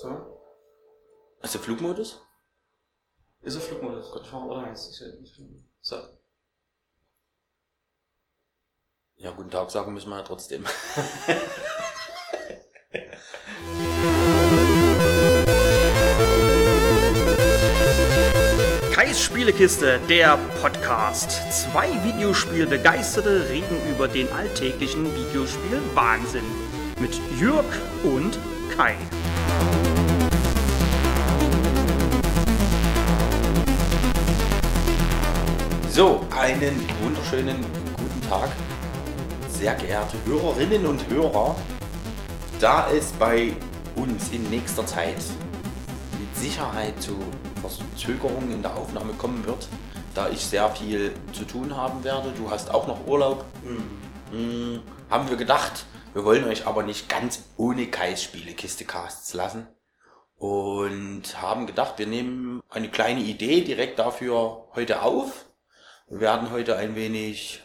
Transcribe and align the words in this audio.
So. 0.00 0.38
Ist 1.42 1.54
der 1.54 1.60
Flugmodus? 1.60 2.20
Ist 3.40 3.56
er 3.56 3.60
Flugmodus? 3.60 4.12
Gott, 4.12 4.24
ich 4.24 4.32
mach 4.32 4.44
oder 4.44 4.62
eins. 4.62 4.90
Ich 4.90 4.96
sehe 4.96 5.12
nicht. 5.20 5.36
So. 5.80 5.96
Ja, 9.16 9.32
guten 9.32 9.50
Tag 9.50 9.72
sagen 9.72 9.92
müssen 9.92 10.10
wir 10.10 10.18
ja 10.18 10.22
trotzdem. 10.22 10.64
Kais 18.92 19.20
Spielekiste, 19.20 19.98
der 20.08 20.38
Podcast. 20.60 21.32
Zwei 21.52 21.88
Videospielbegeisterte 22.04 23.48
reden 23.48 23.90
über 23.90 24.06
den 24.06 24.30
alltäglichen 24.30 25.12
Videospiel-Wahnsinn. 25.12 26.46
Mit 27.00 27.20
Jürg 27.40 27.66
und 28.04 28.38
Kai. 28.76 28.96
So, 35.98 36.24
einen 36.30 36.80
wunderschönen 37.02 37.60
guten 37.96 38.28
Tag, 38.28 38.50
sehr 39.48 39.74
geehrte 39.74 40.16
Hörerinnen 40.26 40.86
und 40.86 41.10
Hörer. 41.10 41.56
Da 42.60 42.88
es 42.92 43.10
bei 43.10 43.52
uns 43.96 44.30
in 44.30 44.48
nächster 44.48 44.86
Zeit 44.86 45.16
mit 46.20 46.36
Sicherheit 46.36 47.02
zu 47.02 47.18
Verzögerungen 47.60 48.52
in 48.52 48.62
der 48.62 48.76
Aufnahme 48.76 49.12
kommen 49.14 49.44
wird, 49.44 49.66
da 50.14 50.28
ich 50.28 50.46
sehr 50.46 50.70
viel 50.70 51.10
zu 51.32 51.44
tun 51.44 51.76
haben 51.76 52.04
werde, 52.04 52.30
du 52.38 52.48
hast 52.48 52.72
auch 52.72 52.86
noch 52.86 53.04
Urlaub, 53.08 53.44
mm, 54.30 54.76
haben 55.10 55.28
wir 55.28 55.36
gedacht, 55.36 55.84
wir 56.14 56.24
wollen 56.24 56.44
euch 56.44 56.64
aber 56.68 56.84
nicht 56.84 57.08
ganz 57.08 57.42
ohne 57.56 57.88
Kais 57.88 58.22
Spielekiste 58.22 58.84
Casts 58.84 59.34
lassen 59.34 59.66
und 60.36 61.42
haben 61.42 61.66
gedacht, 61.66 61.94
wir 61.96 62.06
nehmen 62.06 62.60
eine 62.70 62.88
kleine 62.88 63.22
Idee 63.22 63.62
direkt 63.62 63.98
dafür 63.98 64.68
heute 64.76 65.02
auf. 65.02 65.47
Wir 66.10 66.20
werden 66.20 66.50
heute 66.50 66.76
ein 66.76 66.94
wenig 66.96 67.62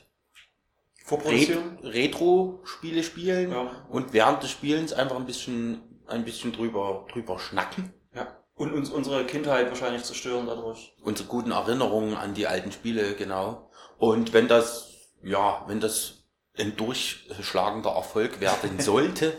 Retro-Spiele 1.84 3.04
spielen 3.04 3.52
Ja. 3.52 3.86
und 3.90 4.14
während 4.14 4.44
des 4.44 4.52
Spielens 4.52 4.94
einfach 4.94 5.16
ein 5.18 5.26
bisschen, 5.26 5.82
ein 6.08 6.26
bisschen 6.26 6.52
drüber, 6.54 7.06
drüber 7.12 7.40
schnacken. 7.40 7.94
Ja. 8.14 8.28
Und 8.56 8.74
uns 8.74 8.90
unsere 8.90 9.26
Kindheit 9.26 9.70
wahrscheinlich 9.70 10.04
zerstören 10.04 10.46
dadurch. 10.46 10.94
Unsere 11.02 11.28
guten 11.28 11.52
Erinnerungen 11.52 12.16
an 12.16 12.34
die 12.34 12.48
alten 12.48 12.72
Spiele, 12.72 13.16
genau. 13.16 13.70
Und 13.98 14.34
wenn 14.34 14.48
das, 14.48 14.90
ja, 15.24 15.64
wenn 15.68 15.80
das 15.80 16.26
ein 16.58 16.76
durchschlagender 16.76 17.92
Erfolg 17.92 18.40
werden 18.40 18.80
sollte, 18.80 19.36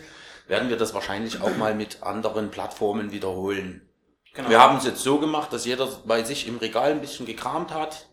werden 0.48 0.68
wir 0.68 0.76
das 0.76 0.92
wahrscheinlich 0.94 1.40
auch 1.40 1.56
mal 1.56 1.74
mit 1.74 2.02
anderen 2.02 2.50
Plattformen 2.50 3.12
wiederholen. 3.12 3.88
Genau. 4.34 4.50
Wir 4.50 4.60
haben 4.60 4.78
es 4.78 4.84
jetzt 4.84 5.02
so 5.02 5.18
gemacht, 5.18 5.52
dass 5.52 5.64
jeder 5.64 5.86
bei 6.04 6.24
sich 6.24 6.48
im 6.48 6.58
Regal 6.58 6.90
ein 6.90 7.00
bisschen 7.00 7.24
gekramt 7.24 7.72
hat. 7.72 8.08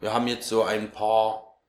Wir 0.00 0.12
haben 0.12 0.26
jetzt 0.26 0.48
so 0.48 0.62
ein 0.62 0.90
paar 0.90 1.60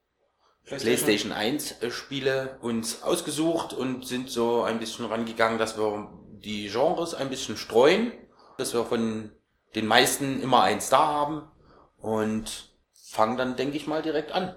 PlayStation 0.65 1.31
1 1.31 1.83
äh, 1.83 1.91
Spiele 1.91 2.57
uns 2.61 3.03
ausgesucht 3.03 3.73
und 3.73 4.05
sind 4.05 4.29
so 4.29 4.63
ein 4.63 4.79
bisschen 4.79 5.05
rangegangen, 5.05 5.59
dass 5.59 5.77
wir 5.77 6.09
die 6.43 6.69
Genres 6.69 7.13
ein 7.13 7.29
bisschen 7.29 7.57
streuen, 7.57 8.11
dass 8.57 8.73
wir 8.73 8.85
von 8.85 9.31
den 9.75 9.85
meisten 9.85 10.41
immer 10.41 10.63
eins 10.63 10.89
da 10.89 11.05
haben 11.05 11.51
und 11.97 12.73
fangen 12.93 13.37
dann, 13.37 13.55
denke 13.55 13.77
ich 13.77 13.87
mal, 13.87 14.01
direkt 14.01 14.31
an. 14.31 14.55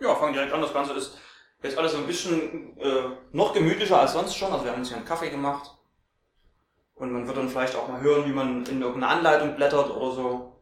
Ja, 0.00 0.14
fangen 0.14 0.34
direkt 0.34 0.52
an. 0.52 0.60
Das 0.60 0.72
Ganze 0.72 0.92
ist 0.94 1.16
jetzt 1.62 1.78
alles 1.78 1.92
so 1.92 1.98
ein 1.98 2.06
bisschen 2.06 2.76
äh, 2.78 3.10
noch 3.32 3.52
gemütlicher 3.52 4.00
als 4.00 4.12
sonst 4.12 4.36
schon. 4.36 4.52
Also 4.52 4.64
wir 4.64 4.72
haben 4.72 4.80
uns 4.80 4.88
hier 4.88 4.96
einen 4.96 5.06
Kaffee 5.06 5.30
gemacht. 5.30 5.70
Und 6.94 7.12
man 7.12 7.26
wird 7.26 7.36
dann 7.36 7.48
vielleicht 7.48 7.74
auch 7.74 7.88
mal 7.88 8.00
hören, 8.00 8.24
wie 8.26 8.32
man 8.32 8.64
in 8.66 8.80
irgendeine 8.80 9.08
Anleitung 9.08 9.56
blättert 9.56 9.90
oder 9.90 10.12
so. 10.12 10.53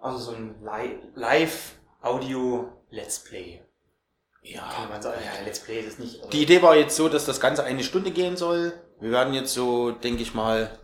Also 0.00 0.18
so 0.18 0.32
ein 0.32 0.54
Li- 0.62 0.98
Live-Audio-Let's 1.14 3.18
Play. 3.24 3.62
Ja, 4.42 4.62
Kann 4.74 4.88
man 4.88 5.02
sagen. 5.02 5.20
Ja, 5.24 5.32
Let's 5.44 5.60
Play 5.60 5.80
ist 5.80 5.88
es 5.94 5.98
nicht. 5.98 6.32
Die 6.32 6.42
Idee 6.42 6.62
war 6.62 6.74
jetzt 6.76 6.96
so, 6.96 7.08
dass 7.10 7.26
das 7.26 7.40
Ganze 7.40 7.62
eine 7.64 7.84
Stunde 7.84 8.10
gehen 8.10 8.36
soll. 8.38 8.72
Wir 9.00 9.10
werden 9.10 9.34
jetzt 9.34 9.52
so, 9.52 9.90
denke 9.90 10.22
ich 10.22 10.32
mal, 10.34 10.78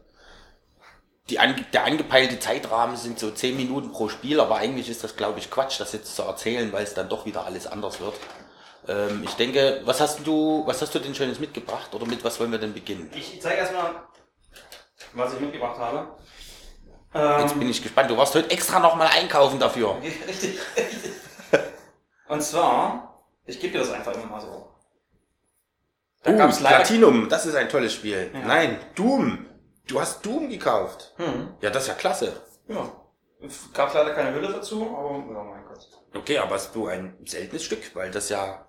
die 1.30 1.38
ange 1.38 1.62
der 1.72 1.84
angepeilte 1.84 2.38
Zeitrahmen 2.38 2.96
sind 2.96 3.18
so 3.18 3.30
10 3.30 3.56
Minuten 3.56 3.92
pro 3.92 4.08
Spiel, 4.08 4.40
aber 4.40 4.56
eigentlich 4.56 4.88
ist 4.90 5.02
das, 5.02 5.16
glaube 5.16 5.38
ich, 5.38 5.50
Quatsch, 5.50 5.80
das 5.80 5.92
jetzt 5.92 6.14
zu 6.14 6.22
erzählen, 6.22 6.70
weil 6.72 6.84
es 6.84 6.94
dann 6.94 7.08
doch 7.08 7.24
wieder 7.26 7.44
alles 7.46 7.66
anders 7.66 8.00
wird. 8.00 8.14
Ähm, 8.88 9.22
ich 9.24 9.32
denke, 9.34 9.80
was 9.84 10.00
hast 10.00 10.26
du, 10.26 10.62
was 10.66 10.80
hast 10.82 10.94
du 10.94 10.98
denn 11.00 11.14
Schönes 11.14 11.38
mitgebracht 11.40 11.94
oder 11.94 12.06
mit 12.06 12.22
was 12.24 12.38
wollen 12.38 12.52
wir 12.52 12.58
denn 12.58 12.74
beginnen? 12.74 13.10
Ich 13.14 13.40
zeige 13.42 13.56
erstmal, 13.56 14.02
was 15.14 15.34
ich 15.34 15.40
mitgebracht 15.40 15.78
habe. 15.78 16.16
Ähm, 17.16 17.40
Jetzt 17.40 17.58
bin 17.58 17.68
ich 17.70 17.82
gespannt. 17.82 18.10
Du 18.10 18.16
warst 18.16 18.34
heute 18.34 18.50
extra 18.50 18.78
nochmal 18.80 19.08
einkaufen 19.08 19.58
dafür. 19.58 19.96
Richtig. 20.02 20.58
Und 22.28 22.42
zwar, 22.42 23.24
ich 23.46 23.58
gebe 23.60 23.72
dir 23.72 23.78
das 23.80 23.90
einfach 23.92 24.12
immer 24.14 24.26
mal 24.26 24.40
so. 24.40 24.68
Da 26.22 26.32
Uh, 26.32 26.36
gab's 26.36 26.60
leider. 26.60 26.76
Platinum, 26.76 27.28
das 27.28 27.46
ist 27.46 27.54
ein 27.54 27.68
tolles 27.68 27.92
Spiel. 27.94 28.30
Ja. 28.34 28.40
Nein, 28.40 28.78
Doom. 28.96 29.46
Du 29.86 30.00
hast 30.00 30.26
Doom 30.26 30.48
gekauft. 30.48 31.14
Hm, 31.16 31.54
Ja, 31.60 31.70
das 31.70 31.84
ist 31.84 31.88
ja 31.88 31.94
klasse. 31.94 32.42
ja. 32.68 32.90
Gab 33.74 33.92
leider 33.94 34.14
keine 34.14 34.34
Hülle 34.34 34.48
dazu, 34.48 34.82
aber 34.96 35.10
ja, 35.32 35.42
mein 35.44 35.64
Gott. 35.66 35.78
Okay, 36.14 36.38
aber 36.38 36.54
hast 36.54 36.74
du 36.74 36.86
ein 36.88 37.16
seltenes 37.26 37.62
Stück, 37.62 37.94
weil 37.94 38.10
das 38.10 38.28
ja 38.30 38.66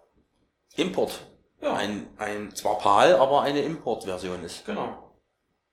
Import. 0.75 1.19
Ja, 1.61 1.73
Ein, 1.73 2.07
ein 2.17 2.53
zwar 2.53 2.77
PAL, 2.77 3.15
aber 3.15 3.41
eine 3.41 3.61
Importversion 3.61 4.43
ist. 4.43 4.65
genau. 4.65 5.06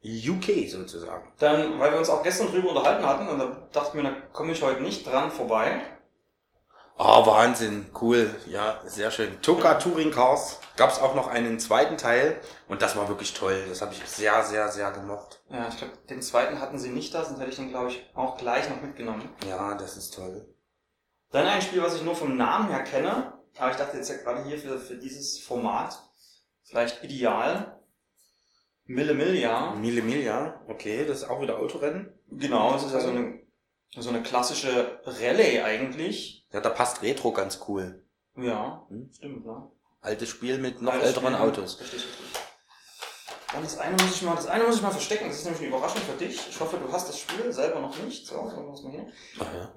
UK 0.05 0.69
sozusagen. 0.69 1.33
Dann, 1.39 1.79
weil 1.79 1.93
wir 1.93 1.99
uns 1.99 2.11
auch 2.11 2.23
gestern 2.23 2.49
drüber 2.49 2.71
unterhalten 2.71 3.07
hatten, 3.07 3.29
und 3.29 3.39
da 3.39 3.69
dachte 3.73 3.89
ich 3.89 3.95
mir, 3.95 4.03
da 4.03 4.17
komme 4.33 4.53
ich 4.53 4.63
heute 4.63 4.83
nicht 4.83 5.07
dran 5.07 5.31
vorbei. 5.31 5.81
Ah, 6.97 7.27
Wahnsinn, 7.27 7.87
cool. 8.01 8.33
Ja, 8.47 8.81
sehr 8.85 9.11
schön. 9.11 9.41
Toka 9.43 9.75
Touring 9.75 10.13
Cars 10.13 10.61
gab's 10.77 11.01
auch 11.01 11.17
noch 11.17 11.27
einen 11.27 11.59
zweiten 11.59 11.97
Teil 11.97 12.41
und 12.69 12.83
das 12.83 12.95
war 12.97 13.09
wirklich 13.09 13.35
toll. 13.35 13.65
Das 13.69 13.83
habe 13.83 13.93
ich 13.93 14.05
sehr, 14.07 14.45
sehr, 14.45 14.71
sehr 14.71 14.93
gemocht. 14.93 15.43
Ja, 15.49 15.67
ich 15.69 15.77
glaube, 15.77 15.95
den 16.09 16.23
zweiten 16.23 16.61
hatten 16.61 16.79
sie 16.79 16.91
nicht 16.91 17.13
da, 17.13 17.25
sonst 17.25 17.41
hätte 17.41 17.51
ich 17.51 17.57
den, 17.57 17.71
glaube 17.71 17.89
ich, 17.89 18.09
auch 18.15 18.37
gleich 18.37 18.71
noch 18.71 18.81
mitgenommen. 18.81 19.29
Ja, 19.49 19.75
das 19.75 19.97
ist 19.97 20.15
toll. 20.15 20.47
Dann 21.33 21.47
ein 21.47 21.63
Spiel, 21.63 21.83
was 21.83 21.97
ich 21.97 22.03
nur 22.03 22.15
vom 22.15 22.37
Namen 22.37 22.69
her 22.69 22.85
kenne, 22.85 23.33
aber 23.59 23.73
ich 23.73 23.77
dachte 23.77 23.97
jetzt 23.97 24.09
ja 24.09 24.17
gerade 24.17 24.45
hier 24.45 24.59
für, 24.59 24.79
für 24.79 24.97
dieses 24.97 25.41
Format 25.41 25.99
vielleicht 26.63 27.03
ideal. 27.03 27.81
Mille 28.87 29.15
Millia. 29.15 29.75
Mille 29.77 30.03
Miglia, 30.03 30.61
okay, 30.69 31.05
das 31.07 31.19
ist 31.19 31.25
auch 31.25 31.41
wieder 31.41 31.59
Autorennen. 31.59 32.13
Genau, 32.31 32.73
das 32.73 32.85
ist 32.85 32.93
ja 32.93 33.01
so 33.01 33.09
eine, 33.11 33.41
so 33.97 34.09
eine 34.11 34.23
klassische 34.23 35.01
Rallye 35.05 35.63
eigentlich. 35.63 36.47
Ja, 36.53 36.61
da 36.61 36.71
passt 36.71 37.03
Retro 37.03 37.33
ganz 37.33 37.61
cool. 37.69 38.03
Ja, 38.37 38.85
Hm? 38.89 39.11
stimmt, 39.15 39.47
ne? 39.47 39.71
Altes 40.01 40.29
Spiel 40.29 40.59
mit 40.59 40.83
noch 40.83 40.93
Altes 40.93 41.09
älteren 41.09 41.35
Spiel. 41.35 41.47
Autos. 41.47 41.81
Richtig. 41.81 42.05
Dann 43.53 43.63
das 43.63 43.79
eine 43.79 43.93
muss 44.03 44.17
ich 44.17 44.23
mal, 44.23 44.35
das 44.35 44.47
eine 44.49 44.65
muss 44.65 44.77
ich 44.77 44.83
mal 44.83 44.91
verstecken. 44.91 45.29
Das 45.29 45.39
ist 45.39 45.45
nämlich 45.45 45.63
eine 45.63 45.69
Überraschung 45.71 46.03
für 46.03 46.19
dich. 46.23 46.41
Ich 46.51 46.61
hoffe, 46.61 46.77
du 46.77 46.93
hast 46.93 47.09
das 47.09 47.19
Spiel 47.21 47.53
selber 47.53 47.81
noch 47.81 47.97
nicht. 48.03 48.27
So, 48.27 48.51
so 48.51 48.61
muss 48.63 48.83
man 48.83 48.93
hier. 48.93 49.07
Ja. 49.39 49.73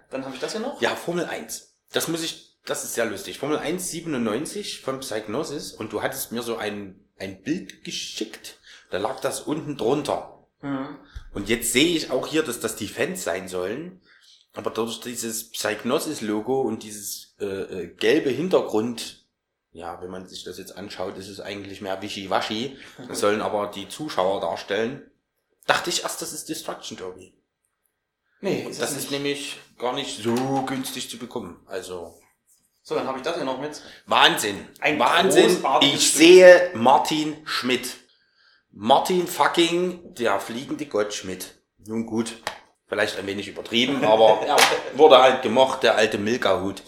Dann 0.10 0.24
habe 0.24 0.34
ich 0.34 0.40
das 0.40 0.52
hier 0.52 0.60
noch. 0.60 0.80
Ja, 0.82 0.90
Formel 0.96 1.24
1. 1.24 1.76
Das 1.92 2.08
muss 2.08 2.22
ich, 2.24 2.58
das 2.66 2.82
ist 2.84 2.94
sehr 2.94 3.06
lustig. 3.06 3.38
Formel 3.38 3.56
1 3.58 3.88
97 3.90 4.80
von 4.80 4.98
Psygnosis 5.00 5.72
und 5.72 5.92
du 5.92 6.02
hattest 6.02 6.32
mir 6.32 6.42
so 6.42 6.56
ein, 6.56 7.03
ein 7.24 7.42
Bild 7.42 7.84
geschickt. 7.84 8.58
Da 8.90 8.98
lag 8.98 9.20
das 9.20 9.40
unten 9.40 9.76
drunter. 9.76 10.46
Mhm. 10.62 10.98
Und 11.32 11.48
jetzt 11.48 11.72
sehe 11.72 11.96
ich 11.96 12.10
auch 12.10 12.26
hier, 12.26 12.42
dass 12.42 12.60
das 12.60 12.76
die 12.76 12.88
Fans 12.88 13.24
sein 13.24 13.48
sollen. 13.48 14.00
Aber 14.54 14.70
durch 14.70 15.00
dieses 15.00 15.50
Psygnosis-Logo 15.50 16.60
und 16.60 16.84
dieses 16.84 17.34
äh, 17.40 17.44
äh, 17.44 17.86
gelbe 17.88 18.30
Hintergrund, 18.30 19.26
ja, 19.72 20.00
wenn 20.00 20.10
man 20.10 20.28
sich 20.28 20.44
das 20.44 20.58
jetzt 20.58 20.76
anschaut, 20.76 21.18
ist 21.18 21.28
es 21.28 21.40
eigentlich 21.40 21.80
mehr 21.80 22.00
Wischiwaschi. 22.00 22.78
Das 23.08 23.18
sollen 23.18 23.42
aber 23.42 23.66
die 23.66 23.88
Zuschauer 23.88 24.40
darstellen. 24.40 25.10
Dachte 25.66 25.90
ich 25.90 26.04
erst, 26.04 26.22
das 26.22 26.32
ist 26.32 26.48
Destruction 26.48 26.96
Derby. 26.96 27.34
Nee, 28.40 28.66
ist 28.68 28.80
das 28.80 28.96
ist 28.96 29.10
nämlich 29.10 29.56
gar 29.78 29.94
nicht 29.94 30.22
so 30.22 30.34
günstig 30.66 31.10
zu 31.10 31.18
bekommen. 31.18 31.60
Also 31.66 32.14
So, 32.86 32.94
dann 32.94 33.06
habe 33.06 33.16
ich 33.16 33.24
das 33.24 33.36
hier 33.36 33.46
noch 33.46 33.58
mit. 33.58 33.80
Wahnsinn. 34.04 34.68
Ein 34.78 34.98
Wahnsinn. 34.98 35.56
Ich 35.80 36.06
Stück. 36.06 36.18
sehe 36.18 36.70
Martin 36.74 37.34
Schmidt. 37.46 37.96
Martin 38.72 39.26
fucking 39.26 40.12
der 40.12 40.38
fliegende 40.38 40.84
Gott 40.84 41.14
Schmidt. 41.14 41.54
Nun 41.86 42.04
gut, 42.04 42.34
vielleicht 42.86 43.18
ein 43.18 43.26
wenig 43.26 43.48
übertrieben, 43.48 44.04
aber 44.04 44.40
er 44.46 44.58
wurde 44.98 45.16
halt 45.16 45.40
gemocht, 45.40 45.82
der 45.82 45.96
alte 45.96 46.18
Milka-Hut. 46.18 46.82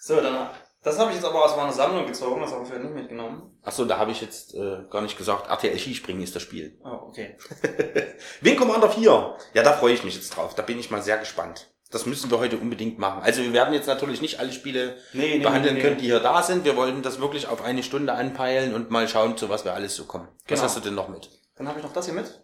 So, 0.00 0.20
dann, 0.20 0.50
das 0.82 0.98
habe 0.98 1.10
ich 1.10 1.16
jetzt 1.16 1.24
aber 1.24 1.44
aus 1.44 1.56
meiner 1.56 1.72
Sammlung 1.72 2.04
gezogen. 2.04 2.40
Das 2.40 2.50
habe 2.50 2.64
ich 2.64 2.68
vielleicht 2.70 2.84
nicht 2.86 2.94
mitgenommen. 2.96 3.56
Achso, 3.62 3.84
da 3.84 3.98
habe 3.98 4.10
ich 4.10 4.20
jetzt 4.20 4.54
äh, 4.54 4.88
gar 4.90 5.02
nicht 5.02 5.16
gesagt, 5.16 5.48
RTL 5.48 5.78
Skispringen 5.78 6.24
ist 6.24 6.34
das 6.34 6.42
Spiel. 6.42 6.80
Oh, 6.82 7.06
okay. 7.06 7.38
Wing 8.40 8.56
Commander 8.56 8.90
4. 8.90 9.36
Ja, 9.54 9.62
da 9.62 9.74
freue 9.74 9.94
ich 9.94 10.02
mich 10.02 10.16
jetzt 10.16 10.36
drauf. 10.36 10.56
Da 10.56 10.62
bin 10.62 10.80
ich 10.80 10.90
mal 10.90 11.00
sehr 11.00 11.18
gespannt. 11.18 11.71
Das 11.92 12.06
müssen 12.06 12.30
wir 12.30 12.38
heute 12.38 12.56
unbedingt 12.56 12.98
machen. 12.98 13.22
Also 13.22 13.42
wir 13.42 13.52
werden 13.52 13.72
jetzt 13.74 13.86
natürlich 13.86 14.20
nicht 14.22 14.40
alle 14.40 14.52
Spiele 14.52 14.96
Nee, 15.12 15.36
nee, 15.36 15.44
behandeln 15.44 15.74
nee, 15.76 15.80
können, 15.82 15.98
die 15.98 16.06
hier 16.06 16.20
da 16.20 16.42
sind. 16.42 16.64
Wir 16.64 16.74
wollten 16.76 17.02
das 17.02 17.20
wirklich 17.20 17.46
auf 17.48 17.62
eine 17.62 17.82
Stunde 17.82 18.14
anpeilen 18.14 18.74
und 18.74 18.90
mal 18.90 19.06
schauen, 19.08 19.36
zu 19.36 19.48
was 19.50 19.64
wir 19.64 19.74
alles 19.74 19.94
so 19.94 20.04
kommen. 20.06 20.26
Was 20.28 20.46
Genau. 20.48 20.62
hast 20.62 20.76
du 20.76 20.80
denn 20.80 20.94
noch 20.94 21.08
mit? 21.08 21.28
Dann 21.56 21.68
habe 21.68 21.78
ich 21.78 21.84
noch 21.84 21.92
das 21.92 22.06
hier 22.06 22.14
mit. 22.14 22.40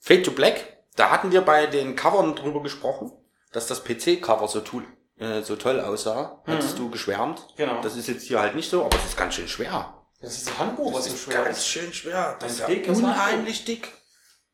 Fade 0.00 0.22
to 0.22 0.30
Black, 0.30 0.78
da 0.96 1.10
hatten 1.10 1.30
wir 1.32 1.42
bei 1.42 1.66
den 1.66 1.94
Covern 1.96 2.34
drüber 2.36 2.62
gesprochen, 2.62 3.12
dass 3.52 3.66
das 3.66 3.84
PC-Cover 3.84 4.48
so, 4.48 4.60
tool- 4.60 4.84
äh, 5.18 5.42
so 5.42 5.56
toll 5.56 5.80
aussah. 5.80 6.42
Hattest 6.46 6.78
du 6.78 6.90
geschwärmt. 6.90 7.46
Genau. 7.56 7.80
Das 7.82 7.96
ist 7.96 8.08
jetzt 8.08 8.24
hier 8.26 8.40
halt 8.40 8.54
nicht 8.54 8.70
so, 8.70 8.84
aber 8.84 8.96
es 8.96 9.04
ist 9.04 9.16
ganz 9.16 9.34
schön 9.34 9.48
schwer. 9.48 9.92
Das 10.20 10.36
ist 10.38 10.48
ein 10.48 10.58
Handbuch, 10.58 10.94
was 10.94 11.04
so 11.06 11.16
schwer 11.16 11.44
ganz 11.44 11.58
ist. 11.58 11.68
schön 11.68 11.92
schwer. 11.92 12.36
Das 12.40 12.62
Ein 12.62 12.72
ist 12.72 12.86
ja 12.86 12.92
unheimlich 12.94 13.64
dick. 13.64 13.88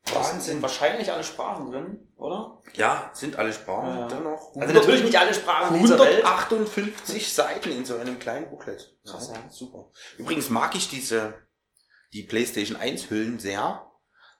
Da 0.05 0.23
sind 0.25 0.35
Wahnsinn. 0.35 0.63
wahrscheinlich 0.63 1.13
alle 1.13 1.23
Sprachen 1.23 1.71
drin, 1.71 2.09
oder? 2.17 2.61
Ja, 2.75 3.11
sind 3.15 3.37
alle 3.37 3.53
Sprachen. 3.53 3.99
Ja. 3.99 4.09
Dennoch. 4.09 4.55
Also 4.57 4.75
natürlich 4.75 5.05
nicht 5.05 5.17
alle 5.19 5.33
Sprachen 5.33 5.79
dieser 5.81 5.99
Welt. 5.99 6.25
158 6.25 7.33
Seiten 7.33 7.71
in 7.71 7.85
so 7.85 7.97
einem 7.97 8.19
kleinen 8.19 8.51
Booklet. 8.51 8.97
Krass, 9.07 9.31
ja. 9.33 9.41
Super. 9.51 9.91
Übrigens 10.19 10.51
mag 10.51 10.75
ich 10.75 10.89
diese, 10.89 11.35
die 12.13 12.25
PlayStation 12.25 12.77
1 12.77 13.11
Hüllen 13.11 13.39
sehr. 13.39 13.89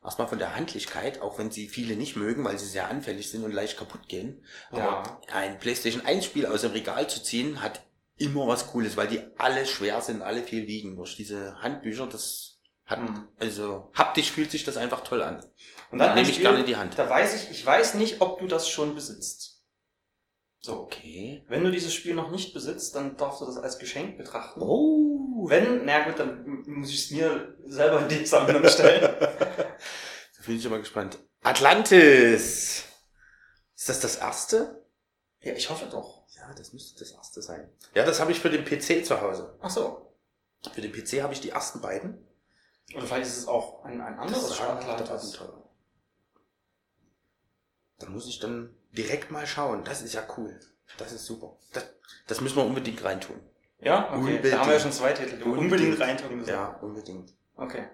Erstmal 0.05 0.27
von 0.27 0.41
der 0.41 0.57
Handlichkeit, 0.57 1.21
auch 1.23 1.39
wenn 1.39 1.53
sie 1.53 1.69
viele 1.69 1.95
nicht 1.95 2.17
mögen, 2.17 2.45
weil 2.45 2.59
sie 2.59 2.67
sehr 2.67 2.89
anfällig 2.89 3.31
sind 3.31 3.45
und 3.45 3.53
leicht 3.53 3.79
kaputt 3.79 4.09
gehen. 4.09 4.45
Aber 4.73 4.81
Ja. 4.81 5.21
ein 5.33 5.61
PlayStation 5.61 6.05
1 6.05 6.25
Spiel 6.25 6.45
aus 6.47 6.63
dem 6.63 6.73
Regal 6.73 7.09
zu 7.09 7.23
ziehen, 7.23 7.63
hat 7.63 7.83
immer 8.17 8.49
was 8.49 8.67
Cooles, 8.73 8.97
weil 8.97 9.07
die 9.07 9.23
alle 9.39 9.65
schwer 9.65 10.01
sind, 10.01 10.21
alle 10.23 10.43
viel 10.43 10.67
wiegen. 10.67 10.97
Durch 10.97 11.15
diese 11.17 11.55
Handbücher, 11.63 12.09
das 12.09 12.52
hat, 12.93 13.01
Hm. 13.01 13.29
also 13.39 13.91
haptisch 13.95 14.31
fühlt 14.31 14.51
sich 14.51 14.65
das 14.65 14.77
einfach 14.77 15.01
toll 15.03 15.23
an. 15.23 15.45
Und 15.91 15.99
dann 15.99 16.15
Nehme 16.15 16.29
ich 16.29 16.35
Spiel, 16.35 16.45
gerne 16.47 16.61
in 16.61 16.67
die 16.67 16.77
Hand. 16.77 16.99
Da 16.99 17.09
weiß 17.09 17.35
ich, 17.35 17.51
ich 17.51 17.67
weiß 17.67 17.95
nicht, 17.95 18.21
ob 18.21 18.39
du 18.39 18.47
das 18.47 18.69
schon 18.69 18.95
besitzt. 18.95 19.63
So. 20.61 20.81
Okay. 20.83 21.45
Wenn 21.49 21.65
du 21.65 21.71
dieses 21.73 21.93
Spiel 21.93 22.15
noch 22.15 22.31
nicht 22.31 22.55
besitzt, 22.55 22.95
dann 22.95 23.17
darfst 23.17 23.41
du 23.41 23.47
das 23.47 23.57
als 23.59 23.79
Geschenk 23.79 24.17
betrachten. 24.17 24.63
Oh. 24.63 25.49
Wenn, 25.49 25.85
na 25.85 26.05
gut, 26.05 26.19
dann 26.21 26.63
muss 26.67 26.89
ich 26.91 27.05
es 27.07 27.11
mir 27.11 27.57
selber 27.67 28.01
in 28.01 28.09
die 28.09 28.25
Sammlung 28.27 28.67
stellen. 28.69 29.17
Da 30.39 30.47
bin 30.47 30.57
ich 30.57 30.65
immer 30.65 30.79
gespannt. 30.81 31.19
Atlantis! 31.43 32.85
Ist 33.77 33.89
das 33.89 34.01
das 34.01 34.17
erste? 34.17 34.85
ja, 35.41 35.53
ich 35.53 35.71
hoffe 35.71 35.87
doch. 35.87 36.23
Ja, 36.37 36.53
das 36.55 36.73
müsste 36.73 36.99
das 36.99 37.13
erste 37.13 37.43
sein. 37.43 37.71
Ja, 37.95 38.05
das 38.05 38.19
habe 38.21 38.33
ich 38.33 38.41
für 38.41 38.51
den 38.51 38.65
PC 38.65 39.05
zu 39.07 39.21
Hause. 39.21 39.57
Ach 39.61 39.71
so. 39.71 40.17
Für 40.73 40.81
den 40.81 40.91
PC 40.93 41.23
habe 41.23 41.33
ich 41.33 41.41
die 41.41 41.51
ersten 41.51 41.81
beiden. 41.81 42.27
Oder 42.95 43.07
vielleicht 43.07 43.27
ist 43.27 43.39
es 43.39 43.49
auch 43.49 43.85
ein, 43.85 44.01
ein 44.01 44.19
anderes 44.19 44.51
ist 44.51 44.61
Atlantis. 44.61 45.11
Abenteuer. 45.41 45.63
Da 47.99 48.09
muss 48.09 48.27
ich 48.27 48.39
dann 48.41 48.75
direkt 48.93 49.31
mal 49.31 49.47
schauen. 49.47 49.85
Das 49.85 50.03
ist 50.03 50.15
ja 50.15 50.23
cool. 50.37 50.59
Das 50.99 51.13
ist 51.13 51.25
super. 51.25 51.57
Das, 51.73 51.85
das 52.27 52.41
müssen 52.41 52.57
wir 52.57 52.65
unbedingt 52.65 53.03
reintun. 53.05 53.41
Ja, 53.79 54.09
okay. 54.09 54.17
Unbedingt. 54.17 54.53
Da 54.55 54.59
haben 54.61 54.67
wir 54.69 54.75
ja 54.75 54.81
schon 54.81 54.93
zwei 54.93 55.13
Titel, 55.13 55.37
die 55.37 55.45
wir 55.45 55.47
unbedingt 55.47 55.73
Unbedingt. 55.73 56.01
reintun 56.01 56.37
müssen. 56.37 56.51
Ja, 56.51 56.79
unbedingt. 56.83 57.33
Okay. 57.57 57.89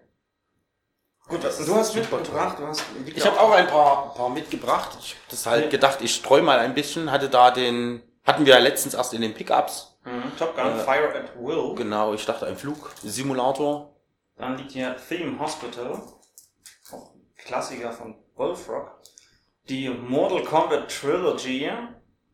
Gut, 1.29 1.45
was, 1.45 1.61
ist 1.61 1.69
du 1.69 1.75
hast 1.75 1.95
mitgebracht, 1.95 2.59
du 2.59 2.67
hast... 2.67 2.83
Ich 3.05 3.25
habe 3.27 3.39
auch 3.39 3.51
ein 3.51 3.67
paar, 3.67 4.15
paar 4.15 4.31
mitgebracht. 4.31 4.97
Ich 5.01 5.11
habe 5.11 5.25
das 5.31 5.47
halt 5.47 5.71
gedacht, 5.71 6.01
ich 6.01 6.15
streue 6.15 6.41
mal 6.41 6.59
ein 6.59 6.75
bisschen. 6.75 7.11
Hatte 7.11 7.29
da 7.29 7.51
den, 7.51 8.03
hatten 8.25 8.47
wir 8.47 8.55
ja 8.55 8.59
letztens 8.61 8.95
erst 8.95 9.13
in 9.13 9.21
den 9.21 9.35
Pickups. 9.35 9.99
Mhm. 10.05 10.33
Top 10.39 10.57
Gun, 10.57 10.67
Äh, 10.67 10.79
Fire 10.79 11.15
at 11.15 11.39
Will. 11.39 11.75
Genau, 11.75 12.15
ich 12.15 12.25
dachte 12.25 12.47
ein 12.47 12.57
Flugsimulator. 12.57 13.95
Dann 14.39 14.57
liegt 14.57 14.73
hier 14.73 14.97
Theme 15.09 15.39
Hospital. 15.39 16.01
Auch 16.93 17.15
ein 17.15 17.35
Klassiker 17.37 17.93
von 17.93 18.17
Bullfrog. 18.37 19.01
Die 19.69 19.89
Mortal 19.89 20.45
Kombat 20.45 20.91
Trilogy. 20.91 21.71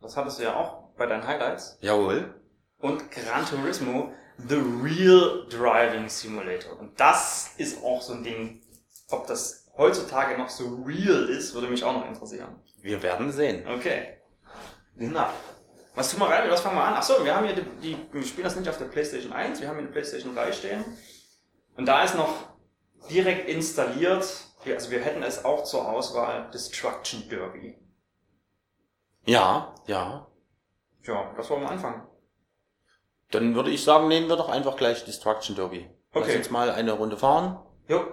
Das 0.01 0.17
hattest 0.17 0.39
du 0.39 0.45
ja 0.45 0.55
auch 0.55 0.91
bei 0.97 1.07
deinen 1.07 1.27
Highlights. 1.27 1.79
Jawohl. 1.81 2.41
Und 2.79 3.11
Gran 3.11 3.47
Turismo, 3.47 4.13
The 4.47 4.61
Real 4.83 5.47
Driving 5.49 6.09
Simulator. 6.09 6.79
Und 6.79 7.01
das 7.01 7.53
ist 7.57 7.83
auch 7.83 8.03
so 8.03 8.13
ein 8.13 8.23
Ding, 8.23 8.61
ob 9.09 9.27
das 9.27 9.67
heutzutage 9.77 10.37
noch 10.37 10.51
so 10.51 10.83
real 10.85 11.29
ist, 11.29 11.55
würde 11.55 11.69
mich 11.69 11.83
auch 11.83 11.95
noch 11.95 12.07
interessieren. 12.07 12.61
Wir 12.83 13.03
werden 13.03 13.33
sehen. 13.33 13.67
Okay. 13.67 14.19
Na. 14.97 15.33
Was 15.95 16.11
tun 16.11 16.21
wir 16.21 16.29
rein? 16.29 16.51
Was 16.51 16.61
fangen 16.61 16.77
wir 16.77 16.85
an? 16.85 16.95
Achso, 16.95 17.25
wir 17.25 17.35
haben 17.35 17.47
hier 17.47 17.55
die, 17.55 17.65
die, 17.81 17.97
wir 18.13 18.23
spielen 18.25 18.45
das 18.45 18.57
nicht 18.57 18.69
auf 18.69 18.79
der 18.79 18.87
PlayStation 18.87 19.33
1, 19.33 19.61
wir 19.61 19.69
haben 19.69 19.77
hier 19.77 19.85
eine 19.85 19.93
PlayStation 19.93 20.35
3 20.35 20.53
stehen. 20.53 20.85
Und 21.77 21.87
da 21.87 22.03
ist 22.05 22.15
noch 22.15 22.33
direkt 23.11 23.49
installiert, 23.49 24.27
wir- 24.65 24.75
also 24.77 24.91
wir 24.91 25.01
hätten 25.03 25.23
es 25.23 25.45
auch 25.45 25.65
zur 25.65 25.89
Auswahl, 25.89 26.51
Destruction 26.51 27.29
Derby. 27.29 27.79
Ja, 29.27 29.75
ja. 29.87 30.27
Ja, 31.03 31.35
das 31.35 31.51
wollen 31.51 31.63
wir 31.63 31.71
anfangen. 31.71 32.07
Dann 33.31 33.55
würde 33.55 33.71
ich 33.71 33.83
sagen, 33.83 34.09
nehmen 34.09 34.29
wir 34.29 34.37
doch 34.37 34.49
einfach 34.49 34.77
gleich 34.77 35.05
Destruction 35.05 35.57
Derby. 35.57 35.91
Lass 36.13 36.25
Okay. 36.25 36.37
uns 36.39 36.51
mal 36.51 36.71
eine 36.71 36.93
Runde 36.93 37.17
fahren. 37.17 37.59
Jo. 37.89 38.05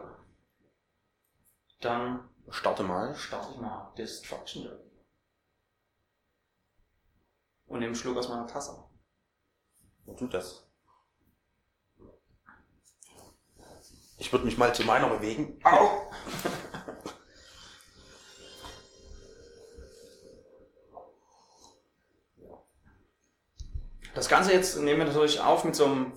Dann 1.81 2.27
Starte 2.49 2.83
mal. 2.83 3.15
starte 3.15 3.51
ich 3.53 3.57
mal 3.61 3.93
Destruction 3.97 4.63
Derby. 4.63 4.89
Und 7.67 7.79
nehme 7.79 7.87
einen 7.87 7.95
Schluck 7.95 8.17
aus 8.17 8.27
meiner 8.29 8.47
Tasse. 8.47 8.83
Wo 10.05 10.13
tut 10.13 10.33
das? 10.33 10.67
Ich 14.21 14.31
würde 14.31 14.45
mich 14.45 14.55
mal 14.55 14.73
zu 14.75 14.83
meiner 14.83 15.09
bewegen. 15.09 15.59
Au! 15.63 15.89
Das 24.13 24.27
Ganze 24.27 24.51
jetzt 24.51 24.77
nehmen 24.77 24.99
wir 24.99 25.05
natürlich 25.05 25.39
auf 25.39 25.63
mit 25.63 25.73
so 25.73 25.85
einem 25.85 26.11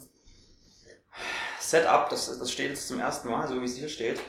Setup, 1.61 2.09
das, 2.11 2.27
das 2.39 2.51
steht 2.51 2.71
jetzt 2.71 2.89
zum 2.89 2.99
ersten 2.99 3.31
Mal, 3.31 3.47
so 3.47 3.61
wie 3.61 3.65
es 3.65 3.77
hier 3.77 3.89
steht. 3.89 4.21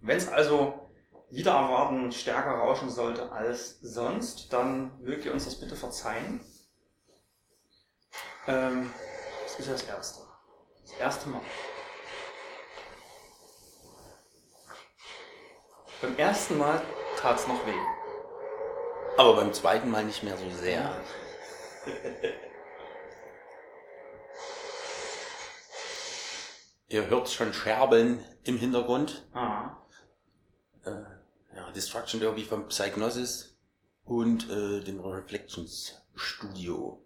Wenn 0.00 0.18
es 0.18 0.28
also 0.28 0.90
wieder 1.30 1.52
erwarten 1.52 2.12
stärker 2.12 2.50
rauschen 2.50 2.90
sollte 2.90 3.32
als 3.32 3.80
sonst, 3.80 4.52
dann 4.52 5.00
mögt 5.00 5.24
ihr 5.24 5.32
uns 5.32 5.46
das 5.46 5.58
bitte 5.58 5.74
verzeihen. 5.74 6.40
Ähm, 8.46 8.92
das 9.42 9.58
ist 9.58 9.66
ja 9.66 9.72
das 9.72 9.84
erste. 9.84 10.20
Das 10.82 10.92
erste 10.98 11.28
Mal. 11.30 11.40
Beim 16.02 16.18
ersten 16.18 16.58
Mal 16.58 16.82
tat's 17.16 17.46
noch 17.46 17.64
weh. 17.64 17.78
Aber 19.16 19.36
beim 19.36 19.52
zweiten 19.52 19.88
Mal 19.88 20.04
nicht 20.04 20.24
mehr 20.24 20.36
so 20.36 20.50
sehr. 20.50 21.00
Ihr 26.88 27.06
hört 27.06 27.28
schon 27.28 27.52
Scherbeln 27.52 28.24
im 28.42 28.58
Hintergrund. 28.58 29.28
Ah. 29.32 29.76
Äh, 30.84 30.90
ja, 31.54 31.70
Destruction 31.70 32.18
Derby 32.18 32.42
von 32.42 32.66
Psygnosis 32.66 33.56
und 34.04 34.50
äh, 34.50 34.80
dem 34.80 34.98
Reflections 34.98 36.02
Studio. 36.16 37.00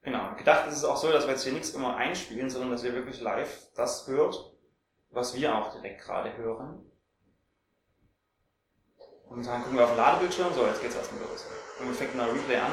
Genau. 0.00 0.34
Gedacht 0.36 0.68
ist 0.68 0.78
es 0.78 0.84
auch 0.84 0.96
so, 0.96 1.12
dass 1.12 1.24
wir 1.24 1.32
jetzt 1.32 1.44
hier 1.44 1.52
nichts 1.52 1.70
immer 1.70 1.96
einspielen, 1.96 2.48
sondern 2.48 2.70
dass 2.70 2.82
ihr 2.82 2.94
wirklich 2.94 3.20
live 3.20 3.68
das 3.74 4.06
hört, 4.06 4.54
was 5.10 5.34
wir 5.34 5.54
auch 5.54 5.74
direkt 5.74 6.00
gerade 6.00 6.34
hören. 6.38 6.90
Und 9.32 9.46
dann 9.46 9.62
gucken 9.62 9.78
wir 9.78 9.84
auf 9.84 9.92
den 9.92 9.96
Ladebildschirm. 9.96 10.52
So, 10.52 10.66
jetzt 10.66 10.82
geht's 10.82 10.94
erstmal 10.94 11.22
los. 11.22 11.46
Und 11.80 11.86
wir 11.86 11.94
fängt 11.94 12.14
ein 12.14 12.20
Replay 12.20 12.56
an. 12.56 12.72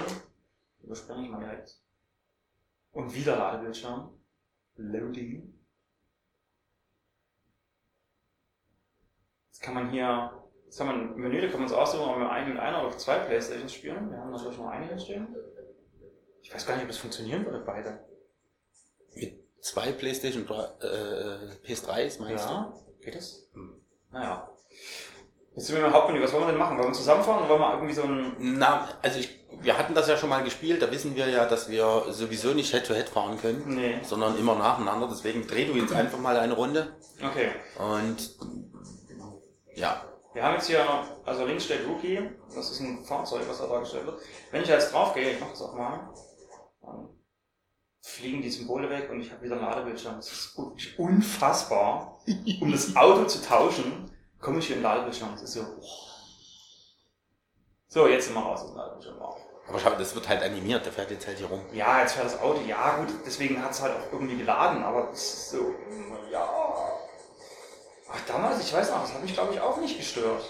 Überspringe 0.82 1.24
ich 1.24 1.30
mal 1.30 1.40
direkt. 1.40 1.80
Und 2.92 3.14
wieder 3.14 3.38
Ladebildschirm. 3.38 4.20
Loading. 4.76 5.54
Jetzt 9.48 9.62
kann 9.62 9.74
man 9.74 9.90
hier, 9.90 10.44
jetzt 10.66 10.80
haben 10.80 10.88
wir 10.88 10.94
ein 10.96 11.16
Menü, 11.16 11.42
da 11.42 11.48
kann 11.48 11.62
man 11.62 11.64
uns 11.64 11.74
aussuchen, 11.74 12.10
ob 12.10 12.20
wir 12.20 12.30
ein 12.30 12.50
mit 12.50 12.58
einer 12.58 12.86
oder 12.86 12.98
zwei 12.98 13.20
Playstations 13.20 13.74
spielen. 13.74 14.10
Wir 14.12 14.18
haben 14.18 14.32
natürlich 14.32 14.58
nur 14.58 14.72
eine 14.72 14.88
hier 14.88 15.00
stehen. 15.00 15.36
Ich 16.42 16.54
weiß 16.54 16.66
gar 16.66 16.76
nicht, 16.76 16.84
ob 16.84 16.90
das 16.90 16.98
funktionieren 16.98 17.46
würde, 17.46 17.60
beide. 17.60 18.06
Mit 19.16 19.44
zwei 19.62 19.92
PlayStation 19.92 20.46
3, 20.46 20.56
äh, 20.56 21.56
PS3s 21.66 22.22
meinst 22.22 22.46
Ja, 22.46 22.74
geht 23.02 23.16
das? 23.16 23.50
Hm. 23.54 23.82
Naja. 24.12 24.50
Jetzt 25.60 25.68
sind 25.68 25.78
wir 25.78 25.86
im 25.88 25.94
Hauptmenü. 25.94 26.24
Was 26.24 26.32
wollen 26.32 26.44
wir 26.44 26.52
denn 26.52 26.58
machen? 26.58 26.78
Wollen 26.78 26.88
wir 26.88 26.94
zusammenfahren 26.94 27.40
oder 27.40 27.50
wollen 27.50 27.60
wir 27.60 27.74
irgendwie 27.74 27.94
so 27.94 28.04
ein... 28.04 28.34
Na, 28.40 28.88
also 29.02 29.20
ich, 29.20 29.46
wir 29.60 29.78
hatten 29.78 29.94
das 29.94 30.08
ja 30.08 30.16
schon 30.16 30.30
mal 30.30 30.42
gespielt, 30.42 30.82
da 30.82 30.90
wissen 30.90 31.18
wir 31.18 31.28
ja, 31.28 31.44
dass 31.46 31.70
wir 31.70 32.06
sowieso 32.12 32.54
nicht 32.54 32.72
Head-to-Head 32.72 33.10
fahren 33.10 33.38
können, 33.42 33.64
Nee. 33.68 34.00
sondern 34.04 34.38
immer 34.38 34.56
nacheinander. 34.56 35.10
Deswegen 35.12 35.46
dreh 35.46 35.66
du 35.66 35.74
jetzt 35.74 35.92
einfach 35.92 36.18
mal 36.18 36.38
eine 36.38 36.54
Runde 36.54 36.96
Okay. 37.22 37.50
und 37.78 38.38
ja, 39.76 40.02
Wir 40.34 40.44
haben 40.44 40.54
jetzt 40.54 40.68
hier, 40.68 40.86
also 41.26 41.46
links 41.46 41.66
steht 41.66 41.86
Rookie. 41.86 42.22
Das 42.56 42.72
ist 42.72 42.80
ein 42.80 43.04
Fahrzeug, 43.04 43.42
was 43.50 43.58
da 43.58 43.68
dargestellt 43.68 44.06
wird. 44.06 44.22
Wenn 44.52 44.62
ich 44.64 44.70
jetzt 44.70 44.94
drauf 44.94 45.14
gehe, 45.14 45.32
ich 45.32 45.42
mach 45.42 45.50
das 45.50 45.62
auch 45.62 45.74
mal, 45.76 46.14
dann 46.82 47.10
fliegen 48.02 48.42
die 48.42 48.50
Symbole 48.50 48.90
weg 48.90 49.10
und 49.12 49.20
ich 49.20 49.30
habe 49.30 49.42
wieder 49.44 49.56
einen 49.58 49.66
Ladebildschirm. 49.66 50.16
Das 50.16 50.32
ist 50.32 50.58
wirklich 50.58 50.98
unfassbar. 50.98 52.22
Um 52.62 52.72
das 52.72 52.96
Auto 52.96 53.26
zu 53.26 53.42
tauschen, 53.42 54.09
komme 54.40 54.60
ich 54.60 54.68
hier 54.68 54.76
in 54.76 54.82
den 54.82 54.90
Ladebildschirm. 54.90 55.30
Das 55.34 55.44
ist 55.44 55.54
so... 55.54 55.66
So, 57.88 58.08
jetzt 58.08 58.26
sind 58.26 58.36
wir 58.36 58.42
raus 58.42 58.62
aus 58.62 58.68
dem 58.68 58.78
Ladebildschirm. 58.78 59.18
aber 59.20 59.80
schau, 59.80 59.90
das 59.92 60.14
wird 60.14 60.30
halt 60.30 60.44
animiert, 60.44 60.86
der 60.86 60.94
fährt 60.94 61.10
jetzt 61.12 61.26
halt 61.26 61.38
hier 61.38 61.48
rum. 61.48 61.62
Ja, 61.74 62.02
jetzt 62.02 62.14
fährt 62.14 62.26
das 62.28 62.40
Auto. 62.40 62.62
Ja, 62.68 62.98
gut, 62.98 63.08
deswegen 63.26 63.64
hat 63.64 63.72
es 63.72 63.82
halt 63.82 63.94
auch 63.94 64.14
irgendwie 64.14 64.38
geladen, 64.38 64.84
aber 64.84 65.10
es 65.12 65.22
ist 65.22 65.50
so, 65.52 65.74
ja. 66.32 66.48
Ach, 68.12 68.20
damals, 68.28 68.60
ich 68.64 68.74
weiß 68.74 68.90
noch, 68.92 69.02
das 69.02 69.14
hat 69.14 69.22
mich 69.22 69.34
glaube 69.34 69.54
ich 69.54 69.62
auch 69.62 69.78
nicht 69.78 69.98
gestört. 69.98 70.44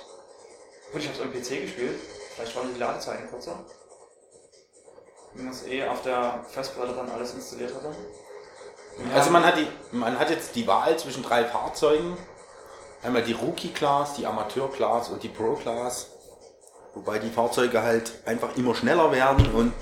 Gut, 0.92 1.02
ich 1.02 1.08
habe 1.08 1.18
es 1.18 1.24
am 1.24 1.32
PC 1.32 1.62
gespielt. 1.62 2.00
Vielleicht 2.36 2.56
waren 2.56 2.74
die 2.74 2.80
Ladezeiten 2.80 3.30
kürzer. 3.30 3.66
Wenn 5.34 5.46
man 5.46 5.54
es 5.54 5.66
eh 5.68 5.88
auf 5.88 6.02
der 6.02 6.44
Festplatte 6.50 6.94
dann 6.94 7.10
alles 7.10 7.34
installiert 7.34 7.74
hatte. 7.76 7.94
Ja, 8.98 9.16
Also 9.16 9.30
man 9.30 9.46
hat, 9.46 9.58
die, 9.58 9.68
man 9.92 10.18
hat 10.18 10.30
jetzt 10.30 10.56
die 10.56 10.66
Wahl 10.68 10.98
zwischen 10.98 11.22
drei 11.24 11.46
Fahrzeugen. 11.46 12.18
Einmal 13.02 13.24
die 13.24 13.34
Rookie-Class, 13.34 14.16
die 14.16 14.26
Amateur-Class 14.26 15.10
und 15.10 15.24
die 15.24 15.30
Pro-Class. 15.30 16.12
Wobei 16.94 17.20
die 17.20 17.30
Fahrzeuge 17.30 17.82
halt 17.82 18.12
einfach 18.26 18.58
immer 18.58 18.76
schneller 18.76 19.12
werden 19.12 19.50
und 19.54 19.74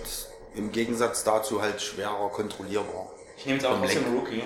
im 0.53 0.71
Gegensatz 0.71 1.23
dazu 1.23 1.61
halt 1.61 1.81
schwerer 1.81 2.29
kontrollierbar. 2.29 3.11
Ich 3.37 3.45
nehme 3.45 3.57
jetzt 3.57 3.65
auch 3.67 3.79
trotzdem 3.79 4.03
Lenken. 4.03 4.19
Rookie. 4.19 4.43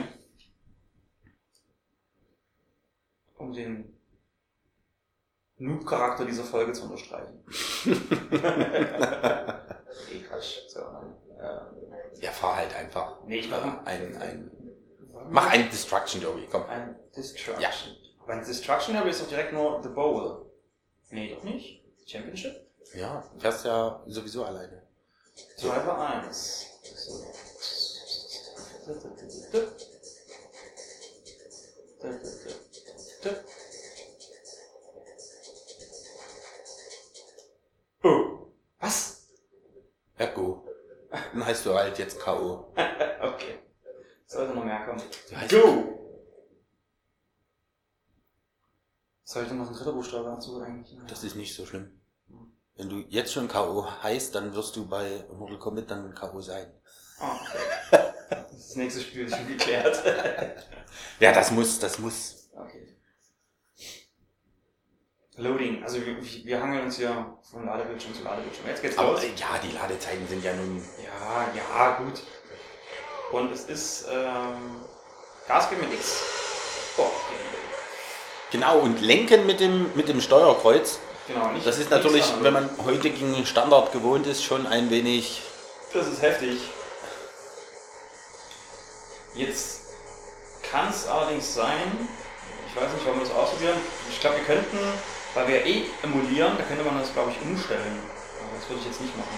Um 3.38 3.51
den 3.54 3.98
Noob-Charakter 5.58 6.25
dieser 6.25 6.44
Folge 6.44 6.74
zu 6.74 6.84
unterstreichen. 6.84 7.44
eh, 10.12 10.20
Quatsch. 10.28 10.60
So, 10.70 10.80
äh, 10.80 12.22
Ja, 12.24 12.32
fahr 12.32 12.56
halt 12.58 12.75
einfach. 12.75 13.18
nee, 13.25 13.40
ich 13.40 13.48
Äh, 13.48 13.50
mach 13.51 13.86
ein, 13.86 14.18
ein, 14.18 14.51
mach 15.30 15.50
ein 15.51 15.70
Destruction 15.70 16.22
Derby, 16.22 16.48
komm. 16.51 16.63
Ein 16.66 16.96
Destruction. 17.16 17.62
Ja. 17.62 17.70
Ein 18.31 18.45
Destruction 18.45 18.93
Derby 18.93 19.09
ist 19.09 19.21
doch 19.21 19.27
direkt 19.27 19.51
nur 19.51 19.83
The 19.83 19.89
Bowl. 19.89 20.50
Nee, 21.09 21.35
doch 21.35 21.43
nicht. 21.43 21.83
Championship? 22.05 22.65
Ja, 22.93 23.21
du 23.33 23.39
fährst 23.41 23.65
ja 23.65 24.01
sowieso 24.07 24.45
alleine. 24.45 24.83
Driver 25.59 26.00
1. 26.00 26.67
So. 26.95 27.25
Oh. 38.03 38.47
Was? 38.79 39.27
Ja, 40.17 40.27
go. 40.27 40.65
Dann 41.11 41.45
heißt 41.45 41.65
du 41.65 41.73
halt 41.73 42.00
jetzt 42.00 42.17
K.O. 42.17 42.73
Okay. 43.21 43.59
Sollte 44.25 44.53
noch 44.53 44.63
mehr 44.63 44.85
kommen. 44.85 45.01
Go! 45.50 46.00
Sollte 49.31 49.53
noch 49.53 49.69
ein 49.69 49.73
dritter 49.73 49.93
Buchstabe 49.93 50.25
dazu 50.25 50.61
eigentlich? 50.61 51.00
Das 51.07 51.23
ist 51.23 51.38
nicht 51.38 51.55
so 51.55 51.65
schlimm. 51.65 51.89
Wenn 52.75 52.89
du 52.89 53.05
jetzt 53.07 53.31
schon 53.31 53.47
K.O. 53.47 53.89
heißt, 54.03 54.35
dann 54.35 54.53
wirst 54.53 54.75
du 54.75 54.85
bei 54.85 55.23
Mortal 55.31 55.57
Kombat 55.57 55.89
dann 55.89 56.13
K.O. 56.13 56.41
sein. 56.41 56.67
Ah, 57.17 57.38
okay. 57.39 58.11
Das 58.51 58.75
nächste 58.75 59.01
Spiel 59.01 59.27
ist 59.27 59.35
schon 59.35 59.47
geklärt. 59.47 60.03
Ja, 61.19 61.31
das 61.33 61.51
muss, 61.51 61.79
das 61.79 62.00
muss. 62.00 62.50
Okay. 62.53 62.95
Loading. 65.38 65.83
Also 65.83 66.05
wir, 66.05 66.21
wir 66.21 66.61
hangeln 66.61 66.85
uns 66.85 66.97
hier 66.97 67.38
von 67.41 67.65
Ladebildschirm 67.65 68.13
zu 68.13 68.23
Ladebildschirm. 68.23 68.67
Jetzt 68.67 68.81
geht's 68.81 68.97
Aber 68.97 69.11
los. 69.11 69.23
ja, 69.38 69.57
die 69.63 69.71
Ladezeiten 69.71 70.27
sind 70.27 70.43
ja 70.43 70.53
nun. 70.55 70.81
Ja, 71.03 71.53
ja, 71.55 71.97
gut. 72.00 72.21
Und 73.31 73.51
es 73.51 73.65
ist 73.65 74.07
ähm, 74.09 74.81
Gas 75.47 75.69
geben 75.69 75.81
mit 75.81 75.93
X. 75.93 76.21
Oh, 76.97 77.01
okay. 77.03 77.61
Genau, 78.51 78.79
und 78.79 79.00
lenken 79.00 79.46
mit 79.46 79.62
dem, 79.62 79.89
mit 79.96 80.10
dem 80.10 80.20
Steuerkreuz. 80.20 81.00
Genau, 81.27 81.51
nicht 81.51 81.65
Das 81.65 81.77
ist 81.77 81.89
natürlich, 81.89 82.25
wenn 82.41 82.53
man 82.53 82.70
heutigen 82.86 83.46
Standard 83.46 83.93
gewohnt 83.93 84.27
ist, 84.27 84.43
schon 84.43 84.67
ein 84.67 84.89
wenig. 84.89 85.41
Das 85.93 86.08
ist 86.08 86.22
heftig. 86.22 86.60
Jetzt 89.34 89.79
kann 90.70 90.89
es 90.89 91.08
allerdings 91.08 91.53
sein, 91.53 92.10
ich 92.67 92.75
weiß 92.75 92.91
nicht, 92.93 93.05
wollen 93.05 93.20
wir 93.20 93.25
das 93.25 93.34
ausprobieren? 93.34 93.77
Ich 94.10 94.20
glaube, 94.20 94.38
wir 94.38 94.43
könnten, 94.43 94.77
weil 95.34 95.48
wir 95.48 95.65
eh 95.65 95.84
emulieren, 96.03 96.53
da 96.58 96.63
könnte 96.63 96.84
man 96.84 97.00
das, 97.00 97.13
glaube 97.13 97.31
ich, 97.31 97.41
umstellen. 97.41 98.00
Aber 98.39 98.60
das 98.60 98.70
würde 98.70 98.81
ich 98.81 98.88
jetzt 98.88 99.00
nicht 99.00 99.17
machen. 99.17 99.38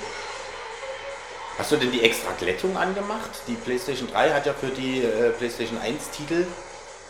Hast 1.60 1.72
du 1.72 1.78
denn 1.78 1.92
die 1.92 2.04
extra 2.04 2.32
Glättung 2.40 2.76
angemacht? 2.78 3.30
Die 3.48 3.54
PlayStation 3.54 4.10
3 4.12 4.32
hat 4.32 4.48
ja 4.48 4.54
für 4.56 4.70
die 4.70 5.04
äh, 5.04 5.30
PlayStation 5.30 5.78
1 5.78 6.10
Titel 6.10 6.48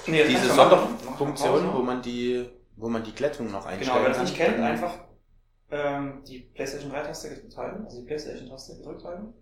Nee, 0.07 0.27
diese 0.27 0.53
Sonderfunktion, 0.53 1.73
wo 1.73 1.79
man 1.81 2.01
die, 2.01 2.49
wo 2.75 2.89
man 2.89 3.03
die 3.03 3.13
Glättung 3.13 3.51
noch 3.51 3.65
einstellen 3.65 3.93
Genau, 3.97 4.01
wer 4.01 4.09
das 4.09 4.17
kann. 4.17 4.25
nicht 4.25 4.35
kennt, 4.37 4.59
einfach 4.59 4.93
ähm, 5.71 6.23
die 6.27 6.39
PlayStation 6.53 6.91
3-Taste 6.91 7.29
gedrückt 7.29 7.57
halten, 7.57 7.85
also 7.85 7.99
die 8.01 8.05
PlayStation-Taste 8.07 8.77
gedrückt 8.77 9.03
halten. 9.03 9.33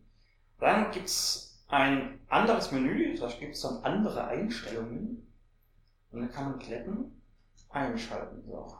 Dann 0.60 0.92
gibt's 0.92 1.66
ein 1.68 2.20
anderes 2.28 2.72
Menü, 2.72 3.18
da 3.18 3.28
gibt 3.28 3.56
es 3.56 3.62
dann 3.62 3.84
andere 3.84 4.26
Einstellungen. 4.28 5.28
Und 6.12 6.20
dann 6.22 6.32
kann 6.32 6.52
man 6.52 6.60
Glätten 6.60 7.22
einschalten. 7.70 8.44
So. 8.46 8.76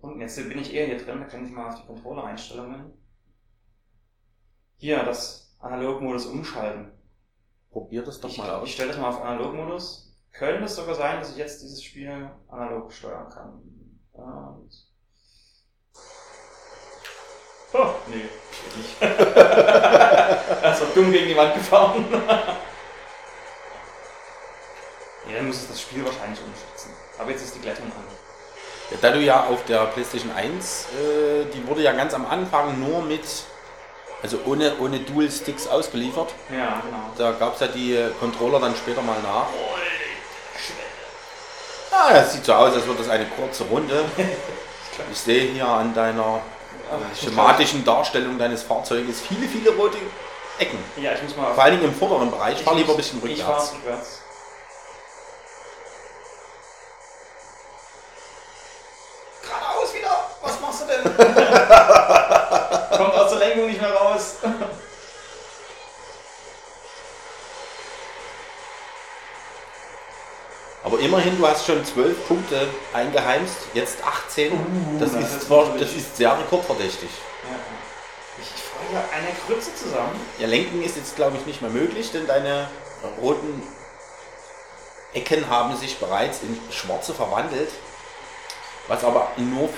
Und 0.00 0.20
jetzt 0.20 0.36
bin 0.36 0.58
ich 0.58 0.74
eher 0.74 0.86
hier 0.86 0.98
drin, 0.98 1.20
da 1.20 1.26
kann 1.26 1.46
ich 1.46 1.52
mal 1.52 1.68
auf 1.68 1.80
die 1.80 1.86
Controller-Einstellungen. 1.86 2.92
Hier, 4.76 5.04
das 5.04 5.54
Analogmodus 5.60 6.26
umschalten. 6.26 6.90
Probier 7.70 8.02
das 8.02 8.20
doch 8.20 8.28
Ich, 8.28 8.38
mal 8.38 8.50
aus. 8.50 8.66
ich 8.68 8.74
stelle 8.74 8.88
das 8.90 8.98
mal 8.98 9.08
auf 9.10 9.22
Analogmodus. 9.22 10.11
Könnte 10.32 10.64
es 10.64 10.74
sogar 10.74 10.94
sein, 10.94 11.18
dass 11.18 11.30
ich 11.30 11.36
jetzt 11.36 11.62
dieses 11.62 11.82
Spiel 11.82 12.30
analog 12.48 12.90
steuern 12.92 13.28
kann. 13.28 13.62
Und 14.12 14.70
oh, 17.74 17.94
nee, 18.08 18.22
geht 18.22 18.76
nicht. 18.76 19.02
er 19.02 20.72
ist 20.72 20.82
doch 20.82 20.94
dumm 20.94 21.12
gegen 21.12 21.28
die 21.28 21.36
Wand 21.36 21.54
gefahren. 21.54 22.06
ja, 25.28 25.36
dann 25.36 25.46
muss 25.46 25.56
es 25.56 25.68
das 25.68 25.80
Spiel 25.80 26.04
wahrscheinlich 26.04 26.40
umschätzen. 26.40 26.92
Aber 27.18 27.30
jetzt 27.30 27.42
ist 27.42 27.54
die 27.54 27.60
Glättung 27.60 27.86
an. 27.86 28.04
Ja, 28.90 28.96
da 29.02 29.10
du 29.10 29.20
ja 29.20 29.44
auf 29.44 29.64
der 29.66 29.84
PlayStation 29.86 30.32
1, 30.32 30.86
äh, 30.86 31.44
die 31.52 31.66
wurde 31.66 31.82
ja 31.82 31.92
ganz 31.92 32.14
am 32.14 32.24
Anfang 32.26 32.80
nur 32.80 33.02
mit, 33.02 33.44
also 34.22 34.38
ohne, 34.46 34.78
ohne 34.78 35.00
Dual 35.00 35.30
Sticks 35.30 35.68
ausgeliefert. 35.68 36.34
Ja, 36.50 36.80
genau. 36.84 37.10
Da 37.18 37.32
gab 37.32 37.54
es 37.54 37.60
ja 37.60 37.68
die 37.68 37.98
Controller 38.18 38.60
dann 38.60 38.74
später 38.76 39.02
mal 39.02 39.20
nach. 39.22 39.46
Ah, 41.92 42.12
das 42.14 42.32
sieht 42.32 42.44
so 42.44 42.54
aus, 42.54 42.74
als 42.74 42.86
wäre 42.86 42.96
das 42.96 43.08
eine 43.08 43.26
kurze 43.26 43.64
Runde. 43.64 44.04
Ich 45.10 45.18
sehe 45.18 45.52
hier 45.52 45.66
an 45.66 45.94
deiner 45.94 46.40
äh, 46.90 47.24
schematischen 47.24 47.84
Darstellung 47.84 48.38
deines 48.38 48.62
Fahrzeuges 48.62 49.20
viele, 49.20 49.46
viele 49.46 49.70
rote 49.70 49.98
Ecken. 50.58 50.78
Ja, 50.96 51.12
ich 51.12 51.22
muss 51.22 51.36
mal. 51.36 51.52
Vor 51.54 51.62
allen 51.64 51.78
Dingen 51.78 51.92
im 51.92 51.94
vorderen 51.98 52.30
Bereich. 52.30 52.56
ich 52.58 52.62
Fahr 52.62 52.74
lieber 52.74 52.92
ein 52.92 52.96
bisschen 52.96 53.22
Ich 53.24 53.42
fahr 53.42 53.62
rückwärts. 53.62 54.22
Immerhin, 71.12 71.36
du 71.36 71.46
hast 71.46 71.66
schon 71.66 71.84
12 71.84 72.26
Punkte 72.26 72.68
eingeheimst, 72.94 73.56
jetzt 73.74 74.02
18. 74.02 74.52
Uh, 74.52 74.58
das, 74.98 75.12
das 75.12 75.22
ist 75.22 75.42
zwar, 75.42 75.66
das 75.78 75.92
ist 75.92 76.16
sehr 76.16 76.38
rekordverdächtig. 76.38 77.10
Ja. 77.42 77.58
Ich 78.40 78.62
fahre 78.62 79.04
eine 79.12 79.28
Krütze 79.46 79.74
zusammen. 79.74 80.18
Ja, 80.38 80.46
lenken 80.46 80.82
ist 80.82 80.96
jetzt, 80.96 81.14
glaube 81.16 81.36
ich, 81.36 81.44
nicht 81.44 81.60
mehr 81.60 81.70
möglich, 81.70 82.10
denn 82.12 82.26
deine 82.26 82.66
roten 83.20 83.62
Ecken 85.12 85.50
haben 85.50 85.76
sich 85.76 85.98
bereits 85.98 86.40
in 86.42 86.58
schwarze 86.70 87.12
verwandelt, 87.12 87.68
was 88.88 89.04
aber 89.04 89.28
nur 89.36 89.68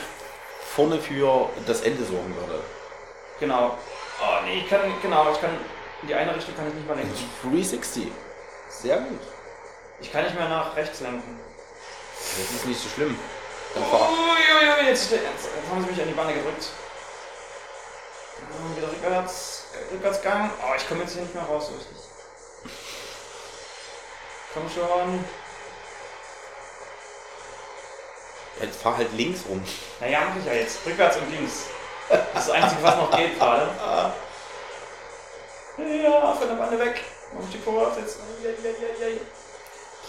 vorne 0.76 1.00
für 1.00 1.49
das 1.67 1.81
Ende 1.81 2.05
sorgen 2.05 2.33
würde. 2.37 2.62
Genau. 3.41 3.76
Oh 4.21 4.45
nee, 4.45 4.61
ich 4.61 4.71
kann, 4.71 4.81
genau, 5.03 5.33
ich 5.33 5.41
kann, 5.41 5.50
in 6.03 6.09
die 6.09 6.14
eine 6.14 6.37
Richtung 6.37 6.55
kann 6.55 6.69
ich 6.69 6.75
nicht 6.75 6.87
mehr 6.87 6.95
lenken. 6.95 7.12
360. 7.43 8.07
Sehr 8.69 8.99
gut. 8.99 9.34
Ich 10.04 10.12
kann 10.12 10.23
nicht 10.23 10.38
mehr 10.38 10.50
nach 10.50 10.76
rechts 10.76 11.00
lenken. 11.00 11.40
Das 12.37 12.50
ist 12.56 12.66
nicht 12.66 12.78
so 12.78 12.90
schlimm. 12.90 13.18
Dann 13.73 13.84
fahr. 13.84 14.11
Uiuiui, 14.11 14.88
jetzt, 14.88 15.11
jetzt, 15.11 15.23
jetzt 15.23 15.70
haben 15.70 15.82
sie 15.82 15.90
mich 15.90 16.00
an 16.00 16.08
die 16.08 16.16
Wanne 16.16 16.34
gedrückt. 16.34 16.68
Wieder 18.76 18.88
rückwärts, 18.88 19.64
Rückwärtsgang. 19.90 20.50
Oh, 20.62 20.75
ich 20.76 20.87
komme 20.87 21.00
jetzt 21.00 21.14
hier 21.14 21.23
nicht 21.23 21.34
mehr 21.34 21.44
raus, 21.44 21.68
so 21.68 21.75
richtig. 21.75 21.96
Komm 24.52 24.68
schon. 24.68 25.25
Jetzt 28.61 28.82
fahr 28.82 28.99
halt 28.99 29.12
links 29.14 29.40
rum. 29.49 29.64
Naja, 30.00 30.20
mach 30.28 30.37
ich 30.37 30.44
ja 30.44 30.52
jetzt. 30.52 30.84
Rückwärts 30.84 31.16
und 31.16 31.30
links. 31.30 31.62
Das 32.11 32.20
ist 32.20 32.34
das 32.34 32.50
Einzige, 32.50 32.82
was 32.82 32.96
noch 32.96 33.16
geht 33.16 33.38
gerade. 33.38 33.70
Ja, 35.76 36.32
von 36.34 36.46
der 36.46 36.56
Wanne 36.56 36.78
weg. 36.78 37.02
Mach 37.32 37.50
die 37.50 37.58
vor, 37.58 37.90
jetzt. 37.99 38.18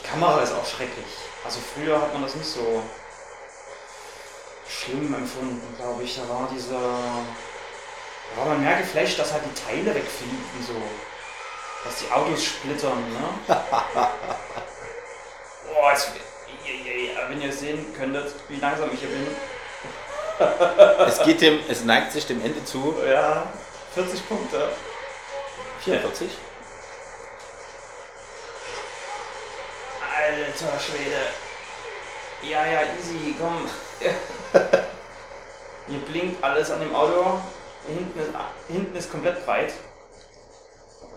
Die 0.05 0.11
Kamera 0.11 0.41
ist 0.41 0.53
auch 0.53 0.65
schrecklich. 0.65 1.05
Also 1.43 1.59
früher 1.73 1.99
hat 1.99 2.13
man 2.13 2.21
das 2.21 2.35
nicht 2.35 2.47
so 2.47 2.83
schlimm 4.67 5.13
empfunden, 5.13 5.75
glaube 5.77 6.03
ich. 6.03 6.15
Da 6.15 6.29
war 6.29 6.47
dieser. 6.53 6.79
Da 6.79 8.37
war 8.39 8.45
man 8.47 8.63
mehr 8.63 8.77
geflasht, 8.77 9.17
dass 9.17 9.33
halt 9.33 9.43
die 9.45 9.53
Teile 9.61 9.95
wegfliegen, 9.95 10.37
so. 10.65 10.75
Dass 11.83 11.99
die 11.99 12.11
Autos 12.11 12.43
splittern, 12.43 13.11
ne? 13.13 13.29
Boah, 15.73 15.91
jetzt, 15.91 16.11
wenn 17.29 17.41
ihr 17.41 17.53
sehen 17.53 17.93
könntet, 17.95 18.33
wie 18.47 18.57
langsam 18.57 18.89
ich 18.93 18.99
hier 18.99 19.09
bin. 19.09 19.27
Es 21.07 21.23
geht 21.23 21.39
dem, 21.39 21.61
es 21.69 21.85
neigt 21.85 22.11
sich 22.11 22.27
dem 22.27 22.43
Ende 22.43 22.65
zu. 22.65 22.93
Ja, 23.07 23.47
40 23.93 24.27
Punkte. 24.27 24.69
44. 25.81 26.29
Alter 30.25 30.79
Schwede. 30.79 31.21
Ja, 32.41 32.65
ja, 32.65 32.81
easy, 32.97 33.35
komm. 33.39 33.69
Hier 35.87 35.99
blinkt 35.99 36.43
alles 36.43 36.71
an 36.71 36.79
dem 36.79 36.95
Auto. 36.95 37.39
Hinten 37.87 38.19
ist, 38.19 38.29
hinten 38.67 38.95
ist 38.95 39.11
komplett 39.11 39.45
breit. 39.45 39.73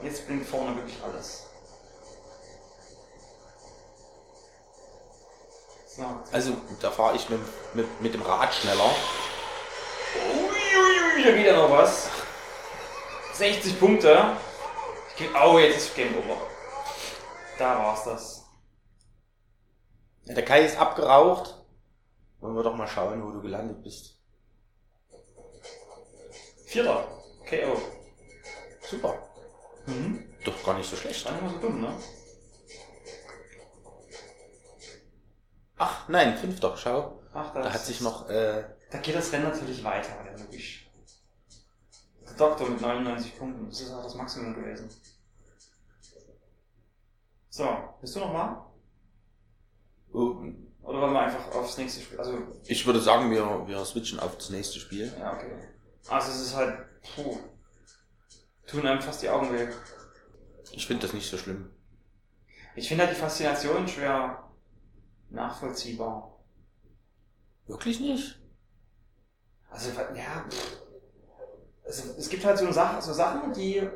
Jetzt 0.03 0.27
blinkt 0.27 0.47
vorne 0.49 0.77
wirklich 0.77 0.99
alles. 1.03 1.47
So. 5.87 6.05
Also 6.31 6.53
da 6.81 6.91
fahre 6.91 7.17
ich 7.17 7.29
mit, 7.31 7.41
mit, 7.75 8.01
mit 8.03 8.15
dem 8.15 8.23
Rad 8.23 8.53
schneller. 8.55 8.95
Uiuiui, 10.15 11.25
da 11.25 11.31
geht 11.31 11.47
ja 11.47 11.57
noch 11.57 11.71
was. 11.71 12.11
60 13.33 13.81
Punkte. 13.81 14.37
Ich 15.09 15.17
krieg, 15.17 15.31
oh, 15.43 15.59
jetzt 15.59 15.79
ist 15.79 15.97
Game 15.97 16.15
Over. 16.19 16.37
Da 17.59 17.79
war's 17.79 18.05
das. 18.05 18.48
Ja, 20.29 20.35
Der 20.35 20.45
Kai 20.45 20.65
ist 20.65 20.79
abgeraucht. 20.79 21.55
Wollen 22.41 22.55
wir 22.55 22.63
doch 22.63 22.77
mal 22.77 22.87
schauen, 22.87 23.25
wo 23.25 23.31
du 23.33 23.41
gelandet 23.41 23.83
bist. 23.83 24.19
Vierter. 26.67 27.09
KO. 27.49 27.81
Super. 28.89 29.19
Mhm. 29.87 30.25
Doch 30.45 30.63
gar 30.65 30.75
nicht 30.77 30.89
so 30.89 30.97
schlecht. 30.97 31.25
War 31.25 31.33
nicht 31.33 31.43
mal 31.43 31.51
so 31.51 31.59
dumm, 31.59 31.81
ne? 31.81 31.97
Ach 35.79 36.09
nein, 36.09 36.37
fünfter, 36.37 36.77
schau. 36.77 37.21
Ach, 37.33 37.55
Da 37.55 37.73
hat 37.73 37.81
sich 37.81 38.01
noch, 38.01 38.29
äh, 38.29 38.65
Da 38.91 38.99
geht 38.99 39.15
das 39.15 39.33
Rennen 39.33 39.45
natürlich 39.45 39.83
weiter, 39.85 40.11
ja, 40.25 40.37
logisch. 40.37 40.91
Der 42.27 42.35
Doktor 42.35 42.69
mit 42.69 42.81
99 42.81 43.39
Punkten. 43.39 43.69
Das 43.69 43.81
ist 43.81 43.93
auch 43.93 44.03
das 44.03 44.15
Maximum 44.15 44.55
gewesen. 44.55 44.91
So, 47.51 47.69
bist 48.01 48.15
du 48.17 48.21
noch 48.21 48.33
mal? 48.33 48.65
oh, 48.65 48.68
Oder 50.13 51.03
wollen 51.03 51.13
wir 51.13 51.21
einfach 51.21 51.55
aufs 51.55 51.77
nächste 51.77 52.01
Spiel? 52.01 52.19
Also, 52.19 52.39
ich 52.65 52.87
würde 52.87 53.01
sagen, 53.01 53.31
wir, 53.31 53.67
wir 53.67 53.85
switchen 53.85 54.19
auf 54.21 54.37
das 54.37 54.51
nächste 54.51 54.81
Spiel. 54.81 55.13
ja, 55.19 55.35
okay. 55.35 55.53
Also, 56.09 56.31
es 56.31 56.41
ist 56.41 56.57
halt, 56.57 56.79
puh. 57.15 57.37
Tun 58.67 58.87
einem 58.87 59.01
fast 59.01 59.23
die 59.23 59.29
Augen 59.29 59.53
weh. 59.53 59.69
Ich 60.73 60.87
finde 60.87 61.03
das 61.07 61.15
nicht 61.15 61.31
so 61.31 61.37
schlimm. 61.39 61.71
Ich 62.77 62.89
finde 62.89 63.05
halt 63.05 63.17
die 63.17 63.21
Faszination 63.21 63.89
schwer 63.89 64.51
nachvollziehbar. 65.31 66.39
Wirklich 67.67 68.01
nicht? 68.01 68.41
Also, 69.71 69.91
ja, 70.15 70.45
also, 71.85 72.15
es 72.19 72.29
gibt 72.29 72.45
halt 72.45 72.59
so, 72.59 72.71
Sach 72.73 73.01
so 73.01 73.13
Sachen, 73.13 73.53
die. 73.53 73.89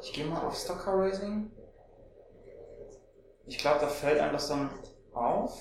Ich 0.00 0.12
gehe 0.12 0.26
mal 0.26 0.40
auf 0.40 0.56
Stockcar 0.56 0.96
Racing. 0.98 1.50
Ich 3.46 3.58
glaube, 3.58 3.80
da 3.80 3.88
fällt 3.88 4.20
einem 4.20 4.32
das 4.32 4.48
dann 4.48 4.70
auf. 5.18 5.58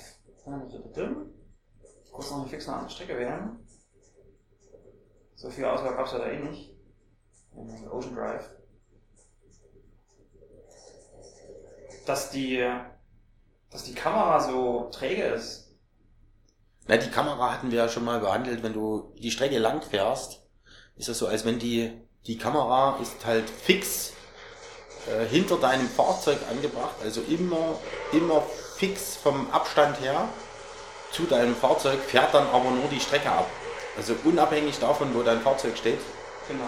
Kurz 2.11 2.31
noch 2.31 2.39
eine 2.39 2.47
fix 2.47 2.67
eine 2.67 2.77
andere 2.77 2.91
Strecke 2.91 3.17
wählen. 3.17 3.59
So 5.35 5.51
viel 5.51 5.65
Auswahl 5.65 5.95
gab 5.95 6.07
es 6.07 6.13
ja 6.13 6.19
da 6.19 6.27
eh 6.27 6.39
nicht. 6.39 6.75
Ähm, 7.55 7.91
Ocean 7.91 8.15
Drive. 8.15 8.49
Dass 12.05 12.31
die, 12.31 12.67
dass 13.69 13.83
die 13.83 13.93
Kamera 13.93 14.39
so 14.39 14.89
träge 14.91 15.23
ist. 15.23 15.75
Na, 16.87 16.97
die 16.97 17.11
Kamera 17.11 17.51
hatten 17.53 17.69
wir 17.69 17.77
ja 17.79 17.89
schon 17.89 18.05
mal 18.05 18.19
behandelt. 18.19 18.63
Wenn 18.63 18.73
du 18.73 19.13
die 19.17 19.31
Strecke 19.31 19.59
lang 19.59 19.81
fährst, 19.81 20.47
ist 20.95 21.09
das 21.09 21.19
so, 21.19 21.27
als 21.27 21.45
wenn 21.45 21.59
die, 21.59 22.01
die 22.25 22.37
Kamera 22.37 22.97
ist 23.01 23.25
halt 23.25 23.49
fix 23.49 24.13
äh, 25.07 25.25
hinter 25.25 25.57
deinem 25.57 25.87
Fahrzeug 25.87 26.39
angebracht. 26.49 26.95
Also 27.03 27.21
immer, 27.21 27.77
immer 28.13 28.41
fix 28.77 29.17
vom 29.21 29.51
Abstand 29.51 29.99
her 30.01 30.29
zu 31.11 31.23
deinem 31.23 31.55
Fahrzeug, 31.55 31.99
fährt 31.99 32.33
dann 32.33 32.47
aber 32.47 32.69
nur 32.71 32.87
die 32.91 32.99
Strecke 32.99 33.29
ab. 33.29 33.47
Also 33.97 34.15
unabhängig 34.23 34.79
davon, 34.79 35.13
wo 35.13 35.23
dein 35.23 35.41
Fahrzeug 35.41 35.77
steht. 35.77 35.99
Genau. 36.47 36.63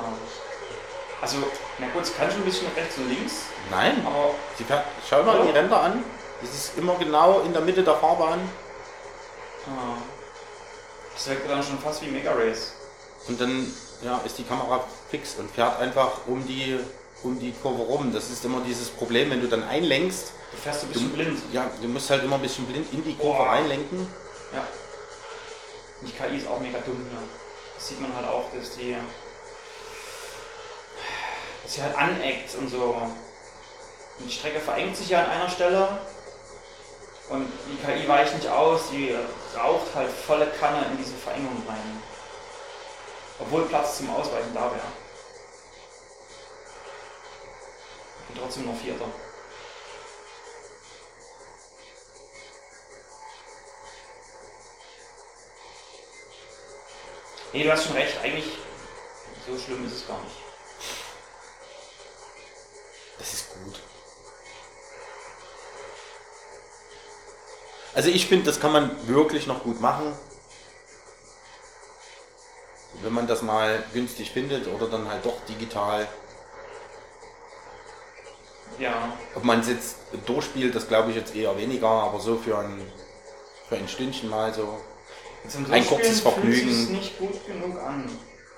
Also, 1.22 1.38
na 1.78 1.88
gut, 1.90 2.04
es 2.04 2.16
kann 2.16 2.32
schon 2.32 2.42
ein 2.42 2.46
bisschen 2.46 2.68
nach 2.68 2.78
rechts 2.78 2.98
und 2.98 3.10
links, 3.10 3.34
Nein, 3.70 4.04
aber 4.06 4.32
sie 4.58 4.64
fährt, 4.64 4.86
schau 5.08 5.22
mal 5.24 5.46
die 5.46 5.52
Ränder 5.52 5.82
an. 5.82 6.04
Das 6.42 6.50
ist 6.52 6.78
immer 6.78 6.96
genau 6.96 7.42
in 7.42 7.54
der 7.54 7.62
Mitte 7.62 7.84
der 7.84 7.96
Fahrbahn. 7.96 8.40
Ah. 9.68 9.98
Das 11.14 11.28
wirkt 11.28 11.50
dann 11.50 11.62
schon 11.62 11.78
fast 11.80 12.02
wie 12.02 12.08
Mega 12.08 12.32
Race. 12.32 12.74
Und 13.28 13.40
dann 13.40 13.72
ja, 14.02 14.22
ist 14.26 14.38
die 14.38 14.44
Kamera 14.44 14.84
fix 15.10 15.36
und 15.36 15.52
fährt 15.52 15.80
einfach 15.80 16.22
um 16.28 16.48
die, 16.48 16.80
um 17.24 17.38
die 17.40 17.52
Kurve 17.52 17.84
rum. 17.84 18.14
Das 18.14 18.30
ist 18.30 18.44
immer 18.46 18.62
dieses 18.66 18.90
Problem, 18.90 19.30
wenn 19.30 19.42
du 19.42 19.48
dann 19.48 19.64
einlenkst. 19.68 20.32
Du 20.52 20.58
fährst 20.58 20.84
ein 20.84 20.90
bisschen 20.90 21.12
blind. 21.12 21.40
Ja, 21.54 21.70
du 21.82 21.88
musst 21.88 22.10
halt 22.10 22.24
immer 22.24 22.36
ein 22.36 22.42
bisschen 22.42 22.66
blind 22.66 22.92
in 22.92 23.04
die 23.04 23.16
Kurve 23.16 23.38
Boah. 23.38 23.50
reinlenken. 23.50 24.08
Ja. 24.54 24.66
Die 26.02 26.12
KI 26.12 26.38
ist 26.38 26.48
auch 26.48 26.60
mega 26.60 26.80
dumm 26.80 27.06
hier. 27.10 27.20
Das 27.76 27.88
sieht 27.88 28.02
man 28.02 28.16
halt 28.16 28.28
auch, 28.28 28.46
dass 28.54 28.76
die. 28.76 28.96
dass 31.64 31.74
sie 31.74 31.82
halt 31.84 31.98
aneckt 31.98 32.56
und 32.56 32.70
so. 32.70 32.98
Und 34.20 34.26
die 34.26 34.32
Strecke 34.32 34.60
verengt 34.60 34.98
sich 34.98 35.10
ja 35.10 35.24
an 35.24 35.30
einer 35.30 35.50
Stelle. 35.50 36.00
Und 37.30 37.48
die 37.68 37.78
KI 37.86 38.08
weicht 38.08 38.34
nicht 38.36 38.48
aus, 38.48 38.90
die 38.92 39.16
raucht 39.56 39.94
halt 39.94 40.10
volle 40.10 40.48
Kanne 40.48 40.84
in 40.92 40.98
diese 40.98 41.14
Verengung 41.14 41.64
rein. 41.68 42.02
Obwohl 43.40 43.66
Platz 43.68 43.98
zum 43.98 44.10
Ausweichen 44.10 44.54
da 44.54 44.62
wäre. 44.62 44.90
Ich 48.22 48.34
bin 48.34 48.44
trotzdem 48.44 48.66
nur 48.66 48.76
Vierter. 48.76 49.06
Nee, 57.52 57.64
du 57.64 57.72
hast 57.72 57.86
schon 57.86 57.96
recht, 57.96 58.18
eigentlich 58.22 58.46
so 59.48 59.58
schlimm 59.58 59.86
ist 59.86 59.94
es 59.94 60.08
gar 60.08 60.22
nicht. 60.22 60.36
Das 63.18 63.34
ist 63.34 63.50
gut. 63.54 63.80
Also 67.96 68.10
ich 68.10 68.28
finde, 68.28 68.46
das 68.46 68.60
kann 68.60 68.72
man 68.72 69.08
wirklich 69.08 69.48
noch 69.48 69.64
gut 69.64 69.82
machen. 69.82 70.14
Wenn 73.02 73.14
man 73.14 73.28
das 73.28 73.42
mal 73.42 73.84
günstig 73.94 74.32
findet 74.32 74.68
oder 74.68 74.88
dann 74.88 75.10
halt 75.10 75.26
doch 75.26 75.44
digital. 75.48 76.08
Ja, 78.78 79.12
Ob 79.36 79.44
man 79.44 79.60
es 79.60 79.68
jetzt 79.68 79.98
durchspielt, 80.26 80.74
das 80.76 80.88
glaube 80.88 81.10
ich 81.10 81.18
jetzt 81.18 81.36
eher 81.36 81.58
weniger, 81.58 81.88
aber 81.88 82.20
so 82.20 82.38
für 82.38 82.58
ein, 82.58 82.90
für 83.68 83.76
ein 83.76 83.88
Stündchen 83.88 84.30
mal 84.30 84.54
so. 84.54 84.80
Zum 85.48 85.72
Ein 85.72 85.86
kurzes 85.86 86.20
Vergnügen. 86.22 86.70
Fühlt 86.70 86.90
nicht 86.92 87.18
gut 87.18 87.46
genug 87.46 87.82
an. 87.82 88.10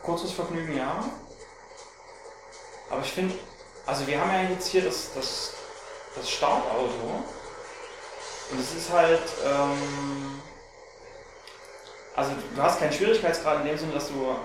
Kurzes 0.01 0.31
Vergnügen, 0.31 0.75
ja. 0.75 1.05
Aber 2.89 3.01
ich 3.01 3.11
finde, 3.11 3.35
also 3.85 4.05
wir 4.07 4.19
haben 4.19 4.31
ja 4.31 4.49
jetzt 4.49 4.67
hier 4.67 4.83
das, 4.83 5.13
das, 5.13 5.53
das 6.15 6.29
Startauto. 6.29 7.23
Und 8.51 8.59
es 8.59 8.75
ist 8.75 8.91
halt, 8.91 9.21
ähm, 9.45 10.41
also 12.15 12.31
du 12.55 12.61
hast 12.61 12.79
keinen 12.79 12.91
Schwierigkeitsgrad 12.91 13.61
in 13.61 13.67
dem 13.67 13.77
Sinne, 13.77 13.93
dass 13.93 14.09
du, 14.09 14.35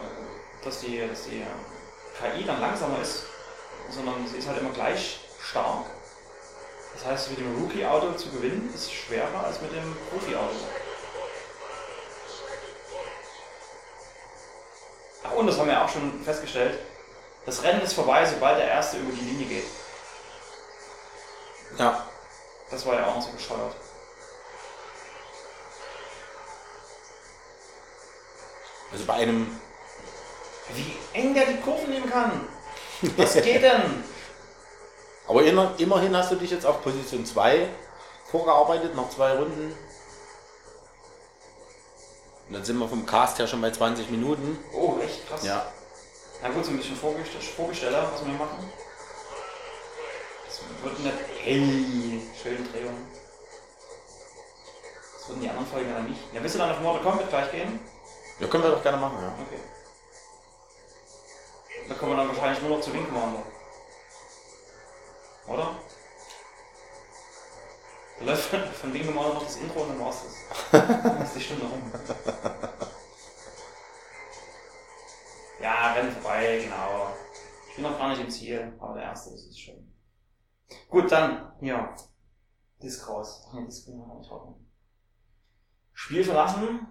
dass 0.62 0.81
die, 0.81 1.07
dass 1.09 1.25
die 1.25 1.42
KI 2.20 2.44
dann 2.44 2.61
langsamer 2.61 3.01
ist, 3.01 3.25
sondern 3.90 4.27
sie 4.29 4.38
ist 4.38 4.46
halt 4.46 4.61
immer 4.61 4.70
gleich 4.70 5.20
stark. 5.40 5.87
Das 6.94 7.05
heißt, 7.05 7.31
mit 7.31 7.40
dem 7.40 7.62
Rookie-Auto 7.62 8.12
zu 8.12 8.31
gewinnen 8.31 8.70
ist 8.75 8.92
schwerer 8.92 9.44
als 9.44 9.61
mit 9.61 9.72
dem 9.72 9.96
Profi-Auto. 10.11 10.55
Ach, 15.26 15.32
und 15.32 15.46
das 15.46 15.58
haben 15.58 15.68
wir 15.68 15.82
auch 15.82 15.88
schon 15.88 16.22
festgestellt. 16.24 16.78
Das 17.44 17.62
Rennen 17.62 17.80
ist 17.80 17.94
vorbei, 17.94 18.24
sobald 18.24 18.58
der 18.58 18.68
Erste 18.68 18.98
über 18.98 19.12
die 19.12 19.24
Linie 19.24 19.46
geht. 19.46 19.64
Ja, 21.78 22.06
Das 22.70 22.84
war 22.86 22.94
ja 22.94 23.06
auch 23.06 23.16
noch 23.16 23.22
so 23.22 23.32
bescheuert. 23.32 23.74
also 28.92 29.04
bei 29.04 29.14
einem 29.14 29.60
Wie 30.74 30.96
eng 31.12 31.34
der 31.34 31.46
die 31.46 31.60
Kurven 31.60 31.90
nehmen 31.90 32.08
kann. 32.08 32.48
Was 33.16 33.34
geht 33.34 33.62
denn? 33.62 34.04
Aber 35.28 35.42
immer, 35.42 35.74
immerhin 35.76 36.16
hast 36.16 36.30
du 36.30 36.36
dich 36.36 36.50
jetzt 36.50 36.64
auf 36.64 36.82
Position 36.82 37.26
2 37.26 37.68
vorgearbeitet, 38.30 38.94
noch 38.94 39.10
zwei 39.10 39.32
Runden. 39.32 39.76
Und 42.48 42.54
dann 42.54 42.64
sind 42.64 42.78
wir 42.78 42.88
vom 42.88 43.04
Cast 43.06 43.38
her 43.38 43.46
schon 43.46 43.61
bei 43.61 43.70
20 43.70 44.11
Minuten. 44.11 44.59
Oh, 44.72 44.98
echt 45.02 45.28
krass. 45.28 45.44
Ja. 45.44 45.66
Na 46.42 46.48
gut, 46.50 46.64
so 46.64 46.70
ein 46.70 46.76
bisschen 46.76 46.96
Vorgest- 46.96 47.32
Vorbesteller, 47.56 48.11
was 48.12 48.24
wir 48.24 48.32
machen. 48.35 48.70
Das 50.46 50.61
wird 50.82 50.98
nicht. 51.00 51.14
Hey, 51.42 52.20
schöne 52.40 52.68
Drehung. 52.68 52.96
Das 55.18 55.28
würden 55.28 55.42
die 55.42 55.48
anderen 55.48 55.66
Folgen 55.66 55.90
ja 55.90 55.98
nicht. 56.00 56.20
Ja, 56.32 56.40
willst 56.42 56.54
du 56.54 56.59
dann 56.61 56.70
auf 56.70 56.80
Mortal 56.80 57.02
Kombat 57.02 57.28
gleich 57.30 57.50
gehen? 57.50 57.80
Ja, 58.38 58.46
können 58.46 58.62
wir 58.62 58.70
doch 58.70 58.82
gerne 58.82 58.98
machen, 58.98 59.18
ja. 59.20 59.28
Okay. 59.44 59.61
Da 61.88 61.94
kommen 61.94 62.12
wir 62.12 62.16
dann 62.18 62.28
wahrscheinlich 62.28 62.61
nur 62.62 62.76
noch 62.76 62.80
zu 62.85 62.92
Wing 62.92 63.06
Commander. 63.06 63.42
Oder? 65.48 65.76
Läuft 68.26 68.50
von 68.50 68.92
Wing 68.92 69.06
Commander 69.06 69.34
noch 69.34 69.44
das 69.44 69.56
Intro 69.56 69.82
und 69.82 69.90
dann 69.90 70.00
war's 70.00 70.24
das. 70.24 70.82
Dann 70.82 71.22
ist 71.22 71.36
die 71.36 71.40
Stunde 71.40 71.64
rum. 71.64 71.92
Ja, 75.62 75.92
Rennen 75.92 76.10
vorbei, 76.10 76.60
genau. 76.64 77.14
Ich 77.68 77.76
bin 77.76 77.84
noch 77.84 77.96
gar 77.96 78.08
nicht 78.08 78.20
im 78.20 78.28
Ziel, 78.28 78.74
aber 78.80 78.94
der 78.94 79.04
erste 79.04 79.32
ist 79.32 79.60
schon. 79.60 79.92
Gut, 80.88 81.12
dann, 81.12 81.52
hier. 81.60 81.94
Disc 82.82 83.08
raus. 83.08 83.48
Disc. 83.68 83.88
Spiel 85.92 86.24
verlassen. 86.24 86.86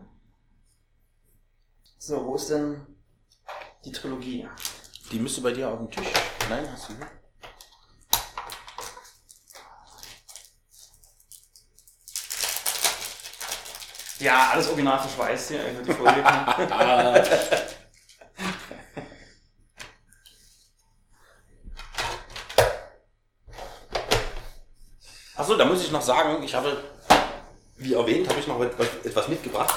So, 1.97 2.25
wo 2.25 2.35
ist 2.35 2.49
denn 2.49 2.87
die 3.83 3.91
Trilogie? 3.91 4.47
Die 5.11 5.19
müsste 5.19 5.41
bei 5.41 5.51
dir 5.51 5.69
auf 5.69 5.79
dem 5.79 5.91
Tisch. 5.91 6.13
Nein, 6.49 6.71
hast 6.71 6.87
du 6.89 6.93
nicht? 6.93 7.24
Ja, 14.19 14.51
alles 14.51 14.69
original 14.69 14.99
verschweißt 14.99 15.49
hier, 15.49 15.63
einfach 15.65 15.83
die 15.83 15.93
Folie. 15.93 16.23
Achso, 25.35 25.57
da 25.57 25.65
muss 25.65 25.83
ich 25.83 25.91
noch 25.91 26.01
sagen, 26.01 26.41
ich 26.43 26.55
habe, 26.55 26.81
wie 27.75 27.93
erwähnt, 27.93 28.29
habe 28.29 28.39
ich 28.39 28.47
noch 28.47 28.61
etwas, 28.61 29.27
mitgebracht. 29.27 29.75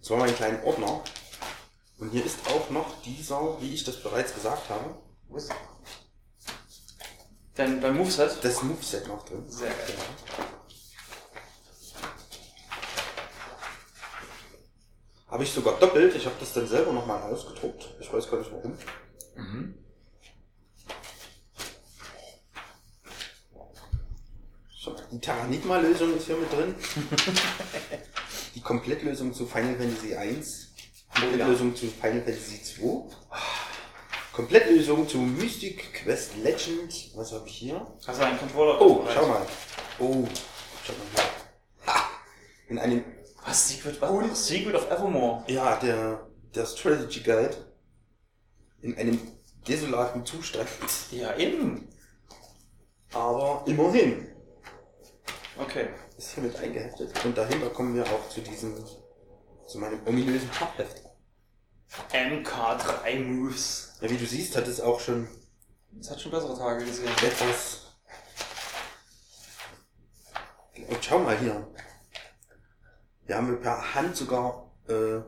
Das 0.00 0.10
war 0.10 0.16
mein 0.16 0.34
kleiner 0.34 0.64
Ordner. 0.64 1.02
Und 1.98 2.10
hier 2.10 2.24
ist 2.24 2.38
auch 2.48 2.70
noch 2.70 3.02
dieser, 3.02 3.60
wie 3.60 3.74
ich 3.74 3.84
das 3.84 4.02
bereits 4.02 4.34
gesagt 4.34 4.70
habe, 4.70 4.96
Wo 5.28 5.36
ist 5.36 5.50
Denn 7.58 7.80
beim 7.80 7.96
Moveset? 7.96 8.42
das 8.42 8.62
Moveset 8.62 9.06
noch 9.06 9.24
drin. 9.24 9.44
Sehr 9.48 9.68
geil. 9.68 9.96
Habe 15.36 15.44
ich 15.44 15.52
sogar 15.52 15.78
doppelt. 15.78 16.16
Ich 16.16 16.24
habe 16.24 16.36
das 16.40 16.54
dann 16.54 16.66
selber 16.66 16.94
nochmal 16.94 17.20
ausgedruckt. 17.24 17.94
Ich 18.00 18.10
weiß 18.10 18.30
gar 18.30 18.38
nicht 18.38 18.50
warum. 18.50 18.72
So, 24.74 24.96
die 25.12 25.20
Terranigma-Lösung 25.20 26.16
ist 26.16 26.24
hier 26.24 26.38
mit 26.38 26.50
drin. 26.50 26.74
die 28.54 28.62
Komplettlösung 28.62 29.34
zu 29.34 29.44
Final 29.44 29.76
Fantasy 29.76 30.14
1. 30.14 30.72
Komplettlösung 31.14 31.76
zu 31.76 31.86
Final 31.88 32.22
Fantasy 32.22 32.62
2. 32.62 33.14
Komplettlösung 34.32 35.06
zu 35.06 35.18
Mystic 35.18 35.92
Quest 35.92 36.38
Legend. 36.38 37.10
Was 37.14 37.32
habe 37.32 37.46
ich 37.46 37.56
hier? 37.56 37.86
Hast 38.06 38.18
du 38.18 38.24
einen 38.24 38.38
Controller? 38.38 38.80
Oh, 38.80 39.04
schau 39.12 39.26
mal. 39.26 39.46
Oh, 39.98 40.26
schau 40.82 40.94
mal 40.94 41.06
hier. 41.14 41.92
Ha! 41.92 42.08
In 42.68 42.78
einem 42.78 43.15
Was? 43.46 43.68
Secret, 43.68 44.00
was? 44.00 44.46
Secret 44.46 44.74
of 44.74 44.90
Evermore. 44.90 45.44
Ja, 45.46 45.76
der, 45.76 46.26
der 46.54 46.66
Strategy 46.66 47.20
Guide 47.20 47.56
in 48.82 48.96
einem 48.98 49.20
desolaten 49.66 50.24
Zustand. 50.26 50.68
Ja, 51.10 51.36
eben. 51.36 51.88
Aber 53.12 53.62
immerhin 53.66 54.32
Okay. 55.58 55.88
ist 56.18 56.34
hier 56.34 56.42
mit 56.42 56.56
eingeheftet. 56.56 57.24
Und 57.24 57.38
dahinter 57.38 57.70
kommen 57.70 57.94
wir 57.94 58.04
auch 58.04 58.28
zu 58.28 58.40
diesem, 58.42 58.74
zu 59.66 59.78
meinem 59.78 60.06
ominösen 60.06 60.50
Pappheft. 60.50 61.02
MK3 62.12 63.20
Moves. 63.20 63.94
Ja, 64.00 64.10
wie 64.10 64.18
du 64.18 64.26
siehst, 64.26 64.56
hat 64.56 64.66
es 64.68 64.80
auch 64.80 65.00
schon 65.00 65.28
Das 65.92 66.10
hat 66.10 66.20
schon 66.20 66.32
bessere 66.32 66.56
Tage 66.58 66.84
gesehen. 66.84 67.08
etwas. 67.08 67.82
Und 70.88 71.04
schau 71.04 71.18
mal 71.20 71.38
hier. 71.38 71.66
Wir 73.26 73.36
haben 73.36 73.60
per 73.60 73.94
Hand 73.94 74.16
sogar, 74.16 74.70
äh, 74.88 75.20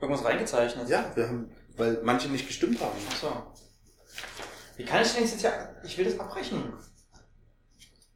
Irgendwas 0.00 0.24
reingezeichnet. 0.24 0.88
ja, 0.88 1.10
wir 1.14 1.28
haben, 1.28 1.50
weil 1.76 2.00
manche 2.02 2.28
nicht 2.28 2.46
gestimmt 2.46 2.80
haben. 2.80 2.98
So. 3.20 3.32
Wie 4.76 4.84
kann 4.84 5.02
ich 5.02 5.12
denn 5.14 5.22
jetzt 5.22 5.40
ja. 5.42 5.52
Ich 5.84 5.96
will 5.96 6.04
das 6.04 6.18
abbrechen. 6.18 6.72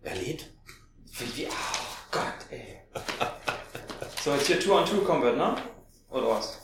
Er 0.03 0.15
lädt. 0.17 0.51
Wie, 1.13 1.37
wie, 1.37 1.47
oh 1.47 2.11
Gott, 2.11 2.35
ey. 2.51 2.83
So, 4.25 4.33
jetzt 4.35 4.47
hier 4.49 4.59
Two 4.61 4.75
on 4.77 4.85
Two 4.85 5.01
Combat, 5.03 5.37
ne? 5.37 5.57
Oder 6.11 6.29
was? 6.29 6.59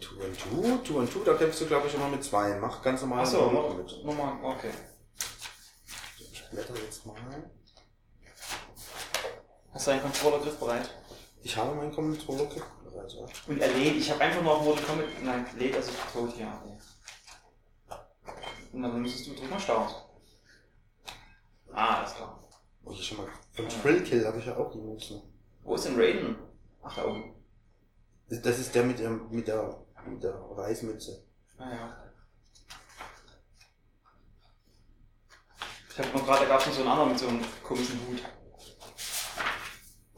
Two 0.00 0.20
and 0.22 0.38
Two, 0.38 0.76
Two 0.84 1.00
and 1.00 1.10
Two, 1.10 1.24
da 1.24 1.34
kämpfst 1.34 1.60
du 1.62 1.66
glaube 1.66 1.88
ich 1.88 1.94
immer 1.94 2.08
mit 2.08 2.22
zwei. 2.22 2.54
Mach 2.58 2.82
ganz 2.82 3.00
normal 3.00 3.20
Achso, 3.20 3.50
noch 3.50 3.76
mit. 3.76 4.04
Nummer, 4.04 4.38
okay. 4.42 4.70
Ich 6.18 6.44
blätter 6.50 6.74
jetzt 6.84 7.06
mal. 7.06 7.16
Hast 9.72 9.86
du 9.86 9.90
einen 9.90 10.02
Controller 10.02 10.40
griffbereit? 10.40 10.90
Ich 11.42 11.56
habe 11.56 11.74
meinen 11.74 11.92
Controller 11.92 12.44
bereit. 12.44 13.12
ja. 13.12 13.26
Und 13.46 13.60
er 13.60 13.72
lädt, 13.72 13.96
ich 13.96 14.10
habe 14.10 14.20
einfach 14.20 14.42
nur 14.42 14.56
auf 14.56 14.64
Mortal 14.64 14.84
Kombat. 14.84 15.06
Nein, 15.22 15.46
lädt, 15.56 15.76
also 15.76 15.92
tot, 16.12 16.36
ja. 16.38 16.62
Und 18.72 18.82
dann 18.82 19.00
müsstest 19.00 19.28
du 19.28 19.34
drück 19.34 19.50
mal 19.50 19.60
Start. 19.60 20.08
Ah, 21.72 21.98
alles 21.98 22.14
klar. 22.14 22.42
Oh, 22.84 22.92
hier 22.92 23.04
schon 23.04 23.18
mal. 23.18 23.28
Von 23.52 23.68
Thrillkill 23.68 24.26
habe 24.26 24.38
ich 24.38 24.46
ja 24.46 24.56
auch 24.56 24.70
die 24.72 24.78
Moves 24.78 25.10
noch. 25.10 25.22
Wo 25.62 25.74
ist 25.74 25.84
denn 25.84 25.96
Raiden? 25.96 26.36
Ach, 26.82 26.94
da 26.94 27.06
oben. 27.06 27.34
Das 28.28 28.58
ist 28.58 28.74
der 28.74 28.84
mit 28.84 28.98
der, 28.98 29.10
mit 29.10 29.46
der, 29.48 29.84
mit 30.06 30.22
der 30.22 30.34
Reismütze. 30.34 31.24
Ah 31.58 31.70
ja. 31.70 31.96
Ich 35.90 35.98
hab 35.98 36.14
noch 36.14 36.24
gerade, 36.24 36.40
da 36.40 36.48
gab 36.48 36.60
es 36.60 36.66
noch 36.66 36.74
so 36.74 36.80
einen 36.82 36.90
anderen 36.90 37.10
mit 37.10 37.18
so 37.18 37.28
einem 37.28 37.44
komischen 37.62 38.00
Hut. 38.06 38.22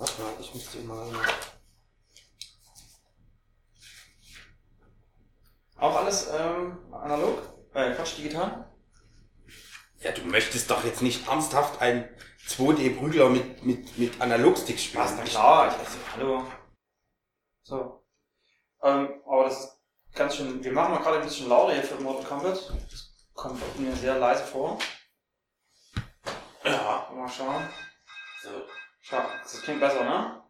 Warte 0.00 0.22
mal, 0.22 0.32
ich 0.40 0.54
muss 0.54 0.70
den 0.70 0.86
mal. 0.86 1.12
Auch 5.76 5.94
alles 5.94 6.26
ähm, 6.32 6.78
analog? 6.90 7.42
Äh, 7.74 7.94
Quatsch, 7.94 8.16
digital? 8.16 8.72
Ja, 9.98 10.12
du 10.12 10.22
möchtest 10.22 10.70
doch 10.70 10.82
jetzt 10.84 11.02
nicht 11.02 11.28
ernsthaft 11.28 11.82
einen 11.82 12.08
2D-Prügler 12.48 13.28
mit, 13.28 13.62
mit, 13.62 13.98
mit 13.98 14.18
Analogsticks 14.22 14.84
spielen. 14.84 15.04
Was, 15.04 15.16
na 15.16 15.24
klar, 15.24 15.68
ich 15.68 15.78
weiß 15.78 15.94
nicht, 15.94 16.12
hallo. 16.16 16.46
So. 17.62 18.02
Ähm, 18.82 19.22
aber 19.26 19.44
das 19.44 19.60
ist 19.60 19.80
ganz 20.14 20.36
schön, 20.36 20.64
wir 20.64 20.72
machen 20.72 20.94
mal 20.94 21.02
gerade 21.02 21.18
ein 21.18 21.24
bisschen 21.24 21.50
lauter 21.50 21.74
hier 21.74 21.82
für 21.82 22.00
Mortal 22.00 22.24
Kombat. 22.24 22.72
Das 22.90 23.26
kommt 23.34 23.78
mir 23.78 23.94
sehr 23.96 24.18
leise 24.18 24.44
vor. 24.44 24.78
Ja. 26.64 27.10
Mal 27.14 27.28
schauen. 27.28 27.68
So. 28.42 28.79
Schau, 29.00 29.22
das 29.42 29.62
klingt 29.62 29.80
besser, 29.80 30.04
ne? 30.04 30.42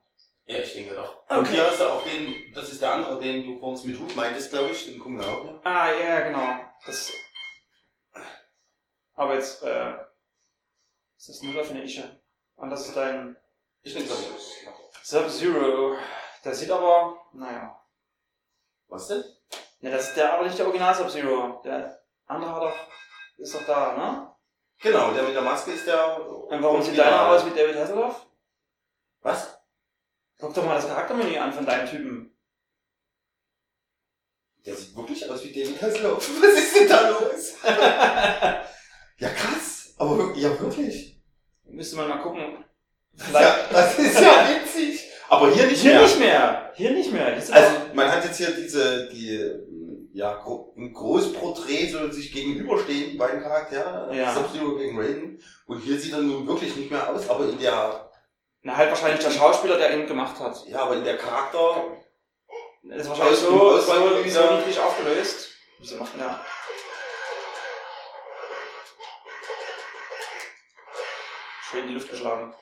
Ja, 0.46 0.58
ich 0.58 0.72
denke 0.72 0.94
doch. 0.94 1.22
Okay. 1.28 1.38
Und 1.38 1.48
hier 1.48 1.64
hast 1.66 1.80
du 1.80 1.84
auch 1.88 2.02
den, 2.02 2.52
das 2.54 2.70
ist 2.72 2.82
der 2.82 2.92
andere, 2.94 3.20
den 3.20 3.46
du 3.46 3.58
vorhin 3.60 3.90
mit 3.92 4.00
Hut 4.00 4.16
meintest, 4.16 4.50
glaube 4.50 4.70
ich, 4.70 4.84
den 4.86 4.98
gucken 4.98 5.20
wir 5.20 5.26
auch. 5.28 5.44
ne? 5.44 5.60
Ah, 5.64 5.90
ja, 5.92 5.98
ja, 6.08 6.20
genau. 6.20 6.58
Das. 6.84 7.12
Aber 9.14 9.34
jetzt, 9.34 9.62
äh. 9.62 9.94
Das 11.16 11.28
ist 11.28 11.42
nur 11.42 11.62
für 11.62 11.70
eine 11.74 11.84
Ische. 11.84 12.20
Und 12.56 12.70
das 12.70 12.88
ist 12.88 12.96
dein 12.96 13.36
Ich 13.82 13.92
denke 13.92 14.08
doch. 14.08 14.16
Sub-Zero. 15.02 15.96
Der 16.44 16.54
sieht 16.54 16.70
aber, 16.70 17.20
naja. 17.34 17.78
Was 18.88 19.06
denn? 19.08 19.22
Ne, 19.80 19.90
das 19.90 20.08
ist 20.08 20.16
der 20.16 20.32
aber 20.34 20.44
nicht 20.46 20.58
der 20.58 20.66
Original 20.66 20.94
Sub-Zero. 20.94 21.60
Der 21.64 22.02
andere 22.26 22.54
hat 22.54 22.62
doch, 22.62 22.76
ist 23.38 23.54
doch 23.54 23.66
da, 23.66 23.96
ne? 23.96 24.34
Genau, 24.80 25.12
der 25.12 25.22
mit 25.24 25.34
der 25.34 25.42
Maske 25.42 25.72
ist 25.72 25.86
der. 25.86 26.26
Und 26.26 26.62
warum 26.62 26.82
sieht 26.82 26.98
deiner 26.98 27.28
aus 27.28 27.44
wie 27.44 27.50
David 27.50 27.76
Hasselhoff? 27.76 28.26
Was? 29.22 29.58
Guck 30.38 30.54
doch 30.54 30.64
mal 30.64 30.76
das 30.76 30.86
Charaktermenü 30.86 31.36
an 31.36 31.52
von 31.52 31.66
deinem 31.66 31.88
Typen. 31.88 32.36
Der 34.64 34.74
sieht 34.74 34.94
wirklich 34.96 35.28
aus 35.30 35.44
wie 35.44 35.52
David 35.52 35.80
Hasselhoff. 35.80 36.30
Was 36.42 36.58
ist 36.58 36.76
denn 36.76 36.88
da 36.88 37.08
los? 37.08 37.54
ja, 39.18 39.28
krass. 39.30 39.94
Aber 39.98 40.34
ja, 40.36 40.58
wirklich. 40.60 41.18
Müsste 41.64 41.96
man 41.96 42.08
mal 42.08 42.22
gucken. 42.22 42.64
Ja, 43.32 43.56
das 43.70 43.98
ist 43.98 44.20
ja 44.20 44.48
witzig. 44.48 45.10
Aber 45.28 45.52
hier 45.52 45.66
nicht 45.66 45.80
Hier 45.80 45.92
mehr. 45.92 46.02
nicht 46.02 46.18
mehr. 46.18 46.72
Hier 46.74 46.90
nicht 46.92 47.12
mehr. 47.12 47.40
Hier 47.40 47.54
Also, 47.54 47.76
man 47.94 48.10
hat 48.10 48.24
jetzt 48.24 48.38
hier 48.38 48.50
diese, 48.50 49.08
die, 49.08 49.38
ja, 50.12 50.44
ein 50.76 50.92
Großporträt 50.92 51.88
so 51.88 52.10
sich 52.10 52.32
gegenüberstehen, 52.32 53.12
die 53.12 53.16
beiden 53.16 53.40
Charaktere. 53.40 54.14
Ja. 54.14 54.34
Sub-Zero 54.34 54.76
gegen 54.76 54.98
Raiden. 54.98 55.40
Und 55.66 55.80
hier 55.80 55.98
sieht 55.98 56.12
er 56.12 56.22
nun 56.22 56.46
wirklich 56.46 56.74
nicht 56.76 56.90
mehr 56.90 57.08
aus, 57.08 57.28
aber 57.28 57.48
in 57.48 57.58
der, 57.58 58.09
Na, 58.62 58.76
halt 58.76 58.90
wahrscheinlich 58.90 59.24
der 59.24 59.30
Schauspieler, 59.30 59.78
der 59.78 59.92
ihn 59.94 60.06
gemacht 60.06 60.38
hat. 60.38 60.66
ja, 60.66 60.80
aber 60.82 60.94
in 60.94 61.04
der 61.04 61.16
Charakter, 61.16 61.96
Das 62.82 63.02
ist 63.02 63.08
wahrscheinlich 63.08 63.38
so, 63.38 63.48
aus- 63.70 63.86
so, 63.86 63.92
so 64.28 64.40
ja. 64.40 64.52
niedrig 64.56 64.78
aufgelöst. 64.80 65.50
Wieso 65.78 65.96
macht 65.96 66.12
ja. 66.18 66.44
Schön 71.70 71.82
in 71.82 71.88
die 71.88 71.94
Luft 71.94 72.10
geschlagen. 72.10 72.54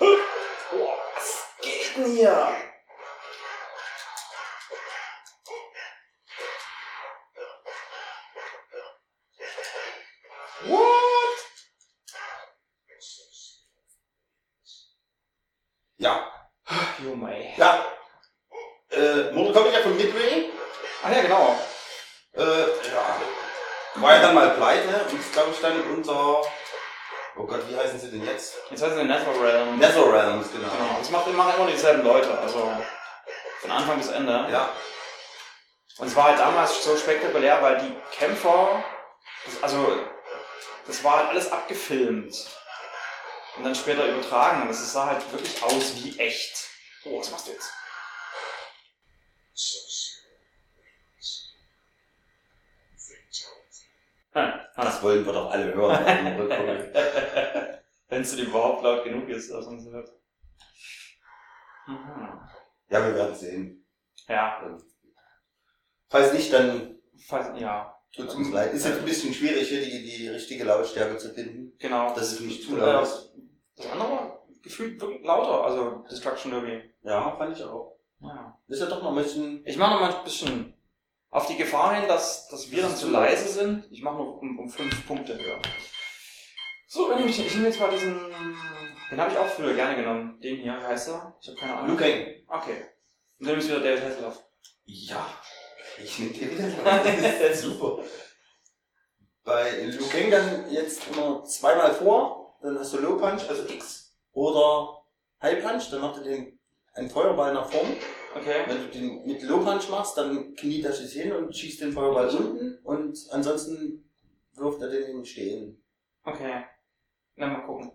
Oh, 0.00 0.88
was 1.14 1.44
geht 1.60 1.96
denn 1.96 2.12
hier? 2.14 2.54
War 24.00 24.14
ja 24.14 24.22
dann 24.22 24.34
mal 24.34 24.50
pleite 24.50 25.06
und 25.10 25.20
ist, 25.20 25.32
glaube 25.32 25.50
ich, 25.52 25.60
dann 25.60 25.80
unter. 25.94 26.42
Oh 27.36 27.44
Gott, 27.44 27.68
wie 27.68 27.76
heißen 27.76 27.98
sie 27.98 28.10
denn 28.10 28.24
jetzt? 28.24 28.54
Jetzt 28.70 28.82
heißt 28.82 28.96
es 28.96 29.04
Netherrealm. 29.04 29.78
Netherrealms, 29.78 30.50
genau. 30.52 30.68
Genau. 30.68 30.98
Das 30.98 31.10
macht, 31.10 31.26
machen 31.34 31.54
immer 31.56 31.70
dieselben 31.70 32.04
Leute, 32.04 32.36
also 32.38 32.72
von 33.60 33.70
Anfang 33.70 33.98
bis 33.98 34.08
Ende. 34.08 34.48
Ja. 34.50 34.70
Und 35.98 36.06
es 36.06 36.16
war 36.16 36.24
halt 36.24 36.38
damals 36.38 36.84
so 36.84 36.96
spektakulär, 36.96 37.60
weil 37.60 37.78
die 37.78 38.16
Kämpfer, 38.16 38.82
das, 39.44 39.62
also 39.62 39.98
das 40.86 41.02
war 41.02 41.18
halt 41.18 41.28
alles 41.30 41.50
abgefilmt 41.50 42.34
und 43.56 43.64
dann 43.64 43.74
später 43.74 44.04
übertragen. 44.06 44.62
Und 44.62 44.70
es 44.70 44.92
sah 44.92 45.06
halt 45.06 45.32
wirklich 45.32 45.62
aus 45.62 45.94
wie 45.96 46.18
echt. 46.18 46.68
Oh, 47.04 47.20
was 47.20 47.30
machst 47.30 47.48
du 47.48 47.52
jetzt? 47.52 47.72
Das 54.76 55.02
wollen 55.02 55.24
wir 55.26 55.32
doch 55.32 55.50
alle 55.50 55.72
hören. 55.74 56.04
Wenn 58.08 58.22
es 58.22 58.34
überhaupt 58.38 58.82
laut 58.82 59.04
genug 59.04 59.28
ist, 59.28 59.50
dass 59.50 59.66
man 59.66 59.76
es 59.78 59.86
hört. 59.90 60.08
Ja, 62.90 63.06
wir 63.06 63.14
werden 63.14 63.34
sehen. 63.34 63.84
Ja, 64.28 64.78
Falls 66.10 66.32
nicht, 66.32 66.50
dann 66.52 66.98
fast, 67.26 67.54
ja, 67.60 67.94
tut's 68.14 68.34
uns 68.34 68.50
leid. 68.50 68.72
Ist 68.72 68.86
jetzt 68.86 68.98
ein 69.00 69.04
bisschen 69.04 69.34
schwierig, 69.34 69.68
hier 69.68 69.82
die, 69.84 70.04
die 70.04 70.28
richtige 70.28 70.64
Lautstärke 70.64 71.18
zu 71.18 71.34
finden. 71.34 71.76
genau. 71.78 72.14
Das 72.14 72.32
ist 72.32 72.40
nicht 72.40 72.62
zu 72.62 72.76
Äh, 72.76 72.80
laut. 72.80 73.02
ist. 73.02 73.32
Das 73.76 73.90
andere 73.92 74.38
gefühlt 74.62 75.00
wirklich 75.00 75.22
lauter, 75.24 75.64
also 75.64 76.04
Destruction 76.10 76.50
Derby. 76.50 76.94
Ja, 77.02 77.36
fand 77.36 77.56
ich 77.56 77.62
auch. 77.64 77.98
Ja. 78.20 78.58
Ist 78.68 78.80
ja 78.80 78.86
doch 78.86 79.02
noch 79.02 79.10
ein 79.16 79.22
bisschen. 79.22 79.62
Ich 79.66 79.76
mache 79.76 79.92
noch 79.94 80.00
mal 80.00 80.14
ein 80.14 80.24
bisschen 80.24 80.74
auf 81.30 81.46
die 81.46 81.56
Gefahr 81.56 81.94
hin, 81.94 82.08
dass, 82.08 82.48
dass 82.48 82.70
wir 82.70 82.82
dann 82.82 82.96
zu 82.96 83.10
leise 83.10 83.48
sind. 83.48 83.86
Ich 83.90 84.02
mache 84.02 84.16
noch 84.16 84.38
um, 84.40 84.58
um 84.58 84.68
fünf 84.68 85.06
Punkte 85.06 85.38
höher. 85.38 85.60
So, 86.86 87.12
ich, 87.18 87.38
ich 87.38 87.54
nehme 87.54 87.68
jetzt 87.68 87.80
mal 87.80 87.90
diesen. 87.90 88.18
Den 89.10 89.20
habe 89.20 89.32
ich 89.32 89.38
auch 89.38 89.46
früher 89.46 89.74
gerne 89.74 89.96
genommen. 89.96 90.40
Den 90.40 90.56
hier, 90.56 90.78
wie 90.80 90.86
heißt 90.86 91.08
er? 91.08 91.36
Ich 91.40 91.48
habe 91.48 91.58
keine 91.58 91.74
Ahnung. 91.74 91.90
Luke 91.90 92.02
Kang. 92.02 92.60
Okay. 92.60 92.84
Und 93.38 93.48
dann 93.48 93.58
ist 93.58 93.68
wieder 93.68 93.80
David 93.80 94.04
Hasselhoff. 94.04 94.42
Ja. 94.84 95.26
Ich 96.02 96.18
nehme 96.18 96.32
den. 96.32 96.74
Das 96.84 97.56
ist 97.56 97.62
super. 97.62 98.02
Bei 99.44 99.82
Liu 99.84 100.06
Kang 100.08 100.30
dann 100.30 100.70
jetzt 100.70 101.02
immer 101.10 101.42
zweimal 101.44 101.94
vor, 101.94 102.58
dann 102.62 102.78
hast 102.78 102.92
du 102.92 102.98
Low 102.98 103.16
Punch, 103.16 103.48
also 103.48 103.66
X, 103.66 104.14
oder 104.32 105.04
High 105.42 105.62
Punch, 105.62 105.90
dann 105.90 106.02
macht 106.02 106.18
er 106.18 106.24
den 106.24 106.58
einen 106.94 107.08
Feuerball 107.08 107.54
nach 107.54 107.70
vorn. 107.70 107.96
Okay. 108.40 108.64
Wenn 108.66 108.78
du 108.78 108.88
den 108.88 109.26
mit 109.26 109.42
Low 109.42 109.58
Punch 109.58 109.88
machst, 109.88 110.16
dann 110.16 110.54
kniet 110.54 110.84
er 110.84 110.92
sich 110.92 111.20
hin 111.20 111.32
und 111.32 111.56
schießt 111.56 111.80
den 111.80 111.92
Feuerball 111.92 112.28
unten 112.28 112.78
und 112.84 113.18
ansonsten 113.30 114.08
wirft 114.54 114.80
er 114.80 114.90
den 114.90 115.24
Stehen. 115.24 115.82
Okay. 116.24 116.64
Na, 117.36 117.48
mal 117.48 117.66
gucken. 117.66 117.92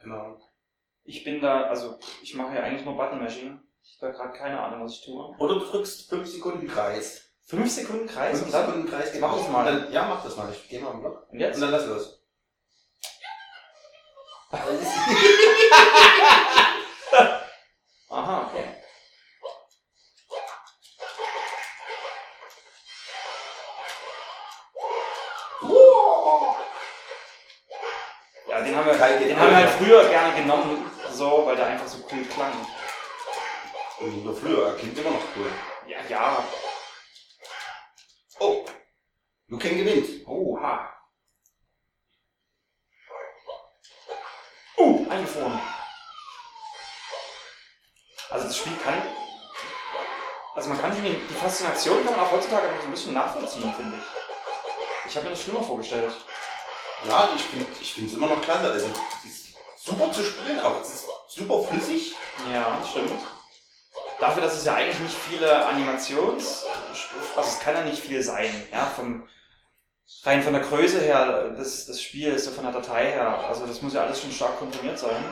Genau. 0.00 0.38
Ich 1.04 1.24
bin 1.24 1.40
da, 1.40 1.62
also 1.62 1.98
ich 2.22 2.34
mache 2.34 2.54
ja 2.54 2.62
eigentlich 2.62 2.84
nur 2.84 2.96
Button 2.96 3.18
Mashing. 3.18 3.60
Ich 3.82 4.00
habe 4.00 4.12
da 4.12 4.18
gerade 4.18 4.38
keine 4.38 4.60
Ahnung, 4.60 4.84
was 4.84 4.94
ich 4.94 5.04
tue. 5.04 5.34
Oder 5.38 5.54
du 5.54 5.60
drückst 5.60 6.08
5 6.08 6.28
Sekunden 6.28 6.68
Kreis. 6.68 7.28
Fünf 7.44 7.68
Sekunden 7.68 8.06
Kreis 8.06 8.38
5 8.38 8.46
und 8.46 8.54
dann. 8.54 8.66
Sekunden 8.66 8.88
Kreis 8.88 9.18
Mach 9.18 9.36
das 9.36 9.48
mal. 9.48 9.64
Dann, 9.64 9.92
ja, 9.92 10.06
mach 10.06 10.22
das 10.22 10.36
mal. 10.36 10.52
Ich 10.52 10.68
geh 10.68 10.78
mal 10.78 10.92
im 10.92 11.00
Block. 11.00 11.26
Und 11.30 11.40
jetzt? 11.40 11.56
Und 11.56 11.62
dann 11.62 11.72
lass 11.72 11.86
los. 11.86 12.20
Aha, 18.10 18.46
okay. 18.46 18.82
Ja, 28.52 28.60
den 28.60 28.76
haben 28.76 28.84
wir, 28.84 28.98
Kai 28.98 29.16
geht 29.16 29.30
den 29.30 29.40
haben 29.40 29.48
wir 29.48 29.56
halt 29.56 29.68
over. 29.68 29.78
früher 29.78 30.08
gerne 30.10 30.34
genommen, 30.34 30.90
so, 31.10 31.46
weil 31.46 31.56
der 31.56 31.68
einfach 31.68 31.86
so 31.86 32.06
cool 32.12 32.22
klang. 32.26 32.52
Und 34.00 34.24
nur 34.24 34.36
früher, 34.36 34.66
er 34.66 34.74
klingt 34.74 34.98
immer 34.98 35.12
noch 35.12 35.22
cool. 35.34 35.50
Ja, 35.86 35.96
ja. 36.06 36.44
Oh! 38.40 38.62
Liu 39.46 39.58
Kang 39.58 39.78
gewinnt. 39.78 40.26
Oha. 40.26 40.92
Uh, 44.76 45.08
eingefroren. 45.08 45.58
Also 48.28 48.48
das 48.48 48.58
Spiel 48.58 48.76
kann. 48.84 49.00
Also 50.54 50.68
man 50.68 50.78
kann 50.78 50.94
die, 50.94 51.00
die 51.00 51.34
Faszination 51.34 52.04
kann 52.04 52.16
man 52.16 52.26
auch 52.26 52.32
heutzutage 52.32 52.68
noch 52.68 52.80
so 52.80 52.86
ein 52.86 52.90
bisschen 52.90 53.14
nachvollziehen, 53.56 53.74
finde 53.74 53.96
ich. 53.96 55.10
Ich 55.10 55.16
habe 55.16 55.26
mir 55.26 55.30
das 55.32 55.42
schlimmer 55.42 55.62
vorgestellt. 55.62 56.12
Ja, 57.08 57.28
ich 57.34 57.42
finde 57.42 57.66
ich 57.80 57.94
find's 57.94 58.14
immer 58.14 58.28
noch 58.28 58.40
klasse. 58.40 58.70
Also, 58.70 58.86
es 59.24 59.30
ist 59.30 59.54
super 59.76 60.12
zu 60.12 60.22
spielen, 60.22 60.60
aber 60.60 60.80
es 60.80 60.88
ist 60.94 61.06
super 61.28 61.62
flüssig. 61.64 62.14
Ja, 62.52 62.78
das 62.80 62.90
stimmt. 62.90 63.10
Dafür, 64.20 64.42
dass 64.42 64.56
es 64.56 64.64
ja 64.64 64.74
eigentlich 64.74 65.00
nicht 65.00 65.16
viele 65.16 65.66
Animations... 65.66 66.64
Also 67.36 67.48
es 67.48 67.60
kann 67.60 67.74
ja 67.74 67.82
nicht 67.82 68.02
viel 68.02 68.22
sein, 68.22 68.50
ja, 68.70 68.86
vom... 68.86 69.28
Rein 70.24 70.42
von 70.42 70.52
der 70.52 70.62
Größe 70.62 71.00
her 71.00 71.50
des, 71.50 71.86
des 71.86 72.02
Spiels, 72.02 72.44
so 72.44 72.50
von 72.50 72.64
der 72.64 72.72
Datei 72.72 73.12
her. 73.12 73.44
Also 73.48 73.66
das 73.66 73.80
muss 73.82 73.94
ja 73.94 74.02
alles 74.02 74.20
schon 74.20 74.30
stark 74.30 74.58
komprimiert 74.58 74.98
sein. 74.98 75.24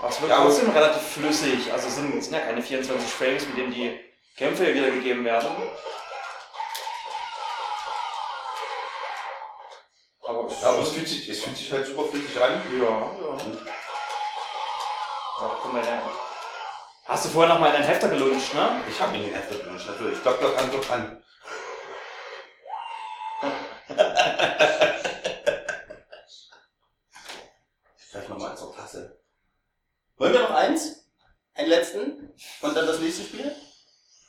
Aber 0.00 0.08
es 0.08 0.20
wird 0.20 0.30
Ja, 0.30 0.42
trotzdem 0.42 0.70
relativ 0.70 1.02
flüssig. 1.02 1.72
Also 1.72 1.86
es 1.86 1.94
sind, 1.94 2.14
es 2.18 2.24
sind 2.24 2.34
ja 2.34 2.40
keine 2.40 2.60
24 2.60 3.08
Frames, 3.08 3.46
mit 3.46 3.56
denen 3.56 3.72
die 3.72 3.98
Kämpfe 4.36 4.74
wiedergegeben 4.74 5.24
werden. 5.24 5.48
Aber, 10.46 10.54
Ja, 10.62 10.68
aber 10.68 10.82
es 10.82 10.90
fühlt 10.90 11.08
sich, 11.08 11.28
es 11.28 11.42
fühlt 11.42 11.56
sich 11.56 11.72
halt 11.72 11.86
super 11.86 12.04
flüssig 12.04 12.40
an. 12.40 12.62
ja, 12.72 12.84
ja. 12.84 13.38
So, 15.38 15.50
guck 15.62 15.72
mal, 15.72 15.82
der. 15.82 16.02
Hast 17.04 17.24
du 17.24 17.28
vorher 17.28 17.52
noch 17.54 17.60
mal 17.60 17.68
in 17.68 17.74
dein 17.74 17.82
Hefter 17.84 18.08
gelunscht, 18.08 18.54
ne? 18.54 18.80
Ich 18.88 19.00
habe 19.00 19.16
ihn 19.16 19.22
den 19.24 19.34
Hefter 19.34 19.56
gewünscht, 19.56 19.86
natürlich. 19.88 20.18
Doc 20.22 20.40
Doc 20.40 20.58
an, 20.58 20.70
Doc 20.72 20.90
an. 20.90 21.22
Ich 27.98 28.10
gleich 28.10 28.28
nochmal 28.28 28.56
zur 28.56 28.74
Tasse. 28.74 29.20
Wollen 30.16 30.32
wir 30.32 30.40
noch 30.42 30.50
eins? 30.54 31.06
Einen 31.54 31.68
letzten? 31.68 32.32
Und 32.60 32.76
dann 32.76 32.86
das 32.86 32.98
nächste 33.00 33.24
Spiel? 33.24 33.54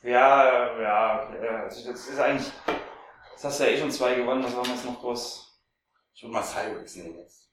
Ja, 0.02 0.80
ja, 0.80 1.24
okay. 1.24 1.44
ja, 1.44 1.62
also 1.64 1.90
das 1.90 2.06
ist 2.06 2.18
eigentlich. 2.18 2.52
Das 3.34 3.44
hast 3.44 3.60
du 3.60 3.64
ja 3.64 3.70
eh 3.70 3.78
schon 3.78 3.90
zwei 3.90 4.14
gewonnen, 4.14 4.42
das 4.42 4.56
waren 4.56 4.70
jetzt 4.70 4.84
noch 4.84 4.98
groß. 5.00 5.47
Ich 6.18 6.24
würde 6.24 6.32
mal 6.32 6.42
Cyrex 6.42 6.96
nehmen 6.96 7.16
jetzt. 7.16 7.48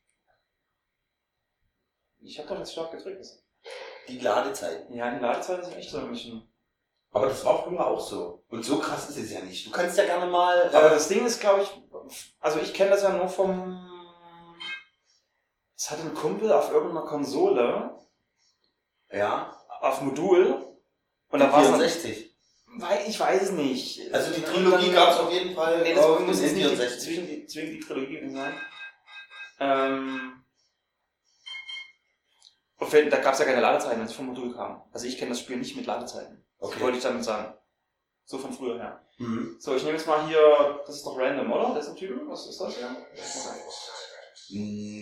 Ich 2.19 2.39
hab 2.39 2.47
doch 2.47 2.57
jetzt 2.57 2.71
stark 2.71 2.89
gedrückt. 2.93 3.23
Die 4.07 4.17
Ladezeit. 4.17 4.89
Ja, 4.89 5.11
die 5.13 5.19
Ladezeit 5.19 5.59
ist 5.59 5.75
echt 5.75 5.91
so 5.91 5.99
ein 5.99 6.09
bisschen. 6.09 6.51
Aber 7.11 7.27
das 7.27 7.45
war 7.45 7.63
früher 7.63 7.85
auch 7.85 7.99
so. 7.99 8.43
Und 8.47 8.65
so 8.65 8.79
krass 8.79 9.07
ist 9.07 9.17
es 9.17 9.31
ja 9.31 9.41
nicht. 9.41 9.67
Du 9.67 9.69
kannst 9.71 9.99
ja 9.99 10.05
gerne 10.05 10.25
mal. 10.25 10.73
Aber 10.73 10.87
Äh, 10.87 10.89
das 10.95 11.07
Ding 11.07 11.23
ist, 11.27 11.39
glaube 11.39 11.61
ich, 11.61 11.79
also 12.39 12.59
ich 12.59 12.73
kenne 12.73 12.89
das 12.89 13.03
ja 13.03 13.15
nur 13.15 13.29
vom. 13.29 13.87
Es 15.77 15.91
hatte 15.91 16.01
ein 16.01 16.15
Kumpel 16.15 16.51
auf 16.51 16.71
irgendeiner 16.71 17.05
Konsole, 17.05 17.99
ja. 19.11 19.55
auf 19.81 20.01
Modul. 20.01 20.75
Und 21.27 21.39
da 21.39 21.53
war 21.53 21.61
es. 21.61 21.67
64. 21.67 22.34
Weil 22.77 23.07
ich 23.07 23.19
weiß 23.19 23.41
es 23.43 23.51
nicht. 23.51 24.13
Also 24.13 24.33
die 24.33 24.41
Trilogie 24.41 24.91
gab 24.91 25.11
es 25.13 25.17
auf 25.19 25.31
jeden 25.31 25.55
Fall 25.55 25.81
Nee, 25.81 25.93
das 25.93 26.05
muss 26.19 26.41
jetzt 26.41 26.53
nicht 26.55 26.65
die, 26.71 26.75
64. 26.75 27.03
zwischen 27.03 27.27
die, 27.27 27.45
zwingend 27.47 27.73
die 27.73 27.79
Trilogie 27.79 28.29
sein. 28.29 28.53
Ähm, 29.59 30.43
auf 32.77 32.93
jeden- 32.93 33.09
da 33.09 33.17
gab 33.17 33.33
es 33.33 33.39
ja 33.39 33.45
keine 33.45 33.61
Ladezeiten, 33.61 33.99
wenn 33.99 34.05
es 34.05 34.13
vom 34.13 34.27
Modul 34.27 34.53
kam. 34.53 34.83
Also 34.91 35.07
ich 35.07 35.17
kenne 35.17 35.29
das 35.31 35.39
Spiel 35.39 35.57
nicht 35.57 35.75
mit 35.75 35.85
Ladezeiten. 35.85 36.45
Okay. 36.59 36.79
wollte 36.81 36.97
ich 36.97 37.03
damit 37.03 37.23
sagen. 37.23 37.53
So 38.25 38.37
von 38.39 38.51
früher 38.51 38.77
her. 38.77 39.01
Mhm. 39.17 39.55
So, 39.59 39.75
ich 39.75 39.83
nehme 39.83 39.97
jetzt 39.97 40.07
mal 40.07 40.25
hier, 40.27 40.81
das 40.85 40.95
ist 40.97 41.05
doch 41.05 41.17
random, 41.17 41.51
oder? 41.51 41.73
Das 41.75 41.85
ist 41.85 41.91
ein 41.91 41.95
Typ, 41.97 42.21
was 42.27 42.47
ist 42.47 42.59
das 42.59 42.75
hier? 42.75 42.95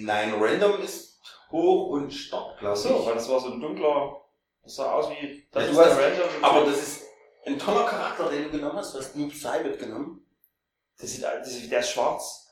Nein, 0.06 0.34
Random 0.40 0.82
ist 0.82 1.20
hoch 1.52 1.90
und 1.92 2.12
stopp, 2.12 2.58
glaube 2.60 2.76
ich. 2.78 2.84
so, 2.84 3.06
weil 3.06 3.16
das 3.16 3.30
war 3.30 3.40
so 3.40 3.52
ein 3.54 3.60
dunkler, 3.62 4.22
das 4.64 4.76
sah 4.76 4.92
aus 4.94 5.10
wie, 5.10 5.48
das 5.52 5.64
Ja, 5.66 5.72
ist 5.72 5.78
hast- 5.78 6.00
random. 6.00 6.30
Aber 6.44 6.66
das 6.66 6.78
ist 6.82 7.03
ein 7.46 7.60
toller 7.60 7.86
Charakter, 7.86 8.30
den 8.30 8.44
du 8.44 8.50
genommen 8.52 8.78
hast. 8.78 8.94
Du 8.94 9.00
hast 9.00 9.16
Noob 9.16 9.34
Cybert 9.34 9.80
genommen. 9.80 10.26
das 10.98 11.12
sieht, 11.12 11.24
das 11.24 11.70
der 11.70 11.80
ist 11.80 11.90
schwarz. 11.90 12.44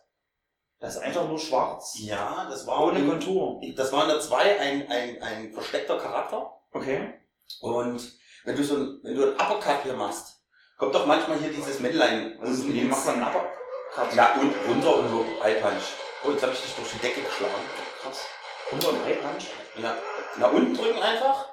Das 0.80 0.96
ist 0.96 1.02
einfach 1.02 1.28
nur 1.28 1.38
schwarz. 1.38 1.94
Ja, 2.00 2.48
das 2.50 2.66
war 2.66 2.84
Ohne 2.84 3.00
in, 3.00 3.08
Kontur. 3.08 3.62
das 3.76 3.92
war 3.92 4.04
in 4.04 4.10
der 4.10 4.20
2 4.20 4.60
ein, 4.60 4.88
ein, 4.90 5.22
ein 5.22 5.54
versteckter 5.54 5.98
Charakter. 6.00 6.60
Okay. 6.72 7.14
Und 7.60 8.02
wenn 8.46 8.56
du 8.56 8.64
so 8.64 8.76
ein, 8.76 9.00
wenn 9.04 9.16
du 9.16 9.24
einen 9.24 9.34
Uppercut 9.34 9.84
hier 9.84 9.94
machst, 9.94 10.44
kommt 10.78 10.96
doch 10.96 11.06
manchmal 11.06 11.38
hier 11.38 11.54
dieses 11.54 11.80
Männlein 11.80 12.38
unten 12.40 12.74
wie 12.74 12.84
macht 12.86 13.06
man 13.06 13.16
einen 13.16 13.28
Uppercut? 13.28 14.16
Ja, 14.16 14.34
und 14.36 14.54
runter 14.68 14.96
und 14.96 15.10
so 15.10 15.26
High 15.44 15.62
Punch. 15.62 15.84
Oh, 16.24 16.32
jetzt 16.32 16.42
habe 16.42 16.54
ich 16.54 16.62
dich 16.62 16.74
durch 16.74 16.92
die 16.94 17.00
Decke 17.00 17.22
geschlagen. 17.22 17.54
Krass. 18.02 18.26
Und 18.72 18.82
so 18.82 18.90
ein 18.90 19.04
High 19.06 19.22
Punch? 19.22 19.46
Ja. 19.78 19.96
Nach 20.38 20.52
unten 20.52 20.74
drücken 20.74 21.02
einfach. 21.02 21.50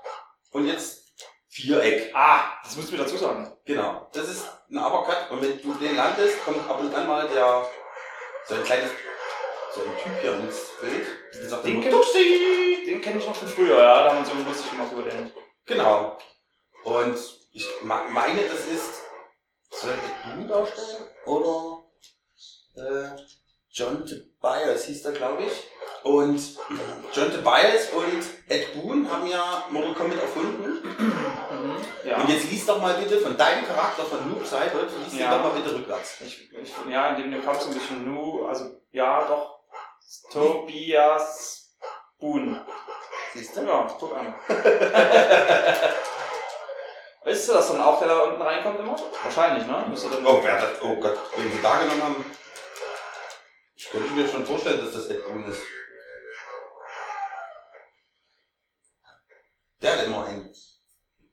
Und 0.52 0.66
jetzt 0.66 1.07
Viereck. 1.48 2.14
Ah, 2.14 2.60
das 2.62 2.76
musst 2.76 2.88
du 2.88 2.96
mir 2.96 3.02
dazu 3.02 3.16
sagen. 3.16 3.50
Genau. 3.64 4.08
Das 4.12 4.28
ist 4.28 4.46
ein 4.70 4.78
Uppercut. 4.78 5.30
Und 5.30 5.42
wenn 5.42 5.60
du 5.62 5.74
den 5.74 5.96
landest, 5.96 6.44
kommt 6.44 6.68
ab 6.68 6.80
und 6.80 6.94
an 6.94 7.06
mal 7.06 7.26
der, 7.28 7.66
so 8.46 8.54
ein 8.54 8.64
kleines, 8.64 8.90
so 9.74 9.80
ein 9.80 9.96
Typ 10.02 10.20
hier 10.20 10.34
ins 10.34 10.70
Bild. 10.80 11.06
Gesagt, 11.32 11.64
Den 11.64 11.80
der 11.80 11.90
kenn 11.90 12.00
ich, 12.00 12.84
den 12.84 13.00
kenn 13.00 13.18
ich 13.18 13.26
noch 13.26 13.34
von 13.34 13.48
früher, 13.48 13.78
ja. 13.80 14.04
Da 14.04 14.14
haben 14.14 14.24
wir 14.24 14.26
so 14.26 14.48
lustig 14.48 14.70
gemacht 14.70 14.92
über 14.92 15.02
den. 15.02 15.32
Genau. 15.66 16.18
Und 16.84 17.18
ich 17.52 17.66
meine, 17.82 18.42
das 18.42 18.66
ist, 18.66 19.02
soll 19.70 19.94
ich 19.94 20.34
du 20.34 20.48
darstellen? 20.48 21.08
Oder 21.26 21.84
äh, 22.76 23.10
John 23.70 24.04
Tobias 24.40 24.84
hieß 24.84 25.02
der, 25.02 25.12
glaube 25.12 25.42
ich. 25.44 25.52
Und 26.04 26.40
John 27.12 27.32
Tobias 27.32 27.90
und 27.92 28.22
Ed 28.48 28.72
Boon 28.74 29.10
haben 29.10 29.26
ja 29.26 29.64
Mortal 29.68 29.94
Kombat 29.94 30.22
erfunden. 30.22 30.78
Ja. 32.04 32.18
Und 32.18 32.28
jetzt 32.30 32.50
lies 32.50 32.64
doch 32.66 32.80
mal 32.80 32.94
bitte 32.94 33.18
von 33.18 33.36
deinem 33.36 33.66
Charakter 33.66 34.04
von 34.04 34.30
Noob 34.30 34.46
Seibert, 34.46 34.90
lies 35.04 35.10
den 35.10 35.20
Ja. 35.20 35.36
doch 35.36 35.42
mal 35.42 35.60
bitte 35.60 35.74
rückwärts. 35.74 36.20
Ich, 36.24 36.50
ich, 36.52 36.72
ja, 36.88 37.08
in 37.10 37.22
dem 37.22 37.32
du 37.32 37.42
kommst 37.42 37.66
ein 37.66 37.74
bisschen 37.74 38.04
Nu, 38.04 38.46
also 38.46 38.64
ja, 38.92 39.24
doch. 39.26 39.58
Tobias 40.32 41.74
Boon. 42.20 42.60
Siehst 43.34 43.56
du? 43.56 43.62
Ja, 43.62 43.86
guck 43.98 44.16
an. 44.16 44.34
Weißt 47.24 47.48
du, 47.48 47.52
dass 47.52 47.68
dann 47.72 47.80
auch 47.82 47.98
der 47.98 48.08
da 48.08 48.20
unten 48.20 48.40
reinkommt 48.40 48.78
immer? 48.80 48.96
Wahrscheinlich, 49.22 49.66
ne? 49.66 49.84
Müsste 49.88 50.08
dann 50.08 50.24
Oh, 50.24 50.40
wer 50.42 50.60
das, 50.60 50.80
oh 50.82 50.94
Gott, 50.96 51.18
wenn 51.36 51.52
sie 51.52 51.60
da 51.60 51.76
genommen 51.78 52.02
haben. 52.02 52.24
Ich 53.88 53.92
könnte 53.92 54.12
mir 54.12 54.28
schon 54.28 54.44
vorstellen, 54.44 54.84
dass 54.84 54.92
das 54.92 55.06
Ed 55.06 55.24
Boon 55.26 55.46
ist. 55.46 55.62
Der 59.80 59.96
hat 59.96 60.06
immer 60.06 60.26
einen, 60.26 60.52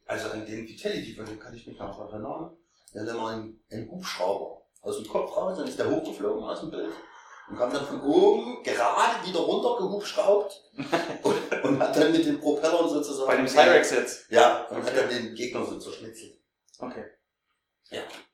also 0.05 0.29
an 0.29 0.45
den 0.45 0.65
Vitality, 0.65 1.15
von 1.15 1.25
dem 1.25 1.37
kann 1.37 1.53
ich 1.53 1.67
mich 1.67 1.77
noch 1.77 1.99
erinnern, 1.99 2.55
der 2.93 3.01
hat 3.01 3.09
immer 3.09 3.27
einen, 3.31 3.61
einen 3.69 3.91
Hubschrauber 3.91 4.65
aus 4.81 4.95
dem 4.95 5.07
Kopf 5.07 5.35
raus, 5.35 5.57
dann 5.57 5.67
ist 5.67 5.77
der 5.77 5.91
hochgeflogen 5.91 6.45
aus 6.45 6.61
dem 6.61 6.71
Bild 6.71 6.93
und 7.49 7.57
kam 7.57 7.73
dann 7.73 7.85
von 7.85 8.01
oben 8.01 8.63
gerade 8.63 9.27
wieder 9.27 9.39
runter 9.41 9.75
gehubschraubt 9.77 10.71
und, 11.23 11.63
und 11.63 11.79
hat 11.81 11.97
dann 11.97 12.13
mit 12.13 12.25
den 12.25 12.39
Propellern 12.39 12.87
sozusagen. 12.87 13.27
Bei 13.27 13.35
dem 13.35 13.49
Cyrex 13.49 13.91
jetzt. 13.91 14.31
Ja, 14.31 14.63
und 14.67 14.77
Okay. 14.77 14.87
hat 14.87 14.97
dann 14.97 15.09
den 15.09 15.35
Gegner 15.35 15.65
so 15.65 15.77
zerschnitzelt. 15.77 16.39
Okay. 16.79 17.03
Nächstes, 17.91 18.24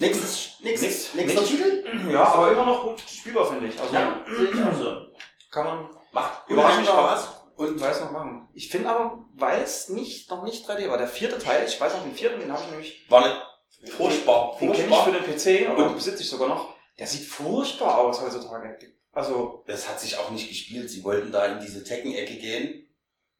nächstes, 0.00 0.60
Nix- 0.60 1.14
nächster 1.14 1.40
nix. 1.40 1.50
Titel? 1.50 2.10
Ja, 2.10 2.24
aber 2.24 2.52
immer 2.52 2.66
noch 2.66 2.82
gut 2.82 3.00
spielbar, 3.00 3.46
finde 3.50 3.68
ich. 3.68 3.80
Also 3.80 3.94
Ja, 3.94 4.24
sehe 4.36 4.50
ich 4.50 4.62
auch 4.62 4.74
so. 4.76 5.06
kann 5.50 5.64
man 5.66 5.88
Macht 6.12 6.48
Überraschend 6.50 6.86
Spaß. 6.86 7.28
Und 7.56 7.78
weiß 7.80 8.00
noch 8.00 8.10
machen. 8.12 8.48
Ich 8.54 8.70
finde 8.70 8.88
aber, 8.88 9.24
weil 9.34 9.60
es 9.62 9.90
nicht, 9.90 10.30
noch 10.30 10.42
nicht 10.44 10.68
3D 10.68 10.88
war, 10.88 10.96
der 10.98 11.06
vierte 11.06 11.38
Teil, 11.38 11.66
ich 11.68 11.78
weiß 11.78 11.92
noch 11.92 12.02
den 12.02 12.14
vierten, 12.14 12.40
den 12.40 12.50
habe 12.50 12.62
ich 12.64 12.70
nämlich, 12.70 13.06
war 13.10 13.20
nicht 13.20 13.92
furchtbar. 13.92 14.56
den 14.60 14.72
kenne 14.72 14.88
ich 14.88 14.96
für 15.02 15.12
den 15.12 15.24
PC 15.68 15.76
und 15.78 15.94
besitze 15.94 16.22
ich 16.22 16.30
sogar 16.30 16.48
noch. 16.48 16.74
Der 16.98 17.06
sieht 17.06 17.26
furchtbar 17.28 17.98
aus 17.98 18.20
heutzutage. 18.20 18.78
Also, 19.12 19.62
Das 19.66 19.88
hat 19.88 20.00
sich 20.00 20.16
auch 20.16 20.30
nicht 20.30 20.48
gespielt. 20.48 20.88
Sie 20.90 21.04
wollten 21.04 21.32
da 21.32 21.44
in 21.46 21.60
diese 21.60 21.84
Tekken-Ecke 21.84 22.36
gehen 22.36 22.88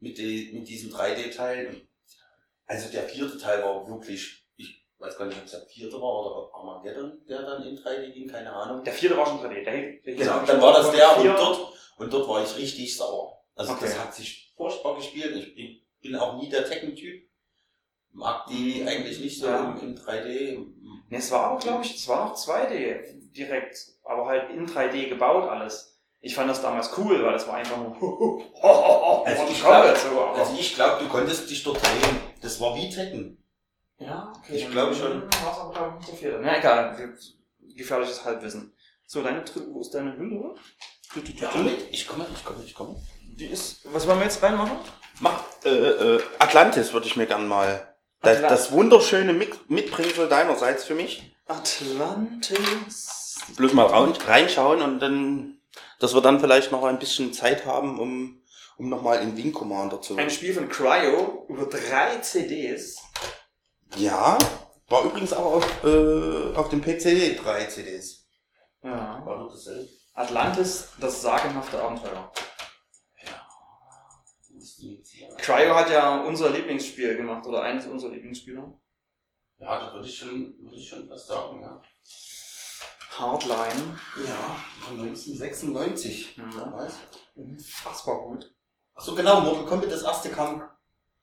mit, 0.01 0.19
die, 0.19 0.51
mit 0.53 0.69
diesem 0.69 0.93
3D-Teil. 0.93 1.81
Also 2.67 2.91
der 2.91 3.05
vierte 3.05 3.39
Teil 3.39 3.63
war 3.63 3.89
wirklich, 3.89 4.21
ich 4.23 4.40
weiß 5.01 5.17
gar 5.17 5.27
nicht, 5.27 5.39
ob 5.39 5.45
es 5.45 5.51
der 5.53 5.61
vierte 5.63 5.97
war 6.01 6.27
oder 6.27 6.55
Armageddon, 6.55 7.21
der 7.29 7.43
dann 7.43 7.63
in 7.63 7.77
3D 7.79 8.11
ging, 8.13 8.29
keine 8.29 8.53
Ahnung. 8.53 8.85
der 8.85 8.93
vierte 8.93 9.17
war 9.17 9.27
schon 9.27 9.41
3D. 9.41 10.03
Der, 10.05 10.15
Genau, 10.15 10.41
dann 10.47 10.61
war 10.61 10.73
das 10.75 10.91
der 10.93 11.17
und 11.19 11.27
dort, 11.27 11.73
und 11.99 12.13
dort 12.13 12.29
war 12.29 12.43
ich 12.45 12.57
richtig 12.57 12.97
sauer. 12.97 13.43
Also 13.57 13.73
Okay. 13.73 13.87
das 13.87 13.99
hat 13.99 14.15
sich 14.15 14.53
furchtbar 14.57 14.97
gespielt. 14.97 15.35
Ich, 15.37 15.57
ich 15.57 15.85
bin 16.03 16.17
auch 16.17 16.37
nie 16.41 16.49
der 16.49 16.65
Tekken-Typ. 16.69 17.23
Mag 18.13 18.47
die 18.49 18.85
eigentlich 18.87 19.21
nicht 19.21 19.39
so 19.39 19.47
Ja. 19.47 19.71
im, 19.81 19.91
im 19.91 19.95
3D. 19.97 20.59
Ne, 21.09 21.17
es 21.19 21.31
war 21.31 21.53
auch, 21.53 21.61
glaube 21.61 21.85
ich, 21.85 21.95
es 21.95 22.09
war 22.09 22.27
noch 22.29 22.37
2D 22.37 23.31
direkt, 23.33 23.77
aber 24.05 24.27
halt 24.27 24.51
in 24.51 24.67
3D 24.67 25.09
gebaut 25.09 25.49
alles. 25.49 25.99
Ich 26.21 26.35
fand 26.35 26.51
das 26.51 26.61
damals 26.61 26.91
cool, 26.99 27.23
weil 27.25 27.33
das 27.33 27.47
war 27.47 27.55
einfach 27.55 27.77
nur 27.79 28.43
Also 28.63 29.43
Und 29.43 29.51
ich 29.51 29.63
Combat 29.63 29.85
glaube, 29.95 29.99
so, 29.99 30.21
aber- 30.21 30.35
also 30.39 30.55
ich 30.59 30.75
glaub, 30.75 30.99
du 30.99 31.09
konntest 31.09 31.49
dich 31.49 31.63
dort 31.63 31.81
drehen. 31.83 32.17
Das 32.43 32.61
war 32.61 32.75
wie 32.77 32.91
Tekken. 32.91 33.43
Ja, 34.01 34.33
okay. 34.37 34.57
Ich 34.57 34.71
glaube 34.71 34.95
schon. 34.95 35.23
War 35.23 35.53
es 35.53 35.59
aber, 35.59 35.73
glaube 35.73 35.93
ich, 36.01 36.07
nicht 36.09 36.11
der 36.11 36.19
vierte. 36.19 36.41
Na 36.43 36.59
egal, 36.59 36.97
ge- 36.97 37.75
gefährliches 37.77 38.25
Halbwissen. 38.25 38.73
So, 39.07 39.23
deine 39.23 39.45
wo 39.69 39.81
ist 39.81 39.91
deine 39.95 40.17
Hülle? 40.17 40.55
Du, 41.15 41.21
du, 41.21 41.33
du, 41.33 41.43
Ja, 41.43 41.51
du. 41.53 41.69
ich 41.91 42.07
komme, 42.09 42.27
ich 42.35 42.45
komme, 42.45 42.63
ich 42.65 42.75
komme. 42.75 42.97
Die 43.37 43.47
ist, 43.47 43.81
was 43.93 44.07
wollen 44.07 44.19
wir 44.19 44.25
jetzt 44.25 44.43
reinmachen? 44.43 44.79
Mach, 45.21 45.43
äh, 45.65 45.69
äh, 45.69 46.23
Atlantis 46.39 46.93
würde 46.93 47.07
ich 47.07 47.17
mir 47.17 47.27
gern 47.27 47.47
mal. 47.47 47.87
Das, 48.23 48.71
wunderschöne 48.73 49.33
Mit 49.33 49.71
Mitbringsel 49.71 50.29
deinerseits 50.29 50.85
für 50.85 50.95
mich. 50.95 51.35
Atlantis. 51.47 53.39
Bloß 53.57 53.73
mal 53.73 53.87
reinschauen 53.87 54.83
und 54.83 55.01
dann, 55.01 55.59
dass 55.99 56.15
wir 56.15 56.21
dann 56.21 56.39
vielleicht 56.41 56.71
noch 56.73 56.85
ein 56.85 56.99
bisschen 56.99 57.33
Zeit 57.33 57.65
haben, 57.67 57.99
um, 57.99 58.43
um 58.77 58.89
nochmal 58.89 59.23
in 59.23 59.37
Wing 59.37 59.53
Commander 59.53 60.01
zu. 60.01 60.17
Ein 60.17 60.31
Spiel 60.31 60.55
von 60.55 60.69
Cryo 60.69 61.47
über 61.49 61.67
drei 61.67 62.19
CDs. 62.21 62.97
Ja, 63.97 64.39
war 64.89 65.05
übrigens 65.05 65.33
auch 65.33 65.55
auf, 65.55 65.85
äh, 65.85 66.55
auf 66.55 66.69
dem 66.69 66.81
PC 66.81 67.37
drei 67.43 67.65
CDs. 67.67 68.27
Ja. 68.83 69.25
War 69.25 69.39
doch 69.39 69.51
dasselbe. 69.53 69.89
Atlantis, 70.15 70.89
das 71.01 71.23
sagenhafte 71.23 71.83
Abenteuer. 71.83 72.33
Ja, 73.23 73.47
Cryo 75.39 75.75
hat 75.75 75.91
ja 75.91 76.23
unser 76.23 76.51
Lieblingsspiel 76.51 77.17
gemacht, 77.17 77.47
oder 77.47 77.63
eines 77.63 77.87
unserer 77.87 78.11
Lieblingsspiele. 78.11 78.75
da 79.59 79.93
würde 79.95 80.09
ich 80.09 80.19
schon, 80.19 80.55
würde 80.61 80.77
ich 80.77 80.89
schon 80.89 81.09
was 81.09 81.27
sagen, 81.27 81.63
ja. 81.63 81.81
Hardline. 83.19 83.99
Ja, 84.27 84.57
von 84.81 85.01
1996. 85.01 86.37
Mhm. 86.37 86.53
Ja, 86.57 86.73
weiß. 86.73 86.95
Unfassbar 87.35 88.23
gut. 88.23 88.55
Achso, 88.95 89.15
genau, 89.15 89.41
Mortal 89.41 89.67
Kombat, 89.67 89.93
das 89.93 90.03
erste 90.03 90.31
kam 90.31 90.69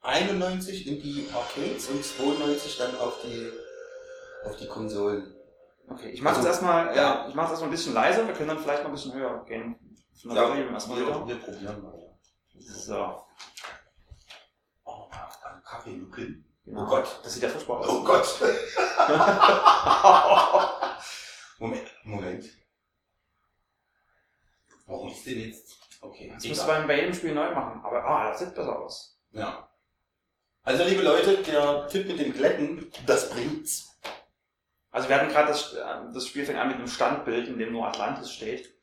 91 0.02 0.88
in 0.88 1.02
die 1.02 1.30
Arcades 1.34 1.88
und 1.90 2.04
92 2.04 2.78
dann 2.78 2.96
auf 2.98 3.22
die, 3.24 3.52
auf 4.46 4.56
die 4.58 4.68
Konsolen. 4.68 5.34
Okay, 5.90 6.10
ich 6.10 6.22
mache 6.22 6.36
Also, 6.36 6.48
jetzt 6.48 6.56
erstmal, 6.56 6.96
ja. 6.96 7.26
äh, 7.26 7.30
ich 7.30 7.36
mache 7.36 7.50
erstmal 7.50 7.70
ein 7.70 7.72
bisschen 7.72 7.94
leiser, 7.94 8.28
wir 8.28 8.34
können 8.34 8.50
dann 8.50 8.60
vielleicht 8.60 8.84
noch 8.84 8.90
ein 8.90 8.96
bisschen 8.96 9.14
höher 9.14 9.44
gehen. 9.46 9.76
Von 10.22 10.36
der 10.36 10.50
Volume 10.50 10.72
erstmal 10.72 11.00
wir, 11.00 11.28
wir 11.28 11.40
probieren 11.40 11.82
mal. 11.82 11.94
So. 12.60 13.24
Oh, 14.84 15.10
Kaffee 15.64 15.92
nuckeln. 15.92 16.44
Genau. 16.66 16.84
Oh 16.84 16.88
Gott. 16.88 17.20
Das 17.24 17.34
sieht 17.34 17.44
ja 17.44 17.50
furchtbar 17.50 17.80
aus. 17.80 17.88
Oh 17.90 18.04
Gott. 18.04 18.28
Moment, 21.60 21.88
Moment. 22.04 22.46
Warum 24.86 25.12
ist 25.12 25.26
denn 25.26 25.40
jetzt? 25.40 25.78
Okay, 26.02 26.32
Das 26.34 26.44
müssen 26.46 26.68
wir 26.68 26.88
bei 26.88 27.00
jedem 27.00 27.14
Spiel 27.14 27.34
neu 27.34 27.54
machen. 27.54 27.82
Aber 27.84 28.04
ah, 28.04 28.30
das 28.30 28.40
sieht 28.40 28.56
besser 28.56 28.80
aus. 28.80 29.20
Ja. 29.32 29.67
Also, 30.68 30.84
liebe 30.84 31.02
Leute, 31.02 31.38
der 31.44 31.88
Tipp 31.88 32.08
mit 32.08 32.20
dem 32.20 32.34
Glätten, 32.34 32.92
das 33.06 33.30
bringt's. 33.30 33.98
Also 34.92 35.08
wir 35.08 35.16
hatten 35.16 35.30
gerade 35.30 35.48
das, 35.50 35.74
äh, 35.74 36.12
das 36.14 36.28
Spiel 36.28 36.46
fängt 36.46 36.60
an 36.60 36.68
mit 36.68 36.76
einem 36.78 36.88
Standbild, 36.88 37.48
in 37.48 37.58
dem 37.58 37.72
nur 37.72 37.88
Atlantis 37.88 38.32
steht. 38.34 38.74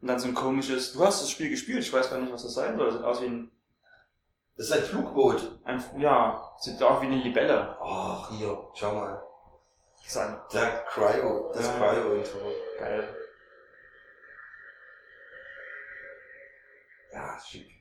Und 0.00 0.08
dann 0.08 0.18
so 0.18 0.28
ein 0.28 0.34
komisches, 0.34 0.94
du 0.94 1.04
hast 1.04 1.20
das 1.20 1.30
Spiel 1.30 1.50
gespielt, 1.50 1.80
ich 1.80 1.92
weiß 1.92 2.08
gar 2.08 2.18
nicht, 2.18 2.32
was 2.32 2.42
das 2.44 2.54
sein 2.54 2.76
soll. 2.78 2.86
Das 2.86 2.94
sieht 2.96 3.04
aus 3.04 3.20
wie 3.20 3.26
ein, 3.26 3.50
Das 4.56 4.66
ist 4.66 4.72
ein 4.72 4.82
Flugboot. 4.84 5.60
ein 5.64 5.84
ja, 5.98 6.52
sieht 6.60 6.82
auch 6.82 7.02
wie 7.02 7.06
eine 7.06 7.16
Libelle. 7.16 7.76
Ach, 7.82 8.30
hier, 8.30 8.56
schau 8.74 8.94
mal. 8.94 9.22
Das 9.98 10.06
ist 10.06 10.16
ein, 10.16 10.40
Der 10.54 10.84
Cryo, 10.88 11.52
das 11.52 11.66
Ja. 11.66 11.72
Cryo-Intro. 11.78 12.38
geil. 12.78 13.14
Ja, 17.12 17.38
schick. 17.40 17.75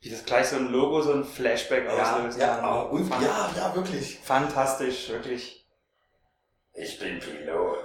Wie 0.00 0.10
das 0.10 0.24
gleich 0.24 0.46
so 0.48 0.56
ein 0.56 0.68
Logo, 0.68 1.02
so 1.02 1.12
ein 1.12 1.24
Flashback 1.24 1.88
auslöst. 1.88 2.38
ja, 2.38 2.60
ah, 2.60 2.82
und, 2.82 3.08
ja, 3.20 3.50
ja, 3.56 3.74
wirklich. 3.74 4.18
Fantastisch, 4.22 5.08
wirklich. 5.08 5.66
Ich 6.74 6.98
bin 7.00 7.18
Pilot. 7.18 7.84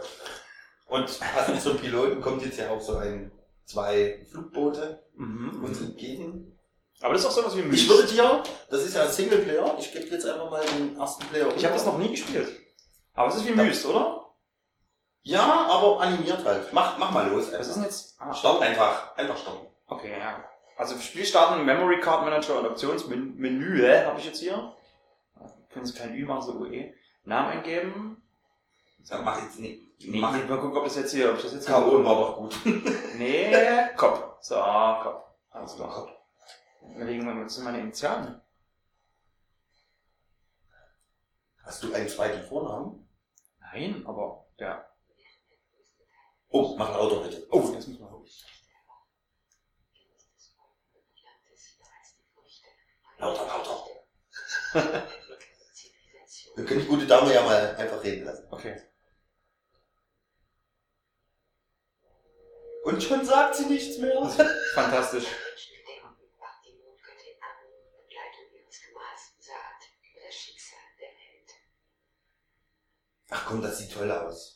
Und 0.87 1.19
passend 1.19 1.61
zum 1.61 1.77
Piloten 1.77 2.21
kommt 2.21 2.45
jetzt 2.45 2.59
ja 2.59 2.69
auch 2.69 2.81
so 2.81 2.97
ein, 2.97 3.31
zwei 3.65 4.25
Flugboote 4.29 5.03
Mhm. 5.15 5.63
uns 5.63 5.79
entgegen. 5.81 6.57
Aber 7.01 7.13
das 7.13 7.23
ist 7.23 7.27
auch 7.29 7.31
sowas 7.31 7.55
wie 7.57 7.61
ein 7.61 7.73
Ich 7.73 7.89
würde 7.89 8.07
dir, 8.07 8.43
das 8.69 8.83
ist 8.83 8.95
ja 8.95 9.03
ein 9.03 9.11
Singleplayer, 9.11 9.75
ich 9.79 9.91
gebe 9.91 10.05
jetzt 10.05 10.25
einfach 10.25 10.49
mal 10.49 10.63
den 10.65 10.95
ersten 10.97 11.25
Player. 11.25 11.47
Ich 11.55 11.65
habe 11.65 11.73
das 11.73 11.85
noch 11.85 11.97
nie 11.97 12.11
gespielt. 12.11 12.47
Aber 13.13 13.29
es 13.29 13.35
ist 13.35 13.45
wie 13.45 13.49
Ja. 13.49 13.55
Myst, 13.63 13.85
oder? 13.85 14.19
Ja, 15.23 15.67
aber 15.69 15.99
animiert 16.01 16.43
halt. 16.45 16.71
Mach, 16.73 16.97
mach 16.97 17.11
mal 17.11 17.27
los. 17.29 17.51
Was 17.51 17.67
ist 17.67 17.75
denn 17.75 17.83
jetzt? 17.83 18.15
Ah, 18.19 18.33
Start 18.33 18.61
einfach. 18.61 19.15
Einfach 19.15 19.37
starten. 19.37 19.67
Okay, 19.87 20.11
ja. 20.19 20.43
Also 20.77 20.97
Spiel 20.99 21.25
starten, 21.25 21.65
Memory 21.65 21.99
Card 21.99 22.25
Manager 22.25 22.59
und 22.59 22.65
Optionsmenü 22.65 24.03
habe 24.05 24.19
ich 24.19 24.25
jetzt 24.25 24.39
hier. 24.39 24.75
Können 25.69 25.85
Sie 25.85 25.93
kein 25.93 26.13
Ü 26.15 26.25
machen, 26.25 26.41
so 26.41 26.53
UE. 26.59 26.93
Namen 27.25 27.51
eingeben. 27.51 28.21
Sag, 29.03 29.23
mach 29.23 29.41
jetzt 29.41 29.59
nicht. 29.59 29.81
Nee, 30.05 30.19
mach 30.19 30.31
mal 30.31 30.57
gucken, 30.59 30.77
ob 30.77 30.83
das 30.83 30.95
jetzt 30.95 31.13
hier, 31.13 31.29
ob 31.31 31.37
ich 31.37 31.43
das 31.43 31.53
jetzt 31.53 31.67
K.O. 31.67 32.03
war 32.03 32.15
doch 32.15 32.37
gut. 32.37 32.55
Nee, 33.17 33.53
Kopf. 33.95 34.23
So, 34.41 34.55
Kopf. 34.55 35.23
Alles 35.51 35.75
klar. 35.75 36.07
Überlegen 36.95 37.25
wir 37.25 37.33
mal, 37.33 37.45
was 37.45 37.55
sind 37.55 37.63
meine 37.63 37.79
Initialen? 37.79 38.41
Hast 41.63 41.83
du 41.83 41.93
einen 41.93 42.09
zweiten 42.09 42.43
Vornamen? 42.47 43.07
Nein, 43.59 44.03
aber 44.05 44.45
ja. 44.57 44.85
Oh, 46.49 46.75
mach 46.77 46.89
lauter 46.93 47.21
bitte. 47.21 47.47
Oh, 47.51 47.71
das 47.73 47.87
muss 47.87 47.99
man. 47.99 48.09
Lauter, 53.23 53.47
lauter. 53.47 55.07
Wir 56.55 56.65
können 56.65 56.81
die 56.81 56.87
gute 56.87 57.07
Dame 57.07 57.33
ja 57.33 57.41
mal 57.41 57.75
einfach 57.77 58.03
reden 58.03 58.25
lassen. 58.25 58.45
Okay. 58.51 58.81
Und 62.83 63.01
schon 63.01 63.25
sagt 63.25 63.55
sie 63.55 63.65
nichts 63.65 63.97
mehr. 63.97 64.29
Fantastisch. 64.75 65.25
Ach 73.29 73.45
komm, 73.47 73.61
das 73.61 73.77
sieht 73.79 73.93
toll 73.93 74.11
aus. 74.11 74.52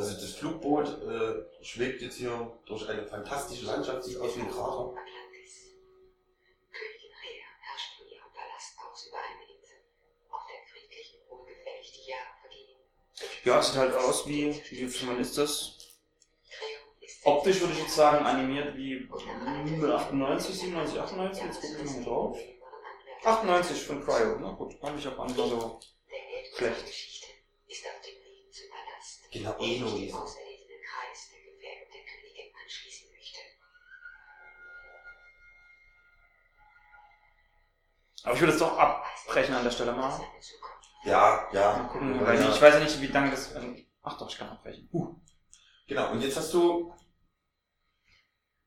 Also 0.00 0.14
das 0.14 0.32
Flugboot 0.32 0.88
äh, 1.02 1.44
schwebt 1.62 2.00
jetzt 2.00 2.16
hier 2.16 2.58
durch 2.64 2.88
eine 2.88 3.04
fantastische 3.06 3.66
Landschaft, 3.66 4.02
sieht 4.02 4.16
aus 4.16 4.34
wie 4.34 4.40
ein 4.40 4.50
Krater. 4.50 4.94
Königin 6.72 7.12
Rhea 7.20 7.44
herrscht 7.60 8.00
in 8.00 8.08
ihrem 8.08 8.32
Palast 8.32 8.78
aus 8.80 9.06
über 9.08 9.18
eine 9.18 9.44
Insel, 9.54 9.76
auf 10.30 10.40
der 10.48 10.56
friedlich 10.72 11.18
und 11.20 11.40
wohlgefällig 11.40 11.92
die 11.92 12.08
Jahre 12.08 12.32
vergehen. 12.40 12.78
Ja, 13.44 13.62
sieht 13.62 13.76
halt 13.76 13.94
aus 13.94 14.26
wie, 14.26 14.54
wie 14.70 14.88
viel 14.88 15.06
man 15.06 15.20
ist 15.20 15.36
das? 15.36 15.76
Optisch 17.24 17.60
würde 17.60 17.74
ich 17.74 17.80
jetzt 17.80 17.94
sagen, 17.94 18.24
animiert 18.24 18.74
wie 18.78 19.06
98, 19.06 20.60
97, 20.60 20.98
98. 20.98 21.44
Jetzt 21.44 21.60
gucken 21.60 21.76
wir 21.76 21.92
mal 21.92 22.04
drauf. 22.04 22.38
98 23.22 23.82
von 23.82 24.02
Cryo, 24.02 24.38
na 24.40 24.52
gut, 24.52 24.72
fand 24.80 24.98
ich 24.98 25.06
auch 25.06 25.18
einfach 25.18 25.46
so. 25.46 25.78
Schlecht. 26.56 27.19
Anschließen 32.70 33.08
möchte. 33.10 33.40
Aber 38.22 38.34
ich 38.34 38.40
würde 38.40 38.52
es 38.52 38.58
doch 38.58 38.76
abbrechen 38.76 39.54
an 39.54 39.64
der 39.64 39.70
Stelle 39.70 39.92
mal. 39.92 40.10
Zukunft. 40.10 40.88
Ja, 41.04 41.48
Mal 41.52 41.54
ja. 41.54 41.88
gucken, 41.90 42.14
Ja, 42.16 42.26
weil 42.26 42.40
ja. 42.40 42.50
ich 42.50 42.60
weiß 42.60 42.74
ja 42.74 42.80
nicht, 42.80 43.00
wie 43.00 43.06
lange 43.06 43.30
das. 43.30 43.54
Ach 44.02 44.18
doch, 44.18 44.28
ich 44.30 44.36
kann 44.36 44.48
abbrechen. 44.50 44.88
Genau, 45.86 46.12
und 46.12 46.20
jetzt 46.20 46.36
hast 46.36 46.52
du. 46.52 46.92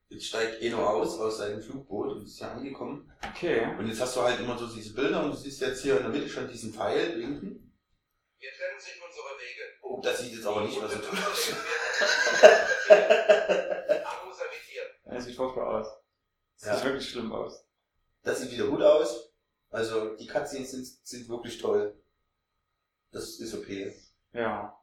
Jetzt 0.09 0.28
steigt 0.28 0.61
Eno 0.61 0.86
aus 0.86 1.20
aus 1.20 1.38
seinem 1.38 1.61
Flugboot 1.61 2.11
und 2.11 2.24
ist 2.24 2.39
ja 2.39 2.51
angekommen. 2.51 3.11
Okay. 3.32 3.76
Und 3.78 3.88
jetzt 3.88 3.99
hast 3.99 4.16
du 4.16 4.22
halt 4.22 4.39
immer 4.39 4.57
so 4.57 4.68
diese 4.68 4.93
Bilder 4.93 5.24
und 5.24 5.32
du 5.32 5.38
siehst 5.38 5.61
jetzt 5.61 5.82
hier 5.82 5.97
in 5.97 6.03
der 6.03 6.11
Mitte 6.11 6.30
schon 6.30 6.47
diesen 6.47 6.72
Pfeil 6.72 7.14
blinken. 7.14 7.76
Wir 8.39 8.51
trennen 8.51 8.80
sich. 8.80 9.02
Oh, 9.95 10.01
das 10.01 10.19
sieht 10.19 10.33
jetzt 10.33 10.45
aber 10.47 10.61
nicht 10.61 10.79
mehr 10.79 10.89
so 10.89 10.97
toll 10.97 11.19
aus. 11.31 11.53
Das 15.05 15.25
sieht 15.25 15.35
furchtbar 15.35 15.67
aus. 15.79 15.87
Das 16.59 16.67
Ja. 16.69 16.75
sieht 16.75 16.85
wirklich 16.85 17.09
schlimm 17.09 17.31
aus. 17.31 17.63
Das 18.23 18.39
sieht 18.39 18.51
wieder 18.51 18.65
gut 18.67 18.81
aus. 18.81 19.31
Also 19.69 20.15
die 20.15 20.25
Cutscenes 20.25 20.71
sind, 20.71 20.87
sind 21.03 21.29
wirklich 21.29 21.59
toll. 21.59 22.01
Das 23.11 23.39
ist 23.39 23.53
okay. 23.53 23.95
Ja. 24.33 24.75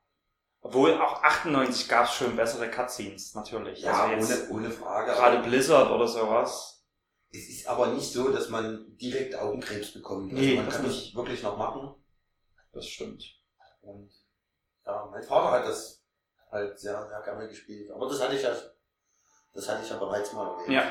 Obwohl 0.61 0.95
auch 1.01 1.23
98 1.25 1.89
gab 1.89 2.05
es 2.07 2.15
schon 2.15 2.37
bessere 2.37 2.71
Cutscenes, 2.71 3.35
natürlich. 3.35 3.81
Ja, 3.81 4.05
also 4.05 4.33
ohne, 4.35 4.51
ohne 4.51 4.71
Frage. 4.71 5.13
gerade 5.13 5.43
Blizzard 5.49 5.91
oder 5.91 6.07
sowas. 6.07 6.85
es 7.33 7.49
ist 7.49 7.67
aber 7.67 7.89
nicht 7.89 8.13
so, 8.13 8.31
dass 8.31 8.51
man 8.51 8.97
direkt 8.99 9.35
Augenkrebs 9.35 9.93
bekommt. 9.93 10.31
Also 10.33 10.43
Nee, 10.45 10.57
man 10.57 10.67
das 10.67 10.77
kann 10.77 10.87
nicht. 10.87 11.15
wirklich 11.17 11.43
noch 11.43 11.57
machen. 11.57 11.95
Das 12.73 12.87
stimmt. 12.87 13.25
Und 13.81 14.13
ja, 14.87 15.09
mein 15.11 15.23
Vater 15.23 15.51
hat 15.53 15.67
das 15.67 16.03
halt 16.51 16.79
sehr, 16.79 17.07
sehr 17.09 17.21
gerne 17.23 17.49
gespielt. 17.49 17.91
Aber 17.91 18.09
das 18.09 18.23
hatte 18.23 18.35
ich 18.37 18.43
ja, 18.43 18.51
das 19.55 19.69
hatte 19.69 19.83
ich 19.85 19.91
ja 19.91 19.97
bereits 19.97 20.33
mal 20.33 20.49
erwähnt. 20.53 20.69
Ja. 20.71 20.83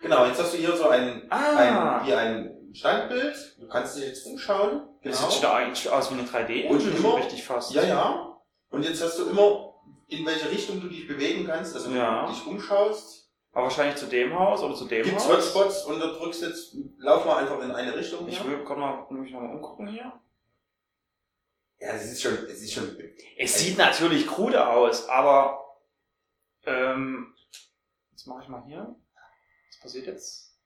Genau, 0.00 0.26
jetzt 0.26 0.40
hast 0.40 0.52
du 0.54 0.58
hier 0.58 0.76
so 0.76 0.88
ein, 0.88 1.26
Ah. 1.30 1.98
ein, 2.00 2.06
wie 2.06 2.14
ein 2.14 2.70
Standbild. 2.74 3.56
Du 3.60 3.68
kannst 3.68 3.96
dich 3.96 4.04
jetzt 4.06 4.26
umschauen. 4.26 4.88
Das 5.02 5.18
sieht 5.34 5.44
eigentlich 5.44 5.88
aus 5.90 6.10
wie 6.10 6.14
eine 6.18 6.24
3D. 6.28 6.68
Und 6.68 6.80
Schon 6.82 6.96
immer- 6.96 7.16
richtig 7.16 7.44
fast. 7.44 7.72
Ja, 7.72 7.82
ja. 7.82 8.36
Und 8.70 8.82
jetzt 8.82 9.02
hast 9.02 9.18
du 9.18 9.30
immer, 9.30 9.74
in 10.08 10.26
welche 10.26 10.50
Richtung 10.50 10.80
du 10.80 10.88
dich 10.88 11.06
bewegen 11.06 11.46
kannst. 11.46 11.74
Also 11.74 11.90
wenn 11.90 11.96
Ja. 11.98 12.26
du 12.26 12.32
dich 12.32 12.46
umschaust. 12.46 13.30
Aber 13.52 13.64
wahrscheinlich 13.64 13.96
zu 13.96 14.06
dem 14.06 14.36
Haus 14.36 14.62
oder 14.62 14.74
zu 14.74 14.86
dem 14.86 15.04
Gibt's 15.04 15.24
Haus. 15.28 15.36
Hotspots 15.36 15.84
und 15.84 16.00
du 16.00 16.06
drückst 16.08 16.42
jetzt, 16.42 16.74
lauf 16.98 17.24
mal 17.24 17.36
einfach 17.36 17.60
in 17.62 17.70
eine 17.70 17.94
Richtung. 17.94 18.26
Ich 18.26 18.40
hier. 18.40 18.50
will 18.50 18.64
gerade 18.64 18.80
mal, 18.80 19.06
mich 19.10 19.32
noch 19.32 19.40
mal 19.40 19.54
umgucken 19.54 19.86
hier. 19.86 20.12
Ja, 21.78 21.88
es 21.92 22.10
ist 22.10 22.22
schon, 22.22 22.34
es 22.46 22.62
ist 22.62 22.72
schon, 22.72 22.96
Es 23.38 23.58
sieht 23.58 23.76
natürlich 23.78 24.26
krude 24.26 24.66
aus, 24.66 25.08
aber 25.08 25.60
ähm, 26.64 27.34
jetzt 28.12 28.26
mache 28.26 28.42
ich 28.42 28.48
mal 28.48 28.64
hier. 28.66 28.94
Was 29.70 29.80
passiert 29.80 30.06
jetzt? 30.06 30.56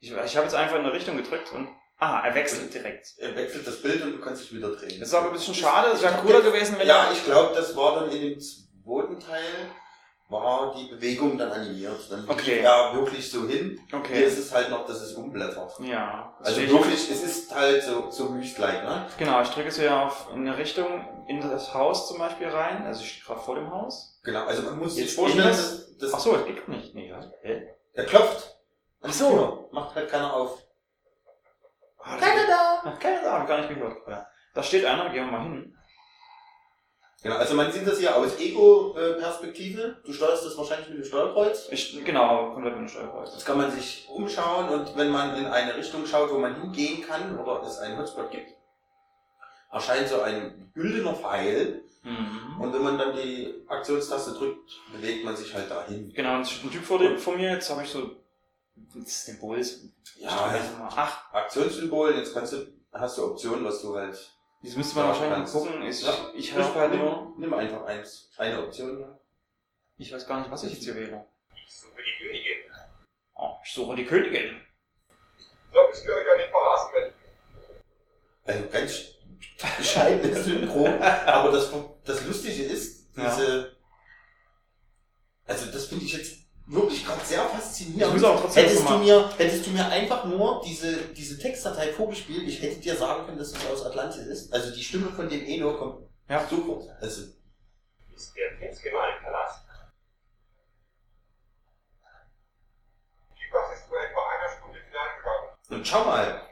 Ich, 0.00 0.10
ich 0.10 0.36
habe 0.36 0.46
jetzt 0.46 0.54
einfach 0.54 0.76
in 0.76 0.82
eine 0.82 0.92
Richtung 0.92 1.16
gedrückt 1.16 1.52
und 1.52 1.68
ah, 1.98 2.22
er 2.26 2.34
wechselt 2.34 2.72
direkt. 2.74 3.14
er 3.18 3.36
wechselt 3.36 3.66
das 3.66 3.80
Bild 3.82 4.02
und 4.02 4.12
du 4.12 4.20
kannst 4.20 4.42
dich 4.42 4.54
wieder 4.54 4.74
drehen. 4.74 4.98
Das 5.00 5.08
ist 5.08 5.14
aber 5.14 5.28
ein 5.28 5.32
bisschen 5.32 5.54
schade. 5.54 5.90
Es 5.92 6.02
wäre 6.02 6.20
cooler 6.20 6.40
gewesen, 6.40 6.78
wenn 6.78 6.86
Ja, 6.86 7.10
ich 7.12 7.24
glaube, 7.24 7.54
das 7.54 7.76
war 7.76 8.00
dann 8.00 8.10
in 8.10 8.20
dem 8.20 8.40
zweiten 8.40 9.20
Teil, 9.20 9.70
war 10.42 10.74
die 10.76 10.86
Bewegung 10.90 11.38
dann 11.38 11.50
animiert. 11.52 12.10
Dann 12.10 12.28
Okay. 12.28 12.58
er 12.58 12.94
wirklich 12.94 13.30
so 13.30 13.46
hin. 13.46 13.78
Hier 13.88 13.98
Okay. 13.98 14.24
ist 14.24 14.38
es 14.38 14.52
halt 14.54 14.70
noch, 14.70 14.84
dass 14.86 15.00
es 15.00 15.14
umblättert. 15.14 15.72
Ja. 15.80 16.36
Also 16.40 16.60
wirklich, 16.60 17.10
es 17.10 17.22
ist 17.22 17.54
halt 17.54 17.82
so, 17.82 18.10
so 18.10 18.30
Müsli-like, 18.30 18.82
ne? 18.84 19.06
Genau, 19.18 19.40
ich 19.42 19.48
drücke 19.50 19.68
es 19.68 19.78
hier 19.78 19.96
auf 19.96 20.28
in 20.32 20.40
eine 20.46 20.56
Richtung 20.58 21.24
in 21.28 21.40
das 21.40 21.72
Haus 21.72 22.08
zum 22.08 22.18
Beispiel 22.18 22.48
rein. 22.48 22.84
Also 22.84 23.02
ich 23.02 23.10
stehe 23.12 23.24
gerade 23.26 23.40
vor 23.40 23.54
dem 23.54 23.70
Haus. 23.70 24.20
Genau, 24.24 24.44
also 24.44 24.62
man 24.62 24.78
muss 24.78 24.96
Jetzt 24.96 25.08
sich 25.10 25.16
vorstellen, 25.16 25.46
dass, 25.48 25.96
dass 25.98 26.14
Ach 26.14 26.18
so, 26.20 26.36
es 26.36 26.44
geht 26.46 26.68
nicht. 26.68 26.94
Nee, 26.94 27.08
ja. 27.08 27.20
Hä? 27.42 27.68
er 27.94 28.04
klopft. 28.04 28.56
Ach 29.02 29.12
so. 29.12 29.68
Macht 29.72 29.94
halt 29.94 30.10
keiner 30.10 30.34
auf. 30.34 30.58
Ah, 32.02 32.16
das- 32.18 32.46
da! 32.48 32.82
Ach, 32.84 32.98
keine 32.98 33.22
da, 33.22 33.38
hab 33.40 33.48
gar 33.48 33.58
nicht 33.58 33.68
gehört. 33.70 33.96
Ja. 34.06 34.26
Da 34.54 34.62
steht 34.62 34.84
einer, 34.84 35.08
gehen 35.10 35.24
wir 35.26 35.32
mal 35.32 35.42
hin. 35.42 35.76
Genau, 37.24 37.36
also 37.36 37.54
man 37.54 37.72
sieht 37.72 37.86
das 37.86 37.98
hier 37.98 38.14
aus 38.14 38.38
Ego-Perspektive. 38.38 39.96
Du 40.04 40.12
steuerst 40.12 40.44
das 40.44 40.56
wahrscheinlich 40.58 40.90
mit 40.90 40.98
dem 40.98 41.04
Steuerkreuz. 41.04 41.68
Ich, 41.70 42.04
genau, 42.04 42.52
komplett 42.52 42.74
mit 42.74 42.82
dem 42.82 42.88
Steuerkreuz. 42.88 43.32
Jetzt 43.32 43.46
kann 43.46 43.56
man 43.56 43.70
sich 43.72 44.06
umschauen 44.10 44.68
und 44.68 44.94
wenn 44.96 45.10
man 45.10 45.34
in 45.36 45.46
eine 45.46 45.74
Richtung 45.74 46.06
schaut, 46.06 46.30
wo 46.30 46.38
man 46.38 46.60
hingehen 46.60 47.02
kann 47.02 47.38
oder 47.38 47.62
es 47.62 47.78
einen 47.78 47.98
Hotspot 47.98 48.30
gibt, 48.30 48.48
erscheint 49.72 50.06
so 50.08 50.20
ein 50.20 50.70
güldener 50.74 51.14
Pfeil 51.14 51.80
Mhm. 52.06 52.60
und 52.60 52.74
wenn 52.74 52.82
man 52.82 52.98
dann 52.98 53.16
die 53.16 53.54
Aktionstaste 53.66 54.32
drückt, 54.32 54.70
bewegt 54.92 55.24
man 55.24 55.34
sich 55.34 55.54
halt 55.54 55.70
dahin. 55.70 56.12
Genau, 56.12 56.34
und 56.36 56.46
steht 56.46 56.64
ein 56.64 56.70
Typ 56.70 56.84
vor, 56.84 56.98
dem, 56.98 57.16
vor 57.16 57.34
mir, 57.34 57.52
jetzt 57.52 57.70
habe 57.70 57.82
ich 57.82 57.88
so 57.88 58.10
das 58.94 59.24
Symbol. 59.24 59.56
Ja, 60.18 60.54
ich 60.54 60.62
drücke 60.68 60.78
mal. 60.80 60.90
Ach, 60.94 61.32
Aktionssymbol, 61.32 62.14
jetzt 62.16 62.34
kannst 62.34 62.52
du, 62.52 62.66
hast 62.92 63.16
du 63.16 63.24
Optionen, 63.24 63.64
was 63.64 63.80
du 63.80 63.96
halt. 63.96 64.18
Jetzt 64.64 64.76
müsste 64.76 64.96
man 64.96 65.04
Ja, 65.04 65.08
wahrscheinlich 65.10 65.30
mal 65.30 65.36
kannst- 65.36 65.52
gucken. 65.54 65.82
Ich, 65.82 66.02
Ja. 66.02 66.30
ich 66.34 66.52
habe 66.54 66.74
halt 66.74 66.90
nimm, 66.92 67.34
nimm 67.38 67.54
einfach 67.54 67.84
eins, 67.84 68.30
eine 68.36 68.62
Option. 68.64 69.00
Ja. 69.00 69.18
Ich 69.98 70.12
weiß 70.12 70.26
gar 70.26 70.40
nicht, 70.40 70.50
was 70.50 70.64
ich 70.64 70.72
jetzt 70.72 70.84
hier 70.84 70.94
wähle. 70.96 71.24
Ich 71.54 71.72
suche 71.80 71.92
die 72.02 72.24
Königin. 72.24 72.70
Oh, 73.34 73.56
ich 73.64 73.72
suche 73.72 73.96
die 73.96 74.04
Königin. 74.06 74.60
So 75.72 75.80
bist 75.90 76.04
du 76.06 76.10
ja 76.10 76.36
nicht 76.36 76.50
verlassen 76.50 76.92
werden. 76.94 77.14
Also 78.44 78.68
ganz 78.68 79.04
bescheidenes 79.78 80.44
Synchro, 80.44 80.86
aber 80.86 81.50
das, 81.52 81.72
das 82.04 82.24
Lustige 82.26 82.64
ist, 82.64 83.08
diese, 83.16 83.76
also 85.46 85.70
das 85.70 85.86
finde 85.86 86.04
ich 86.04 86.12
jetzt 86.12 86.43
wirklich 86.66 87.04
gerade 87.04 87.24
sehr 87.24 87.44
faszinierend. 87.44 88.14
Ich 88.16 88.20
muss 88.22 88.24
auch 88.30 88.40
trotzdem 88.40 88.64
hättest, 88.64 88.88
du 88.88 88.98
mir, 88.98 89.30
hättest 89.36 89.66
du 89.66 89.70
mir 89.70 89.86
einfach 89.86 90.24
nur 90.24 90.62
diese, 90.64 90.96
diese 91.08 91.38
Textdatei 91.38 91.92
vorgespielt, 91.92 92.48
ich 92.48 92.62
hätte 92.62 92.80
dir 92.80 92.96
sagen 92.96 93.26
können, 93.26 93.38
dass 93.38 93.48
es 93.52 93.66
aus 93.66 93.84
Atlantis 93.84 94.26
ist. 94.26 94.52
Also 94.52 94.74
die 94.74 94.82
Stimme 94.82 95.08
von 95.10 95.28
dem 95.28 95.44
Eno 95.44 95.76
kommt 95.76 96.08
Ja. 96.28 96.46
sofort. 96.48 96.88
Also, 97.00 97.22
Ist 98.14 98.34
der 98.36 98.56
Prinzgemahl 98.58 99.10
Palast? 99.22 99.64
Die 103.36 103.50
Pass 103.52 103.78
ist 103.78 103.86
vor 103.88 103.98
etwa 103.98 104.20
einer 104.20 104.56
Stunde 104.56 104.78
wieder 104.78 105.00
angegangen. 105.00 105.50
und 105.70 105.86
schau 105.86 106.04
mal, 106.04 106.42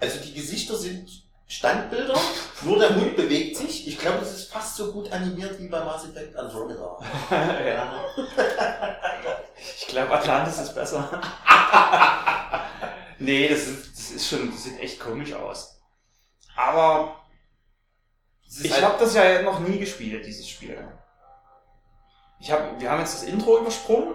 also 0.00 0.18
die 0.20 0.34
Gesichter 0.34 0.76
sind 0.76 1.23
Standbilder, 1.46 2.18
nur 2.62 2.78
der 2.78 2.90
Mund 2.92 3.16
bewegt 3.16 3.56
sich. 3.58 3.86
Ich 3.86 3.98
glaube, 3.98 4.18
das 4.20 4.32
ist 4.32 4.50
fast 4.52 4.76
so 4.76 4.92
gut 4.92 5.12
animiert 5.12 5.58
wie 5.60 5.68
bei 5.68 5.82
Mass 5.84 6.04
Effect 6.08 6.34
Andromeda. 6.36 6.98
ja. 7.30 8.04
Ich 9.78 9.86
glaube, 9.88 10.12
Atlantis 10.14 10.58
ist 10.58 10.74
besser. 10.74 11.20
nee, 13.18 13.48
das 13.48 13.66
ist, 13.66 13.92
das 13.96 14.10
ist 14.12 14.28
schon, 14.28 14.50
das 14.50 14.64
sieht 14.64 14.80
echt 14.80 14.98
komisch 15.00 15.32
aus. 15.34 15.80
Aber 16.56 17.16
Es 18.46 18.64
ich 18.64 18.72
halt- 18.72 18.84
habe 18.84 18.98
das 18.98 19.14
ja 19.14 19.42
noch 19.42 19.60
nie 19.60 19.78
gespielt, 19.78 20.24
dieses 20.24 20.48
Spiel. 20.48 20.88
Ich 22.40 22.50
hab, 22.50 22.80
wir 22.80 22.90
haben 22.90 23.00
jetzt 23.00 23.14
das 23.14 23.22
Intro 23.28 23.58
übersprungen. 23.58 24.14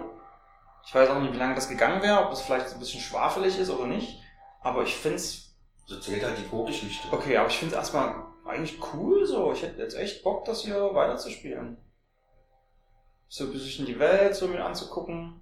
Ich 0.86 0.94
weiß 0.94 1.10
auch 1.10 1.20
nicht, 1.20 1.32
wie 1.32 1.38
lange 1.38 1.54
das 1.54 1.68
gegangen 1.68 2.02
wäre, 2.02 2.24
ob 2.24 2.30
das 2.30 2.42
vielleicht 2.42 2.72
ein 2.72 2.78
bisschen 2.78 3.00
schwafelig 3.00 3.58
ist 3.58 3.70
oder 3.70 3.86
nicht. 3.86 4.20
Aber 4.62 4.82
ich 4.82 4.96
find's, 4.96 5.49
So 5.90 5.98
zählt 5.98 6.22
halt 6.22 6.38
die 6.38 6.44
Vorgeschichte. 6.44 7.08
okay, 7.10 7.36
aber 7.36 7.48
ich 7.48 7.58
find's 7.58 7.74
erstmal 7.74 8.14
eigentlich 8.46 8.78
cool 8.94 9.26
so. 9.26 9.52
Ich 9.52 9.62
hätte 9.62 9.82
jetzt 9.82 9.96
echt 9.96 10.22
Bock, 10.22 10.44
das 10.44 10.62
hier 10.62 10.94
weiterzuspielen. 10.94 11.78
So 13.26 13.44
ein 13.44 13.52
bisschen 13.52 13.86
die 13.86 13.98
Welt 13.98 14.36
so 14.36 14.46
mir 14.46 14.64
anzugucken. 14.64 15.40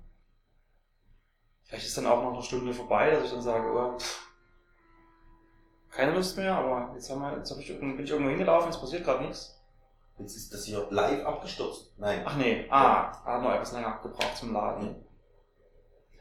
Vielleicht 1.64 1.84
ist 1.84 1.98
dann 1.98 2.06
auch 2.06 2.22
noch 2.22 2.32
eine 2.32 2.42
Stunde 2.42 2.72
vorbei, 2.72 3.10
dass 3.10 3.24
ich 3.24 3.30
dann 3.30 3.42
sage, 3.42 3.70
oh, 3.70 3.98
pff, 3.98 4.26
keine 5.90 6.14
Lust 6.14 6.38
mehr, 6.38 6.56
aber 6.56 6.94
jetzt, 6.94 7.10
haben 7.10 7.20
wir, 7.20 7.36
jetzt 7.36 7.50
hab 7.50 7.58
ich, 7.58 7.66
bin 7.66 8.02
ich 8.02 8.10
irgendwo 8.10 8.30
hingelaufen, 8.30 8.70
es 8.70 8.80
passiert 8.80 9.04
gerade 9.04 9.24
nichts. 9.24 9.54
Jetzt 10.18 10.34
ist 10.34 10.54
das 10.54 10.64
hier 10.64 10.86
live 10.88 11.26
abgestürzt. 11.26 11.92
Nein. 11.98 12.22
Ach 12.24 12.36
nee, 12.36 12.66
ah, 12.70 13.22
hat 13.22 13.42
noch 13.42 13.52
etwas 13.52 13.72
länger 13.72 14.00
gebraucht 14.02 14.38
zum 14.38 14.54
Laden. 14.54 14.96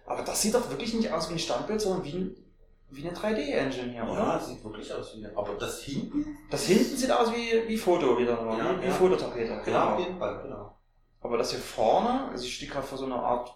Aber 0.06 0.22
das 0.24 0.42
sieht 0.42 0.54
doch 0.54 0.70
wirklich 0.70 0.94
nicht 0.94 1.14
aus 1.14 1.30
wie 1.30 1.36
ein 1.36 1.40
Standbild, 1.40 1.80
sondern 1.80 2.04
wie, 2.04 2.14
ein, 2.14 2.47
wie 2.90 3.08
eine 3.08 3.16
3D-Engine 3.18 3.92
hier, 3.92 4.04
ja, 4.04 4.10
oder? 4.10 4.40
sieht 4.40 4.64
wirklich 4.64 4.94
aus 4.94 5.14
wie 5.16 5.26
Aber 5.36 5.54
das 5.56 5.82
hinten? 5.82 6.38
Das 6.50 6.66
hinten 6.66 6.96
sieht 6.98 7.12
aus 7.12 7.32
wie, 7.34 7.68
wie 7.68 7.78
Foto 7.78 8.18
wieder 8.18 8.42
nur, 8.42 8.58
Ja, 8.58 8.78
wie, 8.78 8.84
wie 8.84 8.88
ja. 8.88 8.92
Fototapete. 8.94 9.52
Ja, 9.54 9.60
Genau. 9.62 9.80
auf 9.94 10.00
jeden 10.00 10.18
Fall, 10.18 10.42
genau. 10.44 10.78
Aber 11.22 11.38
das 11.38 11.52
hier 11.52 11.60
vorne, 11.60 12.30
also 12.32 12.46
ich 12.46 12.56
stehe 12.56 12.72
gerade 12.72 12.86
vor 12.88 12.98
so 12.98 13.06
einer 13.06 13.22
Art 13.22 13.54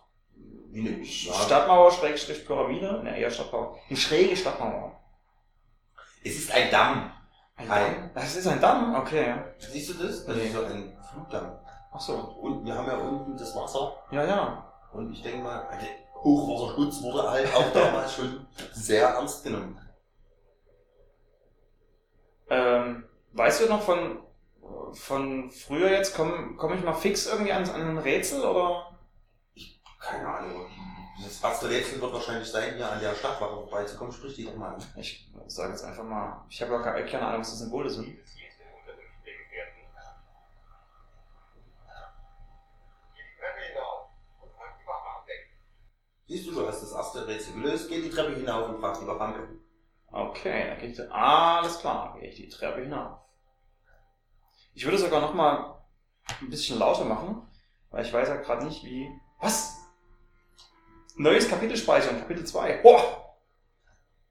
Wie 0.72 0.88
eine 0.88 1.06
Stadtmauer, 1.06 1.92
Schrägstrich 1.92 2.46
Pyramide, 2.46 3.02
ne, 3.04 3.18
eher 3.18 3.30
Stadtmauer. 3.32 3.78
Eine 3.90 3.98
schräge 3.98 4.36
Stadtmauer. 4.36 5.00
Es 6.24 6.36
ist 6.38 6.52
ein 6.54 6.70
Damm. 6.72 7.12
Ein 7.56 7.68
Damm? 7.68 8.10
Das 8.14 8.36
ist 8.36 8.48
ein 8.48 8.60
Damm? 8.62 8.96
Okay. 8.96 9.36
Siehst 9.60 9.90
du 9.92 9.94
das? 10.06 10.26
Das 10.26 10.36
Nee. 10.36 10.46
ist 10.48 10.54
so 10.54 10.64
ein 10.64 10.98
Flugdamm. 11.12 11.58
Ach 11.94 12.00
so. 12.00 12.14
Und 12.16 12.66
wir 12.66 12.74
haben 12.76 12.88
ja 12.88 12.98
unten 12.98 13.38
das 13.38 13.56
Wasser. 13.56 13.94
Ja, 14.12 14.26
ja. 14.26 14.74
Und 14.94 15.12
ich 15.14 15.22
denke 15.22 15.44
mal, 15.44 15.68
Hochwasserschutz 16.24 17.02
wurde 17.02 17.30
halt 17.30 17.54
auch 17.54 17.72
damals 17.74 18.16
schon 18.16 18.46
sehr 18.74 19.08
ernst 19.10 19.44
genommen. 19.44 19.80
Ähm, 22.50 23.06
weißt 23.34 23.62
du 23.62 23.70
noch 23.70 23.82
von, 23.82 24.20
von 24.94 25.52
früher 25.52 25.90
jetzt, 25.92 26.16
komme 26.16 26.56
komm 26.58 26.74
ich 26.74 26.84
mal 26.84 26.94
fix 26.94 27.26
irgendwie 27.28 27.54
an, 27.54 27.68
an 27.70 27.82
ein 27.82 27.98
Rätsel 27.98 28.44
oder? 28.44 28.98
Keine 30.00 30.28
Ahnung. 30.28 30.68
Das 31.24 31.44
erste 31.44 31.70
Rätsel 31.70 32.02
wird 32.02 32.14
wahrscheinlich 32.14 32.50
sein, 32.50 32.76
hier 32.76 32.92
an 32.92 33.00
der 33.00 33.14
Stadtwache 33.14 33.54
vorbeizukommen. 33.54 34.12
Sprich 34.12 34.36
die 34.36 34.46
doch 34.46 34.56
mal 34.56 34.74
an. 34.74 34.84
Ich 34.96 35.32
sage 35.48 35.72
jetzt 35.72 35.84
einfach 35.84 36.04
mal, 36.04 36.44
ich 36.50 36.62
habe 36.62 36.74
ja 36.74 36.82
keine, 36.82 37.06
keine 37.06 37.28
Ahnung, 37.28 37.42
was 37.42 37.52
das 37.52 37.60
Symbole 37.60 37.90
sind. 37.90 38.06
Gezielt 38.06 38.52
in 38.60 38.68
Unterkunft 38.80 39.26
der 39.26 39.34
Gefährten. 39.38 39.82
Geht 43.14 43.24
die 43.24 43.40
Treppe 43.40 43.62
hinauf 43.72 44.10
und 44.42 44.52
fragt 44.56 44.82
die 44.82 44.88
Wache 44.88 45.20
am 45.20 45.26
Deck. 45.28 45.50
Siehst 46.32 46.48
du, 46.48 46.54
du 46.54 46.66
hast 46.66 46.82
das 46.82 46.94
erste 46.94 47.28
Rätsel 47.28 47.56
gelöst, 47.56 47.90
geh 47.90 48.02
die 48.02 48.10
Treppe 48.10 48.34
hinauf 48.34 48.70
und 48.70 48.80
frag 48.80 48.98
die 48.98 49.06
Wache 49.06 49.50
Okay, 50.14 50.70
dann 50.70 50.80
gehe 50.80 50.90
ich, 50.90 51.12
alles 51.12 51.80
klar, 51.80 52.16
gehe 52.18 52.30
ich 52.30 52.38
die 52.38 52.48
Treppe 52.48 52.84
hinauf. 52.84 53.18
Ich 54.74 54.86
würde 54.86 54.98
sogar 54.98 55.20
noch 55.20 55.34
mal 55.34 55.84
ein 56.40 56.50
bisschen 56.50 56.80
lauter 56.80 57.04
machen, 57.04 57.46
weil 57.90 58.06
ich 58.06 58.14
weiß 58.14 58.30
ja 58.30 58.38
gerade 58.38 58.64
nicht 58.64 58.86
wie. 58.86 59.10
Was? 59.42 59.76
Neues 61.18 61.50
Kapitel 61.50 61.76
speichern, 61.76 62.18
Kapitel 62.18 62.46
2. 62.46 62.78
Boah! 62.82 63.36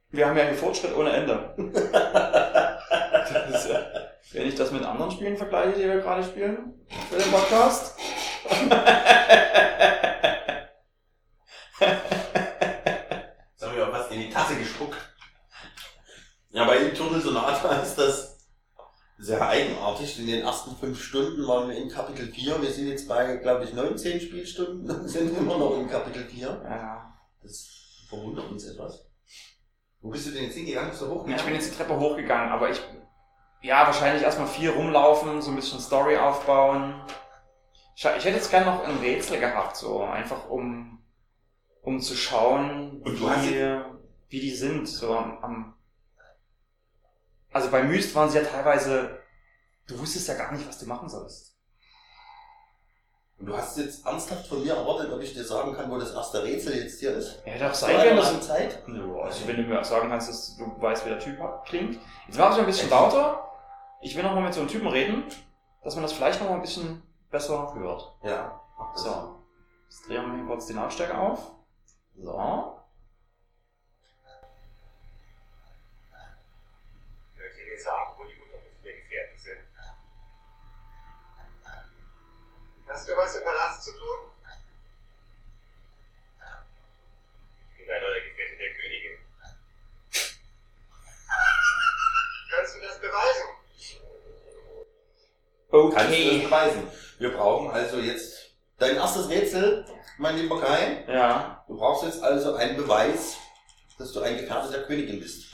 Wir 0.08 0.26
haben 0.26 0.38
ja 0.38 0.44
hier 0.44 0.54
Fortschritt 0.54 0.96
ohne 0.96 1.12
Ende. 1.12 1.54
Ist 3.52 3.68
wenn 4.32 4.46
ich 4.46 4.54
das 4.54 4.70
mit 4.70 4.86
anderen 4.86 5.10
Spielen 5.10 5.36
vergleiche, 5.36 5.78
die 5.78 5.84
wir 5.84 6.00
gerade 6.00 6.24
spielen, 6.24 6.80
für 7.10 7.18
den 7.18 7.30
Podcast. 7.30 7.94
Jetzt 11.80 13.62
haben 13.62 13.74
wir 13.74 13.86
ja 13.86 13.90
fast 13.90 14.12
in 14.12 14.20
die 14.20 14.30
Tasse 14.30 14.56
gespuckt. 14.56 14.98
Ja, 16.50 16.66
bei 16.66 16.90
Turtle 16.90 17.20
Sonata 17.20 17.70
ist 17.82 17.96
das 17.96 18.38
sehr 19.18 19.40
eigenartig. 19.46 20.18
In 20.18 20.26
den 20.26 20.42
ersten 20.42 20.76
fünf 20.76 21.02
Stunden 21.02 21.46
waren 21.46 21.68
wir 21.68 21.76
in 21.76 21.88
Kapitel 21.88 22.30
4. 22.30 22.60
Wir 22.60 22.70
sind 22.70 22.88
jetzt 22.88 23.08
bei, 23.08 23.36
glaube 23.36 23.64
ich, 23.64 23.72
19 23.72 24.20
Spielstunden 24.20 24.90
und 24.90 25.08
sind 25.08 25.36
immer 25.36 25.56
noch 25.56 25.78
in 25.78 25.88
Kapitel 25.88 26.24
4. 26.24 26.46
ja. 26.64 27.14
Das 27.42 28.06
verwundert 28.08 28.50
uns 28.50 28.66
etwas. 28.66 29.06
Wo 30.02 30.10
bist 30.10 30.26
du 30.26 30.32
denn 30.32 30.44
jetzt 30.44 30.56
hingegangen? 30.56 30.92
So 30.92 31.08
hoch? 31.08 31.26
Ich 31.26 31.42
bin 31.42 31.54
jetzt 31.54 31.72
die 31.72 31.76
Treppe 31.76 31.98
hochgegangen, 31.98 32.50
aber 32.50 32.70
ich, 32.70 32.80
ja, 33.62 33.86
wahrscheinlich 33.86 34.22
erstmal 34.22 34.48
viel 34.48 34.70
rumlaufen, 34.70 35.40
so 35.40 35.50
ein 35.50 35.56
bisschen 35.56 35.80
Story 35.80 36.16
aufbauen. 36.16 37.02
Ich, 37.94 38.04
ich 38.04 38.24
hätte 38.24 38.36
jetzt 38.36 38.50
gerne 38.50 38.66
noch 38.66 38.84
ein 38.84 38.98
Rätsel 38.98 39.38
gehabt, 39.38 39.76
so 39.76 40.02
einfach 40.02 40.48
um, 40.48 40.99
um 41.82 42.00
zu 42.00 42.14
schauen, 42.14 43.02
Und 43.02 43.20
du 43.20 43.28
hast 43.28 43.48
wie, 43.48 43.80
wie 44.28 44.40
die 44.40 44.54
sind, 44.54 44.86
so 44.86 45.14
am, 45.14 45.38
am 45.42 45.74
also 47.52 47.70
bei 47.70 47.82
Myst 47.82 48.14
waren 48.14 48.30
sie 48.30 48.38
ja 48.38 48.44
teilweise, 48.44 49.18
du 49.86 49.98
wusstest 49.98 50.28
ja 50.28 50.34
gar 50.34 50.52
nicht, 50.52 50.68
was 50.68 50.78
du 50.78 50.86
machen 50.86 51.08
sollst. 51.08 51.56
Und 53.38 53.46
du 53.46 53.56
hast 53.56 53.78
jetzt 53.78 54.04
ernsthaft 54.04 54.46
von 54.46 54.62
mir 54.62 54.74
erwartet, 54.74 55.10
ob 55.10 55.20
ich 55.20 55.32
dir 55.32 55.42
sagen 55.42 55.72
kann, 55.72 55.90
wo 55.90 55.98
das 55.98 56.12
erste 56.12 56.44
Rätsel 56.44 56.76
jetzt 56.76 57.00
hier 57.00 57.14
ist? 57.14 57.42
Ja, 57.46 57.58
So 57.72 57.86
sein 57.86 58.14
dass 58.14 58.26
lange 58.26 58.40
Zeit? 58.40 58.82
Ja, 58.86 59.22
also 59.22 59.48
wenn 59.48 59.56
du 59.56 59.62
mir 59.62 59.82
sagen 59.82 60.10
kannst, 60.10 60.28
dass 60.28 60.56
du 60.58 60.80
weißt, 60.80 61.06
wie 61.06 61.08
der 61.08 61.18
Typ 61.18 61.38
klingt. 61.64 61.98
Jetzt 62.26 62.38
mach 62.38 62.52
ich 62.52 62.60
ein 62.60 62.66
bisschen 62.66 62.90
lauter. 62.90 63.50
Ich 64.02 64.14
will 64.14 64.22
noch 64.22 64.34
mal 64.34 64.42
mit 64.42 64.52
so 64.52 64.60
einem 64.60 64.68
Typen 64.68 64.88
reden, 64.88 65.24
dass 65.82 65.94
man 65.94 66.02
das 66.02 66.12
vielleicht 66.12 66.40
noch 66.40 66.50
mal 66.50 66.56
ein 66.56 66.60
bisschen 66.62 67.02
besser 67.30 67.74
hört. 67.74 68.14
Ja. 68.22 68.60
das. 68.92 69.02
So. 69.02 69.36
Jetzt 69.88 70.06
drehen 70.06 70.30
wir 70.30 70.36
hier 70.36 70.46
kurz 70.46 70.66
die 70.66 70.74
Lautstärke 70.74 71.16
auf. 71.18 71.52
So. 72.22 72.76
Sagen, 77.82 78.12
wo 78.18 78.24
die 78.24 78.34
Unterkunft 78.34 78.84
der 78.84 78.92
Gefährten 78.92 79.38
sind? 79.38 79.58
Hast 82.86 83.08
du 83.08 83.16
was 83.16 83.36
im 83.36 83.42
Palast 83.44 83.84
zu 83.84 83.92
tun? 83.92 84.18
Ich 87.72 87.86
bin 87.86 87.94
ein 87.94 88.02
neuer 88.02 88.20
Gefährte 88.20 88.56
der 88.58 88.74
Königin. 88.74 89.18
Kannst 92.50 92.76
du 92.76 92.80
das 92.82 93.00
beweisen? 93.00 93.48
Kannst 95.72 95.94
du 95.94 95.94
das 95.94 96.04
Okay. 96.04 96.42
beweisen? 96.44 96.90
Wir 97.18 97.32
brauchen 97.32 97.70
also 97.70 97.98
jetzt 97.98 98.56
dein 98.76 98.96
erstes 98.96 99.30
Rätsel, 99.30 99.86
mein 100.20 100.36
lieber 100.36 100.60
Kai. 100.60 101.04
Ja. 101.08 101.64
Du 101.66 101.76
brauchst 101.76 102.04
jetzt 102.04 102.22
also 102.22 102.54
einen 102.54 102.76
Beweis, 102.76 103.38
dass 103.98 104.12
du 104.12 104.20
ein 104.20 104.36
Gefährte 104.36 104.70
der 104.70 104.84
Königin 104.84 105.18
bist. 105.18 105.52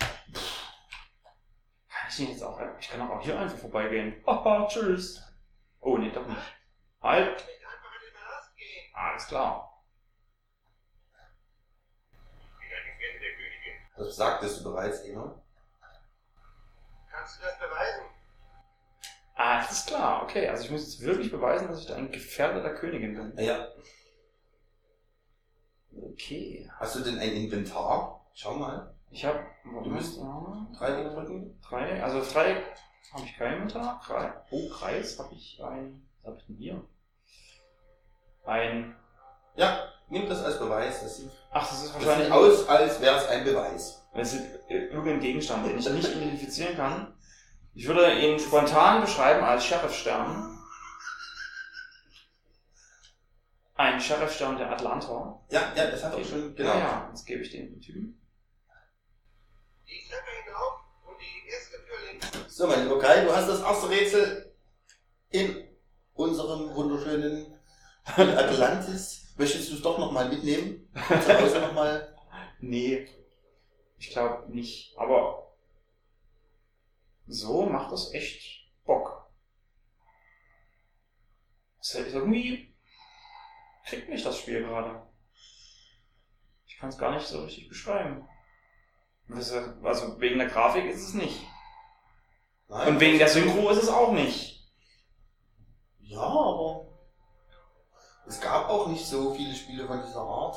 Kann 1.89 2.09
ich 2.09 2.19
jetzt 2.19 2.43
auch, 2.43 2.61
ich 2.79 2.89
kann 2.89 3.09
auch 3.09 3.23
hier 3.23 3.39
einfach 3.39 3.59
vorbeigehen. 3.59 4.23
Haha, 4.27 4.67
tschüss. 4.67 5.23
Oh, 5.81 5.97
nee, 5.97 6.11
doch 6.11 6.27
nicht. 6.27 6.41
Halt. 7.01 7.37
Nicht 7.37 7.65
einfach 7.65 7.93
in 7.95 8.09
den 8.09 8.15
Palast 8.15 8.57
gehen. 8.57 8.95
Alles 8.95 9.27
klar. 9.29 9.83
Ich 12.61 12.69
bin 12.69 12.79
ein 12.79 12.99
Gefährte 12.99 13.21
der 13.21 13.35
Königin. 13.37 13.77
Das 13.97 14.17
sagtest 14.17 14.61
du 14.61 14.65
bereits, 14.65 15.01
Eno. 15.01 15.43
Kannst 17.11 17.39
du 17.39 17.45
das 17.45 17.59
beweisen? 17.59 18.03
Alles 19.37 19.87
klar, 19.87 20.23
okay. 20.23 20.49
Also 20.49 20.65
ich 20.65 20.71
muss 20.71 20.83
jetzt 20.83 21.01
wirklich 21.03 21.31
beweisen, 21.31 21.69
dass 21.69 21.81
ich 21.81 21.87
da 21.87 21.97
ein 21.97 22.11
Gefährder 22.11 22.63
der 22.63 22.75
Königin 22.75 23.15
bin. 23.15 23.45
Ja. 23.45 23.69
Okay. 26.03 26.71
Hast 26.79 26.97
du 26.97 27.01
denn 27.01 27.19
ein 27.19 27.33
Inventar? 27.33 28.27
Schau 28.35 28.55
mal. 28.55 28.95
Ich 29.11 29.25
habe. 29.25 29.41
Du 29.65 29.91
musst 29.91 30.19
Dreieck 30.19 31.13
drücken. 31.13 31.59
Dreieck. 31.63 32.03
Also 32.03 32.21
Dreieck 32.21 32.63
habe 33.13 33.25
ich 33.25 33.37
kein 33.37 33.55
Inventar. 33.55 34.01
Kreis. 34.05 34.33
Oh, 34.51 34.69
Kreis 34.69 35.19
habe 35.19 35.35
ich 35.35 35.63
ein. 35.63 36.07
Was 36.23 36.29
habe 36.29 36.39
ich 36.41 36.47
denn 36.47 36.57
hier? 36.57 36.85
Ein. 38.45 38.95
Ja, 39.57 39.89
nimm 40.09 40.29
das 40.29 40.43
als 40.45 40.59
Beweis. 40.59 41.03
Das 41.03 41.17
sieht, 41.17 41.31
Ach, 41.51 41.67
das 41.69 41.85
ist 41.85 41.95
das 41.95 41.95
wahrscheinlich 41.95 42.27
sieht 42.27 42.37
aus, 42.37 42.69
als 42.69 43.01
wäre 43.01 43.17
es 43.17 43.29
ein 43.29 43.45
Beweis. 43.45 44.07
Das 44.15 44.35
ist 44.35 44.45
irgendein 44.69 45.21
Gegenstand, 45.21 45.67
den 45.67 45.79
ich 45.79 45.89
nicht 45.91 46.15
identifizieren 46.15 46.77
kann. 46.77 47.15
Ich 47.75 47.87
würde 47.87 48.19
ihn 48.19 48.39
spontan 48.39 49.03
beschreiben 49.03 49.45
als 49.45 49.65
Sheriffstern. 49.65 50.56
Ein 53.77 54.01
Sheriffstern 54.01 54.57
der 54.57 54.71
Atlanta. 54.71 55.39
Ja, 55.51 55.73
ja, 55.77 55.91
das 55.91 56.03
hatte 56.03 56.21
ich 56.21 56.29
schon, 56.29 56.55
genau. 56.55 56.71
Ja, 56.71 56.79
ja, 56.79 57.07
jetzt 57.11 57.27
gebe 57.27 57.43
ich 57.43 57.51
den 57.51 57.79
Typen. 57.81 58.19
Die 59.87 60.03
Treppe 60.09 60.31
hinauf 60.45 60.81
und 62.41 62.51
So, 62.51 62.67
mein 62.67 62.89
Kai, 62.99 63.25
du 63.25 63.37
hast 63.37 63.49
das 63.49 63.61
erste 63.61 63.91
Rätsel 63.91 64.57
in 65.29 65.69
unserem 66.15 66.75
wunderschönen 66.75 67.55
Atlantis. 68.05 69.35
Möchtest 69.37 69.71
du 69.71 69.75
es 69.75 69.83
doch 69.83 69.99
nochmal 69.99 70.31
mitnehmen? 70.31 70.89
Zu 70.95 71.41
Hause 71.41 71.61
nochmal? 71.61 72.13
Nee, 72.59 73.07
ich 73.99 74.09
glaube 74.11 74.51
nicht. 74.51 74.97
Aber 74.97 75.55
so 77.27 77.67
macht 77.67 77.93
das 77.93 78.15
echt 78.15 78.71
Bock. 78.87 79.31
Das 81.79 81.95
ist 81.95 82.15
irgendwie 82.15 82.75
kriegt 83.87 84.09
mich 84.09 84.23
das 84.23 84.39
Spiel 84.39 84.63
gerade. 84.63 85.03
Ich 86.67 86.79
kann 86.79 86.89
es 86.91 86.99
gar 86.99 87.13
nicht 87.15 87.27
so 87.27 87.43
richtig 87.45 87.69
beschreiben. 87.69 88.29
Also 89.29 90.21
wegen 90.21 90.39
der 90.39 90.49
Grafik 90.49 90.85
ist 90.87 91.03
es 91.09 91.15
nicht. 91.15 91.41
Nein, 92.69 92.89
Und 92.89 93.01
wegen 93.01 93.19
der 93.19 93.29
Synchro 93.29 93.71
ist 93.71 93.83
es 93.83 93.89
auch 93.89 94.13
nicht. 94.13 94.69
Ja, 96.01 96.21
aber 96.21 96.87
es 98.27 98.41
gab 98.41 98.69
auch 98.69 98.89
nicht 98.89 99.07
so 99.07 99.35
viele 99.35 99.55
Spiele 99.55 99.87
von 99.87 100.03
dieser 100.03 100.21
Art. 100.21 100.57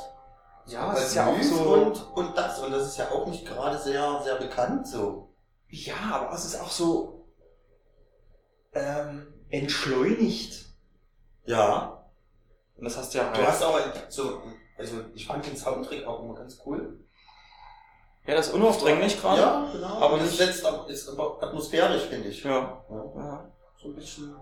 Es 0.66 0.74
Ja, 0.74 0.92
es 0.92 0.98
halt 1.00 1.08
ist 1.08 1.16
ja 1.16 1.28
auch 1.28 1.42
so- 1.42 1.74
Und, 1.74 2.18
und 2.18 2.38
das. 2.38 2.60
Und 2.60 2.72
das 2.72 2.88
ist 2.88 2.98
ja 2.98 3.10
auch 3.12 3.26
nicht 3.28 3.46
gerade 3.46 3.78
sehr, 3.78 4.22
sehr 4.24 4.36
bekannt 4.36 4.88
so. 4.88 5.34
Ja, 5.68 5.96
aber 6.14 6.34
es 6.34 6.46
ist 6.46 6.60
auch 6.60 6.70
so 6.70 7.32
ähm, 8.74 9.34
entschleunigt. 9.50 10.66
Ja. 11.46 11.99
Und 12.80 12.86
das 12.86 12.98
hast 12.98 13.14
du 13.14 13.18
ja 13.18 13.32
Du 13.34 13.46
hast 13.46 13.62
aber 13.62 13.82
so, 14.08 14.42
also 14.78 15.02
ich 15.14 15.26
fand 15.26 15.46
den 15.46 15.58
Soundtrack 15.58 16.06
auch 16.06 16.24
immer 16.24 16.36
ganz 16.36 16.62
cool. 16.66 17.06
Ja, 18.26 18.36
das 18.36 18.48
ist 18.48 18.54
unaufdringlich 18.54 19.20
gerade. 19.20 19.42
Ja, 19.42 19.70
genau. 19.72 20.00
aber 20.00 20.18
das 20.20 20.38
setzt 20.38 20.66
ist 20.88 21.10
aber 21.10 21.42
atmosphärisch, 21.44 22.04
finde 22.04 22.30
ich. 22.30 22.44
Ja. 22.44 22.86
Ja, 22.90 23.04
ja. 23.16 23.52
So 23.78 23.90
ein 23.90 23.96
bisschen. 23.96 24.36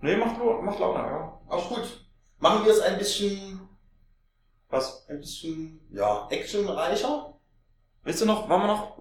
Nee, 0.00 0.16
macht, 0.16 0.38
macht 0.62 0.78
Laune, 0.78 0.98
ja. 0.98 1.40
Auch 1.48 1.68
gut. 1.68 2.06
Machen 2.38 2.64
wir 2.64 2.72
es 2.72 2.80
ein 2.80 2.98
bisschen, 2.98 3.68
Was? 4.68 5.06
ein 5.08 5.20
bisschen, 5.20 5.86
ja, 5.92 6.26
actionreicher? 6.30 7.34
Willst 8.02 8.20
du 8.22 8.26
noch, 8.26 8.48
wollen 8.48 8.62
wir 8.62 8.66
noch 8.66 8.98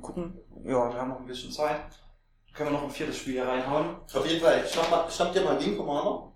gucken? 0.00 0.40
Ja, 0.64 0.92
wir 0.92 1.00
haben 1.00 1.10
noch 1.10 1.20
ein 1.20 1.26
bisschen 1.26 1.52
Zeit. 1.52 1.84
Können 2.54 2.70
wir 2.70 2.78
noch 2.78 2.84
ein 2.84 2.90
viertes 2.90 3.18
Spiel 3.18 3.34
hier 3.34 3.46
reinhauen? 3.46 3.96
Auf 4.12 4.26
jeden 4.26 4.40
Fall. 4.42 4.66
Schnapp, 4.66 4.90
mal, 4.90 5.10
schnapp 5.10 5.32
dir 5.32 5.42
mal 5.42 5.62
Wing 5.64 5.76
Commander. 5.76 6.32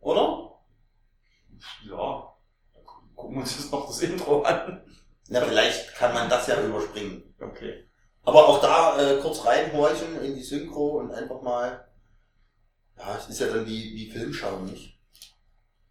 Oder? 0.00 0.51
Ja. 1.88 2.34
Gucken 3.14 3.36
wir 3.36 3.42
uns 3.42 3.56
jetzt 3.58 3.72
noch 3.72 3.86
das 3.86 4.00
Intro 4.00 4.42
an. 4.42 4.82
Na, 5.28 5.40
vielleicht 5.40 5.94
kann 5.94 6.12
man 6.12 6.28
das 6.28 6.46
ja 6.46 6.60
überspringen. 6.60 7.34
Okay. 7.40 7.88
Aber 8.24 8.48
auch 8.48 8.60
da 8.60 8.98
äh, 9.00 9.20
kurz 9.20 9.44
reinhorchen 9.44 10.20
in 10.22 10.34
die 10.34 10.42
Synchro 10.42 11.00
und 11.00 11.12
einfach 11.12 11.42
mal. 11.42 11.88
Ja, 12.98 13.16
es 13.16 13.28
ist 13.28 13.40
ja 13.40 13.48
dann 13.48 13.66
wie, 13.66 13.94
wie 13.94 14.10
Filmschauen, 14.10 14.66
nicht? 14.66 14.98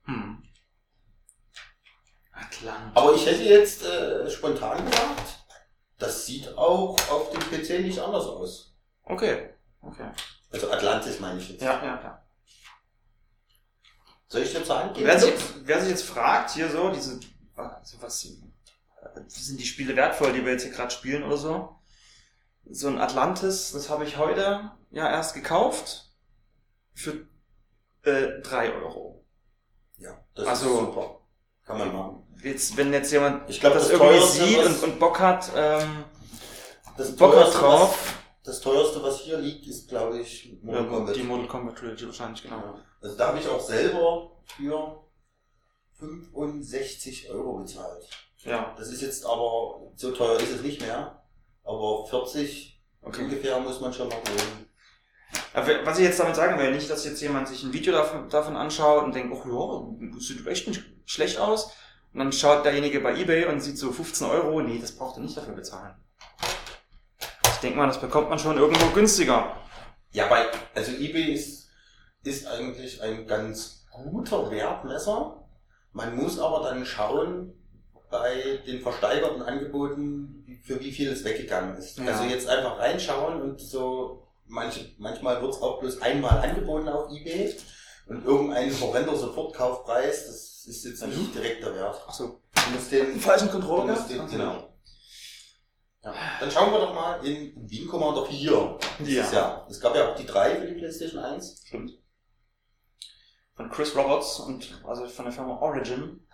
Hm. 0.05 0.43
Atlant. 2.31 2.95
Aber 2.95 3.13
ich 3.13 3.25
hätte 3.25 3.43
jetzt 3.43 3.83
äh, 3.83 4.29
spontan 4.29 4.85
gesagt, 4.85 5.39
das 5.97 6.25
sieht 6.25 6.57
auch 6.57 6.97
auf 7.09 7.31
dem 7.31 7.41
PC 7.41 7.81
nicht 7.81 7.99
anders 7.99 8.25
aus. 8.25 8.75
Okay. 9.03 9.49
Okay. 9.81 10.09
Also 10.51 10.71
Atlantis 10.71 11.19
meine 11.19 11.39
ich 11.39 11.49
jetzt. 11.49 11.61
Ja, 11.61 11.83
ja, 11.83 12.01
ja. 12.01 12.20
Soll 14.31 14.43
ich 14.43 14.53
dir 14.53 14.63
zur 14.63 14.79
Hand 14.79 14.93
geben? 14.93 15.07
Wer 15.07 15.19
sich, 15.19 15.33
wer 15.65 15.81
sich 15.81 15.89
jetzt 15.89 16.05
fragt, 16.05 16.51
hier 16.51 16.69
so, 16.71 16.89
diese, 16.89 17.19
was 17.99 18.21
sind 19.27 19.59
die 19.59 19.65
Spiele 19.65 19.93
wertvoll, 19.97 20.31
die 20.31 20.45
wir 20.45 20.53
jetzt 20.53 20.63
hier 20.63 20.71
gerade 20.71 20.89
spielen 20.89 21.23
oder 21.23 21.35
so? 21.35 21.75
So 22.69 22.87
ein 22.87 22.97
Atlantis, 22.97 23.73
das 23.73 23.89
habe 23.89 24.05
ich 24.05 24.15
heute 24.15 24.71
ja 24.91 25.09
erst 25.09 25.33
gekauft 25.33 26.13
für 26.93 27.27
äh, 28.03 28.39
drei 28.41 28.71
Euro. 28.73 29.25
Ja, 29.97 30.17
das 30.33 30.47
Also- 30.47 30.69
ist 30.69 30.79
super. 30.79 31.17
Kann 31.65 31.77
man 31.79 31.93
machen. 31.93 32.37
Jetzt, 32.41 32.77
wenn 32.77 32.93
jetzt 32.93 33.11
jemand 33.11 33.49
Ich 33.49 33.59
glaube, 33.59 33.75
das, 33.75 33.89
das, 33.89 33.99
irgendwie 33.99 34.25
sieht 34.25 34.65
und, 34.65 34.81
und 34.83 34.99
Bock 34.99 35.19
hat, 35.19 35.51
ähm, 35.55 36.05
das, 36.95 37.15
Bock 37.17 37.35
hat 37.35 37.51
teuerste, 37.51 37.61
was, 37.61 37.61
drauf, 37.61 38.13
das 38.45 38.61
teuerste, 38.61 39.03
was 39.03 39.19
hier 39.19 39.37
liegt, 39.39 39.67
ist, 39.67 39.89
glaube 39.89 40.19
ich, 40.19 40.45
ja, 40.45 40.53
Mortal 40.63 40.87
Kombat. 40.87 41.15
die 41.17 41.23
Mortal 41.23 41.47
Kombat 41.47 41.77
Trilogy 41.77 42.05
wahrscheinlich, 42.07 42.41
genau. 42.41 42.57
Ja. 42.57 42.75
Also 43.01 43.17
da 43.17 43.27
habe 43.27 43.39
ich 43.39 43.47
auch 43.47 43.59
selber 43.59 44.31
für 44.55 45.01
65 45.99 47.29
Euro 47.31 47.57
bezahlt. 47.57 48.07
Ja, 48.39 48.75
Das 48.77 48.91
ist 48.91 49.01
jetzt 49.01 49.25
aber, 49.25 49.91
so 49.95 50.11
teuer 50.11 50.39
ist 50.39 50.51
es 50.51 50.61
nicht 50.61 50.81
mehr, 50.81 51.23
aber 51.63 52.07
40 52.07 52.81
okay. 53.01 53.23
ungefähr 53.23 53.59
muss 53.59 53.81
man 53.81 53.93
schon 53.93 54.07
noch. 54.07 54.21
Aber 55.53 55.85
was 55.85 55.99
ich 55.99 56.05
jetzt 56.05 56.19
damit 56.19 56.35
sagen 56.35 56.57
will, 56.59 56.73
nicht, 56.73 56.89
dass 56.89 57.05
jetzt 57.05 57.21
jemand 57.21 57.47
sich 57.47 57.63
ein 57.63 57.73
Video 57.73 57.93
davon, 57.93 58.29
davon 58.29 58.55
anschaut 58.55 59.03
und 59.03 59.13
denkt, 59.13 59.33
oh 59.33 59.97
ja, 59.99 60.09
das 60.15 60.27
sieht 60.27 60.45
echt 60.47 60.67
nicht 60.67 60.83
schlecht 61.05 61.39
aus. 61.39 61.71
Und 62.13 62.19
dann 62.19 62.31
schaut 62.31 62.65
derjenige 62.65 62.99
bei 62.99 63.15
Ebay 63.17 63.45
und 63.45 63.61
sieht 63.61 63.77
so 63.77 63.91
15 63.91 64.27
Euro. 64.27 64.61
Nee, 64.61 64.79
das 64.79 64.91
braucht 64.91 65.17
er 65.17 65.23
nicht 65.23 65.37
dafür 65.37 65.53
bezahlen. 65.53 65.95
Ich 67.45 67.59
denke 67.61 67.77
mal, 67.77 67.87
das 67.87 68.01
bekommt 68.01 68.29
man 68.29 68.39
schon 68.39 68.57
irgendwo 68.57 68.87
günstiger. 68.87 69.55
Ja, 70.11 70.27
bei, 70.27 70.47
also 70.73 70.91
eBay 70.91 71.33
ist, 71.33 71.60
ist 72.23 72.47
eigentlich 72.47 73.01
ein 73.01 73.27
ganz 73.27 73.85
guter 73.91 74.51
Wertmesser. 74.51 75.47
Man 75.93 76.15
muss 76.15 76.39
aber 76.39 76.63
dann 76.63 76.85
schauen, 76.85 77.53
bei 78.09 78.59
den 78.67 78.81
versteigerten 78.81 79.41
Angeboten, 79.41 80.59
für 80.63 80.79
wie 80.79 80.91
viel 80.91 81.09
es 81.09 81.23
weggegangen 81.23 81.77
ist. 81.77 81.97
Ja. 81.97 82.05
Also 82.07 82.23
jetzt 82.25 82.47
einfach 82.47 82.77
reinschauen 82.77 83.41
und 83.41 83.59
so, 83.59 84.27
manche, 84.45 84.91
manchmal 84.97 85.41
wird 85.41 85.53
es 85.53 85.61
auch 85.61 85.79
bloß 85.79 86.01
einmal 86.01 86.37
angeboten 86.39 86.89
auf 86.89 87.09
eBay 87.11 87.55
und 88.07 88.25
irgendein 88.25 88.79
horrender 88.79 89.15
Sofortkaufpreis, 89.15 90.27
das 90.27 90.65
ist 90.67 90.85
jetzt 90.85 91.05
nicht 91.07 91.33
direkt 91.33 91.63
der 91.63 91.73
Wert. 91.75 92.01
Achso. 92.07 92.41
Du 92.53 92.71
musst 92.75 92.91
den, 92.91 93.19
Falschen 93.19 93.49
Controller 93.49 93.97
den, 94.09 94.27
genau. 94.27 94.67
Ja. 96.03 96.13
Dann 96.39 96.51
schauen 96.51 96.71
wir 96.71 96.79
doch 96.79 96.93
mal 96.93 97.25
in 97.25 97.53
Wien 97.69 97.87
Commander 97.87 98.25
4. 98.25 98.77
dieses 98.99 99.31
Ja. 99.31 99.39
Jahr. 99.39 99.67
Es 99.69 99.79
gab 99.79 99.95
ja 99.95 100.11
auch 100.11 100.15
die 100.15 100.25
3 100.25 100.55
für 100.55 100.67
die 100.67 100.73
PlayStation 100.73 101.23
1. 101.23 101.63
Stimmt. 101.65 101.91
Von 103.55 103.69
Chris 103.69 103.95
Roberts 103.95 104.39
und 104.39 104.81
also 104.85 105.07
von 105.07 105.25
der 105.25 105.33
Firma 105.33 105.57
Origin. 105.57 106.25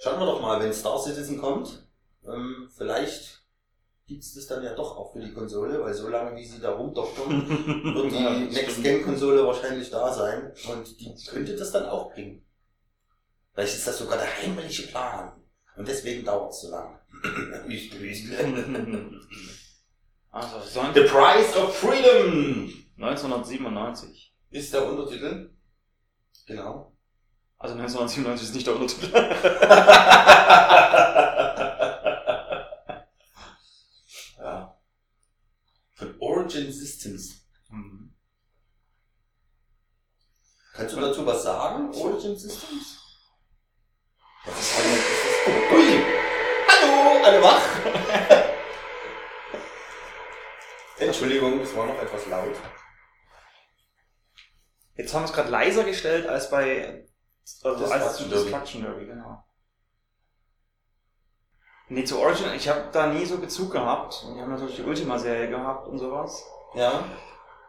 Schauen 0.00 0.20
wir 0.20 0.26
doch 0.26 0.40
mal, 0.40 0.60
wenn 0.60 0.72
Star 0.72 1.00
Citizen 1.00 1.38
kommt. 1.38 1.88
Ähm, 2.26 2.68
vielleicht 2.76 3.44
gibt's 4.06 4.34
das 4.34 4.46
dann 4.46 4.62
ja 4.62 4.74
doch 4.74 4.96
auch 4.96 5.12
für 5.12 5.20
die 5.20 5.32
Konsole, 5.32 5.82
weil 5.82 5.94
so 5.94 6.08
lange 6.08 6.36
wie 6.36 6.46
sie 6.46 6.60
da 6.60 6.72
rumdoktern, 6.72 7.48
wird 7.94 8.12
die 8.12 8.22
Ja, 8.22 8.38
Next-Gen-Konsole 8.38 9.44
wahrscheinlich 9.46 9.90
da 9.90 10.12
sein. 10.12 10.52
Und 10.68 11.00
die 11.00 11.14
könnte 11.28 11.56
das 11.56 11.72
dann 11.72 11.86
auch 11.86 12.12
bringen. 12.12 12.44
Vielleicht 13.52 13.74
ist 13.74 13.86
das 13.86 13.98
sogar 13.98 14.18
der 14.18 14.36
heimliche 14.42 14.88
Plan. 14.88 15.32
Und 15.76 15.88
deswegen 15.88 16.24
dauert 16.24 16.52
es 16.52 16.60
so 16.60 16.70
lange. 16.70 17.00
Also, 20.36 20.60
The 20.92 21.04
Price 21.08 21.56
of 21.56 21.74
Freedom 21.74 22.70
1997. 22.98 24.34
ist 24.50 24.70
der 24.70 24.86
Untertitel. 24.86 25.56
Genau. 26.46 26.92
Also 27.56 27.74
1997 27.74 28.48
ist 28.48 28.54
nicht 28.54 28.66
der 28.66 28.76
Untertitel. 28.76 29.14
ja. 34.38 34.78
Von 35.94 36.14
Origin 36.20 36.70
Systems. 36.70 37.46
Hm. 37.70 38.14
Kannst 40.74 40.96
du 40.96 41.00
dazu 41.00 41.24
was 41.24 41.44
sagen? 41.44 41.94
Origin 41.94 42.36
Systems? 42.36 42.98
Was 44.44 44.60
ist 44.60 44.78
denn 44.78 44.84
das? 44.92 45.02
Ui! 45.72 46.04
Hallo, 46.68 47.24
alle 47.24 47.42
wach! 47.42 48.42
Entschuldigung, 50.98 51.60
es 51.60 51.76
war 51.76 51.86
noch 51.86 52.00
etwas 52.00 52.26
laut. 52.26 52.56
Jetzt 54.96 55.12
haben 55.12 55.22
wir 55.22 55.26
es 55.26 55.32
gerade 55.32 55.50
leiser 55.50 55.84
gestellt 55.84 56.26
als 56.26 56.50
bei 56.50 57.06
also 57.62 57.84
als 57.84 58.18
Destruction 58.18 58.24
zu 58.24 58.28
Derby. 58.28 58.50
Destruction 58.50 58.82
Derby, 58.82 59.06
genau. 59.06 59.44
Nee, 61.88 62.04
zu 62.04 62.18
Origin, 62.18 62.46
ich 62.56 62.68
habe 62.68 62.88
da 62.92 63.06
nie 63.06 63.24
so 63.24 63.38
Bezug 63.38 63.72
gehabt. 63.72 64.24
Wir 64.34 64.42
haben 64.42 64.50
natürlich 64.50 64.76
die 64.76 64.82
Ultima-Serie 64.82 65.48
gehabt 65.48 65.86
und 65.86 65.98
sowas. 65.98 66.42
Ja? 66.74 67.04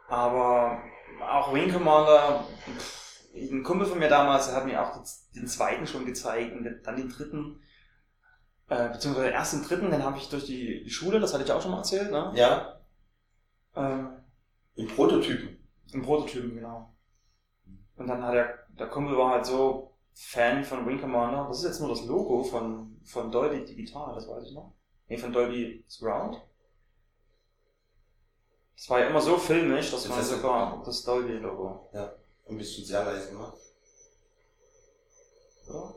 Aber 0.08 0.82
auch 1.22 1.54
Wing 1.54 1.72
Commander, 1.72 2.44
pff, 2.78 3.08
ein 3.36 3.64
Kumpel 3.64 3.86
von 3.86 4.00
mir 4.00 4.10
damals, 4.10 4.48
der 4.48 4.56
hat 4.56 4.66
mir 4.66 4.82
auch 4.82 5.04
den, 5.36 5.48
zweiten 5.48 5.86
schon 5.86 6.06
gezeigt 6.06 6.54
und 6.54 6.68
dann 6.84 6.96
den 6.96 7.10
dritten. 7.10 7.62
Äh, 8.70 8.90
beziehungsweise 8.90 9.58
den 9.58 9.68
dritten, 9.68 9.92
den 9.92 10.04
habe 10.04 10.18
ich 10.18 10.30
durch 10.30 10.46
die, 10.46 10.84
die 10.84 10.90
Schule, 10.90 11.20
das 11.20 11.34
hatte 11.34 11.44
ich 11.44 11.52
auch 11.52 11.62
schon 11.62 11.72
mal 11.72 11.78
erzählt, 11.78 12.12
ne? 12.12 12.32
Ja? 12.34 12.77
Ähm, 13.78 14.24
Im 14.76 14.88
Prototypen. 14.88 15.58
Im 15.94 16.02
Prototypen, 16.02 16.56
genau. 16.56 16.94
Und 17.96 18.08
dann 18.08 18.24
hat 18.24 18.34
der, 18.34 18.60
der 18.70 18.88
Kumpel 18.88 19.18
war 19.18 19.32
halt 19.32 19.46
so 19.46 19.94
Fan 20.14 20.64
von 20.64 20.86
Wing 20.88 21.00
Commander. 21.00 21.48
Das 21.48 21.60
ist 21.60 21.66
jetzt 21.66 21.80
nur 21.80 21.90
das 21.90 22.04
Logo 22.06 22.44
von, 22.44 23.00
von 23.04 23.32
Dolby 23.32 23.64
Digital, 23.64 24.16
das 24.16 24.28
weiß 24.28 24.48
ich 24.48 24.54
noch. 24.54 24.74
Nee, 25.08 25.18
von 25.18 25.32
Dolby 25.32 25.84
Surround. 25.88 26.42
Das 28.76 28.90
war 28.90 29.00
ja 29.00 29.08
immer 29.08 29.22
so 29.22 29.38
filmisch, 29.38 29.92
dass 29.92 30.04
Das 30.04 30.10
man 30.12 30.24
sogar 30.24 30.84
das 30.86 31.04
Dolby-Logo. 31.04 31.90
Ein 32.48 32.58
bisschen 32.58 32.86
sehr 32.86 33.04
leise 33.04 33.32
gemacht. 33.32 33.58
Oder? 35.68 35.96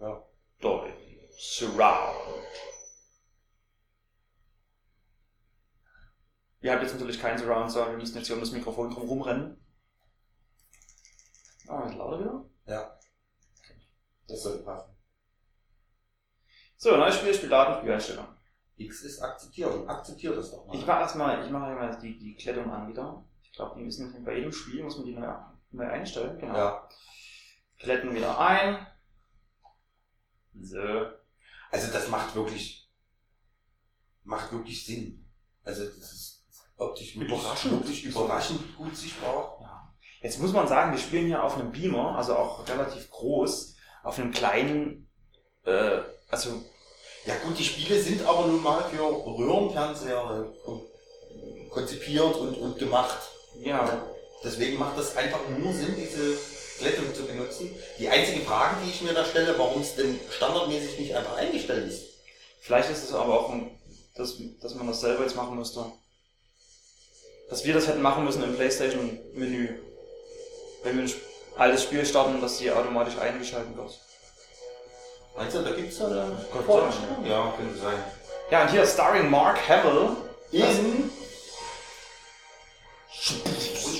Ja. 0.00 0.22
Dolby 0.60 0.92
Surround. 1.38 2.38
Ihr 6.62 6.72
habt 6.72 6.82
jetzt 6.82 6.92
natürlich 6.92 7.20
keinen 7.20 7.38
Surround, 7.38 7.70
sondern 7.70 7.92
wir 7.92 7.98
müssen 7.98 8.16
jetzt 8.16 8.28
hier 8.28 8.36
um 8.36 8.40
das 8.40 8.52
Mikrofon 8.52 8.90
drum 8.90 9.08
rumrennen. 9.08 9.56
Ah, 11.68 11.88
ist 11.88 11.96
lauter 11.96 12.20
wieder. 12.20 12.44
Ja. 12.66 12.98
Das 14.28 14.42
sollte 14.42 14.62
passen. 14.62 14.96
So, 16.76 16.96
neues 16.96 17.16
Spiel, 17.16 17.34
Spieldaten, 17.34 17.78
Spieleinstellung. 17.78 18.26
X 18.76 19.02
ist 19.02 19.20
akzeptieren. 19.20 19.88
Akzeptiert 19.88 20.36
das 20.36 20.50
doch 20.50 20.66
mal. 20.66 20.76
Ich 20.76 20.86
mache 20.86 21.00
erstmal, 21.00 21.44
ich 21.44 21.50
mache 21.50 21.74
mal 21.74 21.98
die, 22.00 22.18
die 22.18 22.34
Klettung 22.36 22.70
an 22.70 22.88
wieder. 22.88 23.24
Ich 23.42 23.52
glaube, 23.52 23.76
die 23.76 23.84
müssen 23.84 24.24
bei 24.24 24.36
jedem 24.36 24.52
Spiel 24.52 24.82
muss 24.82 24.96
man 24.96 25.06
die 25.06 25.14
neu, 25.14 25.28
neu 25.72 25.86
einstellen. 25.86 26.38
Genau. 26.38 26.56
ja. 26.56 26.88
Kletten 27.78 28.14
wieder 28.14 28.38
ein. 28.38 28.86
So. 30.60 30.80
Also 31.70 31.92
das 31.92 32.08
macht 32.08 32.34
wirklich, 32.34 32.88
macht 34.22 34.52
wirklich 34.52 34.86
Sinn. 34.86 35.28
Also 35.64 35.84
das 35.84 36.12
ist 36.12 36.31
optisch 36.84 37.16
Überraschend. 37.16 37.72
wirklich 37.72 38.04
überraschend 38.04 38.76
gut 38.76 38.96
sichtbar. 38.96 39.58
Jetzt 40.22 40.38
muss 40.38 40.52
man 40.52 40.68
sagen, 40.68 40.92
wir 40.92 40.98
spielen 40.98 41.26
hier 41.26 41.42
auf 41.42 41.56
einem 41.56 41.72
Beamer, 41.72 42.16
also 42.16 42.36
auch 42.36 42.66
relativ 42.68 43.10
groß, 43.10 43.74
auf 44.04 44.18
einem 44.18 44.30
kleinen, 44.30 45.08
äh, 45.64 45.98
also 46.30 46.62
Ja 47.26 47.34
gut, 47.44 47.58
die 47.58 47.64
Spiele 47.64 48.00
sind 48.00 48.24
aber 48.24 48.46
nun 48.46 48.62
mal 48.62 48.82
für 48.84 49.02
Röhrenfernseher 49.02 50.46
äh, 50.66 51.68
konzipiert 51.70 52.36
und, 52.36 52.54
und 52.54 52.78
gemacht. 52.78 53.18
ja, 53.60 54.04
Deswegen 54.44 54.78
macht 54.78 54.98
das 54.98 55.16
einfach 55.16 55.40
nur 55.56 55.72
Sinn, 55.72 55.94
diese 55.96 56.36
Glättung 56.78 57.14
zu 57.14 57.24
benutzen. 57.24 57.70
Die 57.98 58.08
einzige 58.08 58.40
Frage, 58.40 58.76
die 58.84 58.90
ich 58.90 59.02
mir 59.02 59.14
da 59.14 59.24
stelle, 59.24 59.56
warum 59.58 59.82
es 59.82 59.94
denn 59.94 60.18
standardmäßig 60.30 60.98
nicht 60.98 61.14
einfach 61.14 61.36
eingestellt 61.36 61.88
ist. 61.90 62.02
vielleicht 62.60 62.90
ist 62.90 63.04
es 63.04 63.14
aber 63.14 63.40
auch, 63.40 63.50
ein, 63.50 63.70
dass, 64.14 64.36
dass 64.60 64.74
man 64.74 64.86
das 64.86 65.00
selber 65.00 65.22
jetzt 65.22 65.36
machen 65.36 65.56
müsste. 65.56 65.84
Dass 67.52 67.66
wir 67.66 67.74
das 67.74 67.86
hätten 67.86 68.00
machen 68.00 68.24
müssen 68.24 68.42
im 68.42 68.56
Playstation-Menü. 68.56 69.68
Wenn 70.84 70.96
wir 70.96 71.04
ein 71.04 71.12
altes 71.58 71.82
Spiel 71.82 72.02
starten, 72.06 72.40
dass 72.40 72.56
die 72.56 72.72
automatisch 72.72 73.18
eingeschaltet 73.18 73.76
wird. 73.76 74.00
Meinst 75.36 75.54
du, 75.54 75.60
da 75.60 75.70
gibt 75.72 75.92
es 75.92 75.98
da 75.98 76.06
eine 76.06 76.34
Vorstellung? 76.64 77.26
Ja, 77.26 77.52
könnte 77.54 77.78
sein. 77.78 78.02
Ja, 78.50 78.62
und 78.62 78.70
hier 78.70 78.86
starring 78.86 79.28
Mark 79.28 79.58
Hamill. 79.68 80.16
In 80.50 81.10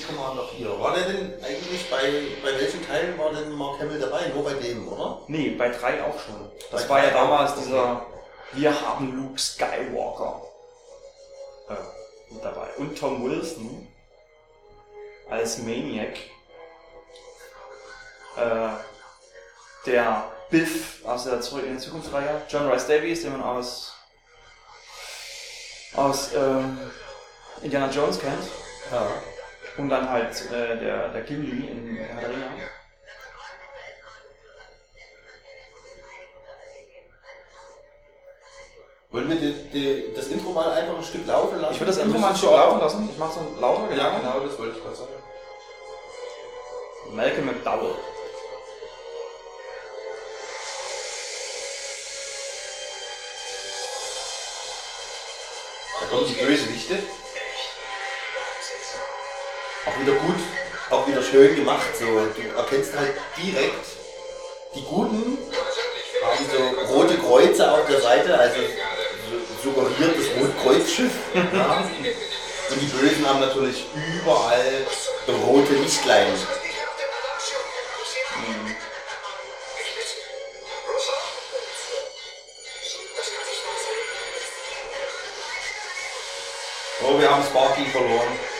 Commander 0.07 0.47
4. 0.57 0.79
War 0.79 0.95
der 0.95 1.03
denn 1.03 1.33
eigentlich 1.43 1.91
bei, 1.91 2.23
bei 2.43 2.59
welchen 2.59 2.83
Teilen 2.87 3.19
war 3.19 3.33
denn 3.33 3.51
Mark 3.51 3.79
Hamill 3.79 3.99
dabei? 3.99 4.31
Nur 4.33 4.45
bei 4.45 4.53
dem, 4.53 4.87
oder? 4.87 5.21
Nee, 5.27 5.51
bei 5.51 5.69
drei 5.69 6.03
auch 6.03 6.19
schon. 6.19 6.49
Das 6.71 6.87
Bei 6.87 6.89
war 6.89 7.03
ja 7.03 7.11
damals 7.11 7.53
dieser 7.53 8.03
Wir 8.53 8.81
haben 8.81 9.15
Luke 9.15 9.39
Skywalker 9.39 10.41
äh, 11.69 12.02
mit 12.33 12.43
dabei. 12.43 12.67
Und 12.77 12.97
Tom 12.97 13.23
Wilson 13.23 13.87
als 15.29 15.59
Maniac. 15.59 16.17
Äh, 18.37 18.69
der 19.85 20.31
Biff 20.49 21.05
aus 21.05 21.25
der 21.25 21.41
Zurück 21.41 21.65
in 21.65 21.73
die 21.73 21.79
Zukunft-Reihe. 21.79 22.41
John 22.47 22.69
Rice 22.69 22.87
Davies, 22.87 23.21
den 23.23 23.33
man 23.33 23.43
aus, 23.43 23.95
aus 25.95 26.33
ähm, 26.33 26.77
Indiana 27.61 27.91
Jones 27.91 28.19
kennt. 28.19 28.43
Ja. 28.91 29.07
Und 29.77 29.89
dann 29.89 30.09
halt 30.09 30.51
äh, 30.51 30.77
der, 30.79 31.09
der 31.09 31.21
Gimli 31.21 31.67
in 31.67 31.97
Herr 31.97 32.29
Wollen 39.13 39.29
wir 39.29 39.35
die, 39.35 39.53
die, 39.69 40.13
das 40.15 40.25
Intro 40.29 40.49
mal 40.53 40.71
einfach 40.71 40.97
ein 40.97 41.03
Stück 41.03 41.27
laufen 41.27 41.61
lassen? 41.61 41.75
Ich 41.75 41.79
würde 41.79 41.91
das 41.93 42.01
Intro 42.03 42.17
mal 42.17 42.29
ein 42.31 42.35
Stück 42.35 42.49
laufen 42.49 42.79
lassen. 42.79 43.09
Ich 43.11 43.17
mache 43.19 43.33
so 43.33 43.61
lauter, 43.61 43.95
Ja, 43.95 44.17
genau, 44.17 44.39
das 44.39 44.57
wollte 44.57 44.75
ich 44.75 44.83
gerade 44.83 44.95
sagen. 44.95 45.13
Malcolm 47.11 47.45
McDowell. 47.45 47.93
Da 55.99 56.05
kommen 56.07 56.27
die 56.27 56.43
Bösewichte. 56.43 56.97
Auch 59.85 59.99
wieder 59.99 60.13
gut, 60.13 60.35
auch 60.89 61.07
wieder 61.07 61.21
schön 61.21 61.55
gemacht. 61.55 61.95
So, 61.99 62.05
du 62.05 62.57
erkennst 62.57 62.97
halt 62.97 63.13
direkt 63.37 63.85
die 64.73 64.81
Guten 64.81 65.37
haben 66.23 66.45
so 66.87 66.93
rote 66.93 67.17
Kreuze 67.17 67.71
auf 67.71 67.85
der 67.85 68.01
Seite, 68.01 68.37
also 68.37 68.55
so- 68.61 68.67
suggeriert 69.63 70.15
das 70.17 70.41
Rotkreuzschiff. 70.41 71.11
Ja. 71.53 71.89
Und 72.69 72.81
die 72.81 72.85
Bösen 72.85 73.27
haben 73.27 73.41
natürlich 73.41 73.85
überall 73.93 74.87
rote 75.45 75.73
Lichtlein. 75.73 76.33
Oh, 87.05 87.19
wir 87.19 87.29
haben 87.29 87.43
Sparky 87.43 87.85
verloren. 87.91 88.52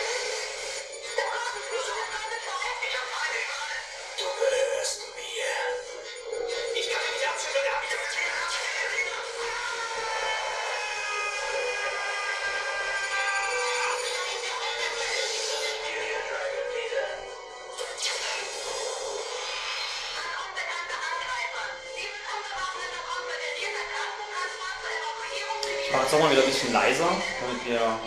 Leiser, 26.94 27.10
damit 27.42 27.66
wir. 27.66 28.00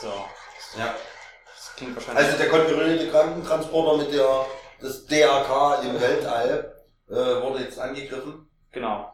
So. 0.00 0.08
Ja. 0.78 0.94
Das 1.46 1.76
klingt 1.76 1.94
wahrscheinlich. 1.96 2.24
Also 2.24 2.38
der 2.38 2.48
konkurrierende 2.48 3.10
Krankentransporter 3.10 3.98
mit 4.02 4.12
der 4.12 4.46
das 4.80 5.06
DRK 5.06 5.82
im 5.84 6.00
Weltall 6.00 6.74
äh, 7.08 7.14
wurde 7.14 7.60
jetzt 7.64 7.78
angegriffen. 7.78 8.48
genau. 8.70 9.12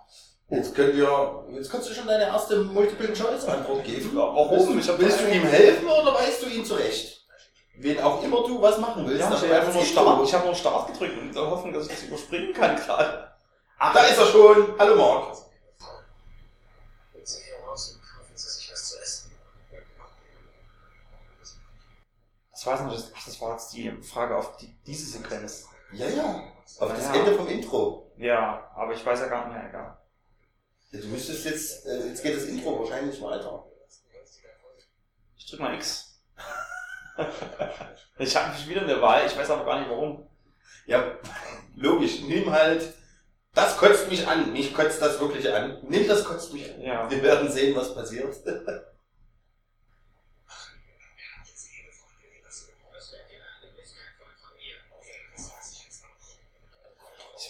Jetzt 0.50 0.74
können 0.74 0.96
wir, 0.96 1.44
jetzt 1.50 1.70
kannst 1.70 1.90
du 1.90 1.94
schon 1.94 2.06
deine 2.06 2.24
erste 2.24 2.56
Multiple-Choice-Antwort 2.56 3.84
geben. 3.84 4.16
Ja, 4.16 4.22
warum? 4.22 4.74
Willst, 4.76 4.78
Ich 4.80 4.86
du- 4.86 4.92
hab 4.94 4.98
willst 4.98 5.20
du 5.20 5.28
ihm 5.28 5.42
helfen 5.42 5.86
oder 5.86 6.14
weißt 6.14 6.40
du 6.42 6.46
ihn 6.46 6.64
zurecht? 6.64 7.20
Wen 7.76 8.00
auch 8.00 8.22
immer 8.22 8.38
du 8.46 8.60
was 8.62 8.78
machen 8.78 9.06
willst. 9.06 9.20
Ja, 9.20 9.30
ich 9.30 9.42
habe 9.42 9.54
einfach 9.56 9.74
nur 9.74 9.84
Start, 9.84 10.24
ich 10.26 10.32
habe 10.32 10.46
nur 10.46 10.54
Start 10.54 10.86
gedrückt 10.90 11.18
und 11.18 11.28
in 11.28 11.32
der 11.34 11.50
Hoffnung, 11.50 11.74
dass 11.74 11.84
ich 11.84 11.90
das 11.92 12.02
überspringen 12.04 12.54
kann 12.54 12.76
gerade. 12.76 13.30
Ach, 13.78 13.92
da 13.92 14.04
ist 14.04 14.16
er 14.18 14.24
schon. 14.26 14.74
Hallo 14.78 14.96
Marc. 14.96 15.34
Gehen 17.12 17.26
Sie 17.26 17.42
hier 17.44 17.68
raus 17.68 17.90
und 17.94 18.00
kaufen 18.00 18.32
Sie 18.34 18.48
sich 18.48 18.72
was 18.72 18.88
zu 18.88 18.98
essen. 19.00 19.30
Das 22.58 22.66
weiß 22.66 22.80
nicht, 22.80 22.96
das, 22.96 23.12
ach, 23.14 23.24
das 23.24 23.40
war 23.40 23.52
jetzt 23.52 23.72
die 23.72 23.88
Frage 24.02 24.36
auf 24.36 24.56
die, 24.56 24.76
diese 24.84 25.18
Sequenz. 25.18 25.68
Ja, 25.92 26.08
ja. 26.08 26.42
Auf 26.80 26.92
das 26.92 27.04
Ja. 27.04 27.14
Ende 27.14 27.36
vom 27.36 27.46
Intro. 27.46 28.10
Ja, 28.16 28.68
aber 28.74 28.94
ich 28.94 29.06
weiß 29.06 29.20
ja 29.20 29.28
gar 29.28 29.46
nicht 29.46 29.56
mehr, 29.56 29.68
egal. 29.68 29.96
Du 30.90 31.06
müsstest 31.06 31.44
jetzt, 31.44 31.86
äh, 31.86 32.08
jetzt 32.08 32.20
geht 32.20 32.36
das 32.36 32.46
Intro 32.46 32.80
wahrscheinlich 32.80 33.22
weiter. 33.22 33.64
Ich 35.36 35.48
drück 35.48 35.60
mal 35.60 35.76
X. 35.76 36.20
ich 38.18 38.36
habe 38.36 38.52
mich 38.52 38.68
wieder 38.68 38.82
eine 38.82 39.00
Wahl, 39.00 39.24
ich 39.24 39.36
weiß 39.36 39.50
aber 39.50 39.64
gar 39.64 39.78
nicht 39.78 39.90
warum. 39.90 40.28
Ja, 40.86 41.12
logisch. 41.76 42.22
Nimm 42.22 42.50
halt, 42.50 42.92
das 43.54 43.76
kotzt 43.76 44.10
mich 44.10 44.26
an. 44.26 44.52
Mich 44.52 44.74
kotzt 44.74 45.00
das 45.00 45.20
wirklich 45.20 45.48
an. 45.48 45.78
Nimm 45.82 46.08
das 46.08 46.24
kotzt 46.24 46.52
mich 46.52 46.74
an. 46.74 46.80
Ja. 46.80 47.08
Wir 47.08 47.22
werden 47.22 47.52
sehen, 47.52 47.76
was 47.76 47.94
passiert. 47.94 48.34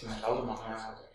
Ich 0.00 0.04
will 0.04 0.10
mal 0.10 0.20
lauter 0.20 0.44
machen. 0.44 1.07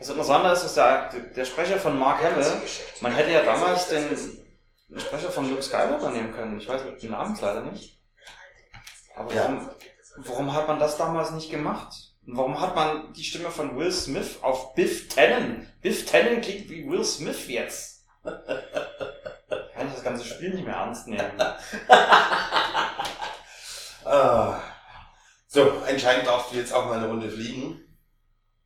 Das 0.00 0.08
Interessante 0.08 0.48
ist, 0.48 0.64
dass 0.64 0.74
der, 0.74 1.10
der 1.10 1.44
Sprecher 1.44 1.78
von 1.78 1.98
Mark 1.98 2.24
Hamill, 2.24 2.46
man 3.02 3.12
hätte 3.12 3.32
ja 3.32 3.42
damals 3.42 3.88
den, 3.88 4.08
Sprecher 4.96 5.30
von 5.30 5.48
Luke 5.48 5.62
Skywalker 5.62 6.10
nehmen 6.10 6.32
können. 6.32 6.58
Ich 6.58 6.66
weiß 6.66 6.80
den 7.00 7.10
Namen 7.10 7.38
leider 7.40 7.60
nicht. 7.60 8.00
Aber 9.14 9.32
Ja. 9.34 9.42
warum, 9.42 9.70
warum 10.16 10.54
hat 10.54 10.68
man 10.68 10.78
das 10.78 10.96
damals 10.96 11.32
nicht 11.32 11.50
gemacht? 11.50 11.92
Und 12.26 12.38
warum 12.38 12.58
hat 12.58 12.74
man 12.74 13.12
die 13.12 13.22
Stimme 13.22 13.50
von 13.50 13.76
Will 13.76 13.92
Smith 13.92 14.38
auf 14.40 14.72
Biff 14.74 15.08
Tannen? 15.08 15.70
Biff 15.82 16.10
Tannen 16.10 16.40
klingt 16.40 16.70
wie 16.70 16.88
Will 16.88 17.04
Smith 17.04 17.46
jetzt. 17.48 18.06
Kann 18.22 19.86
ich 19.86 19.92
das 19.94 20.02
ganze 20.02 20.24
Spiel 20.24 20.54
nicht 20.54 20.64
mehr 20.64 20.76
ernst 20.76 21.08
nehmen. 21.08 21.30
Ah. 24.02 24.58
So, 25.46 25.82
anscheinend 25.86 26.26
darfst 26.26 26.52
du 26.52 26.56
jetzt 26.56 26.72
auch 26.72 26.86
mal 26.86 26.96
eine 26.96 27.06
Runde 27.06 27.28
fliegen. 27.30 27.84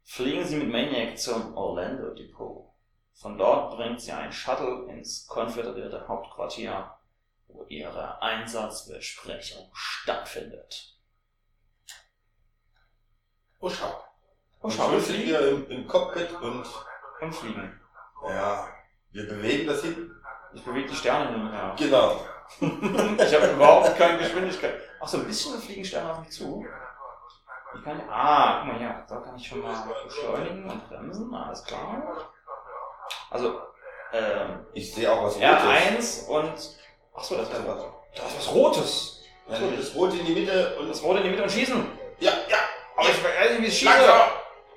Fliegen 0.05 0.45
Sie 0.45 0.57
mit 0.57 0.71
Maniac 0.71 1.19
zum 1.19 1.57
Orlando 1.57 2.11
Depot. 2.15 2.71
Von 3.15 3.39
dort 3.39 3.77
bringt 3.77 4.01
sie 4.01 4.13
ein 4.13 4.33
Shuttle 4.33 4.87
ins 4.91 5.27
konföderierte 5.27 6.07
Hauptquartier, 6.07 6.91
wo 7.49 7.65
ihre 7.69 8.21
Einsatzbesprechung 8.21 9.71
stattfindet. 9.73 10.99
Oh, 13.61 13.71
schau. 13.71 14.05
Oh, 14.61 14.69
schau, 14.69 14.93
wir 14.93 15.01
fliegen. 15.01 15.23
hier 15.25 15.49
im, 15.49 15.71
im 15.71 15.87
Cockpit 15.87 16.31
und 16.41 16.67
Und 17.21 17.35
fliegen. 17.35 17.81
ja, 18.29 18.69
wir 19.13 19.29
bewegen 19.29 19.67
das 19.67 19.83
hin. 19.83 20.11
Ich 20.53 20.63
bewege 20.63 20.89
die 20.89 20.97
Sterne 20.97 21.31
hin 21.31 21.41
und 21.47 21.53
her. 21.53 21.75
Genau. 21.79 22.21
Ich 22.61 23.35
habe 23.35 23.53
überhaupt 23.53 23.97
keine 23.97 24.19
Geschwindigkeit. 24.19 24.79
Ach 25.01 25.09
so, 25.09 25.19
ein 25.19 25.27
bisschen 25.27 25.59
fliegen 25.59 25.85
Sterne 25.85 26.13
auf 26.13 26.21
mich 26.21 26.31
zu. 26.31 26.65
Ich 27.77 27.85
kann, 27.85 28.01
ah, 28.11 28.59
guck 28.61 28.68
mal 28.72 28.79
hier, 28.79 29.05
da 29.09 29.16
kann 29.16 29.37
ich 29.37 29.47
schon 29.47 29.61
mal 29.61 29.75
beschleunigen 30.05 30.70
und 30.70 30.89
bremsen, 30.89 31.35
alles 31.35 31.64
klar. 31.64 32.03
Also, 33.31 33.61
ähm, 34.12 34.66
Ich 34.72 34.95
sehe 34.95 35.11
auch 35.12 35.25
was 35.25 35.35
Rotes. 35.37 36.27
R1 36.27 36.29
und, 36.29 36.79
ach 37.16 37.25
so, 37.25 37.37
das 37.37 37.49
ist 37.49 37.55
Da 37.59 37.66
was, 37.66 37.85
da 38.16 38.27
ist 38.27 38.37
was 38.39 38.55
Rotes. 38.55 39.20
Ja, 39.49 39.59
das 39.77 39.95
Rote 39.95 40.16
in 40.16 40.27
die 40.27 40.35
Mitte 40.35 40.77
und 40.79 40.89
Das 40.89 41.03
Rote 41.03 41.18
in 41.18 41.25
die 41.25 41.31
Mitte 41.31 41.43
und 41.43 41.51
schießen. 41.53 41.99
Ja, 42.20 42.33
ja. 42.49 42.57
Aber 42.97 43.09
ich 43.09 43.22
weiß 43.25 43.51
nicht, 43.53 43.62
wie 43.62 43.66
es 43.66 43.75
schießt. 43.75 43.93
Langsam. 43.93 44.29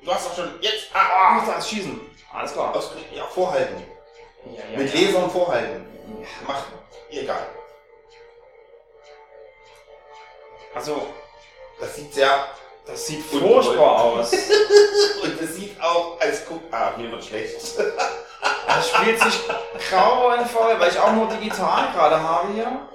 Du 0.03 0.13
hast 0.13 0.27
doch 0.27 0.35
schon 0.35 0.61
jetzt. 0.61 0.89
Ah, 0.93 0.99
Ah, 1.39 1.43
da 1.45 1.57
ist 1.57 1.69
Schießen. 1.69 1.99
Alles 2.33 2.53
klar. 2.53 2.75
aus, 2.75 2.91
ja, 3.11 3.23
vorhalten. 3.25 3.83
Ja, 4.45 4.63
ja, 4.71 4.77
Mit 4.77 4.93
ja. 4.93 5.07
Lasern 5.07 5.29
vorhalten. 5.29 5.85
Mach. 6.47 6.63
Egal. 7.09 7.47
Also, 10.73 11.07
Das 11.79 11.95
sieht 11.95 12.13
sehr. 12.13 12.29
Das 12.87 13.05
sieht 13.05 13.23
furchtbar 13.25 14.03
aus. 14.03 14.31
Und 15.23 15.41
es 15.41 15.55
sieht 15.55 15.81
auch 15.81 16.19
als 16.19 16.45
guck. 16.47 16.61
Ah, 16.71 16.93
mir 16.97 17.11
wird 17.11 17.23
schlecht. 17.23 17.55
Das 18.67 18.89
spielt 18.89 19.19
sich 19.19 19.39
grauenvoll, 19.89 20.79
weil 20.79 20.91
ich 20.91 20.99
auch 20.99 21.11
nur 21.13 21.27
digital 21.27 21.91
gerade 21.93 22.21
habe 22.21 22.53
hier. 22.53 22.87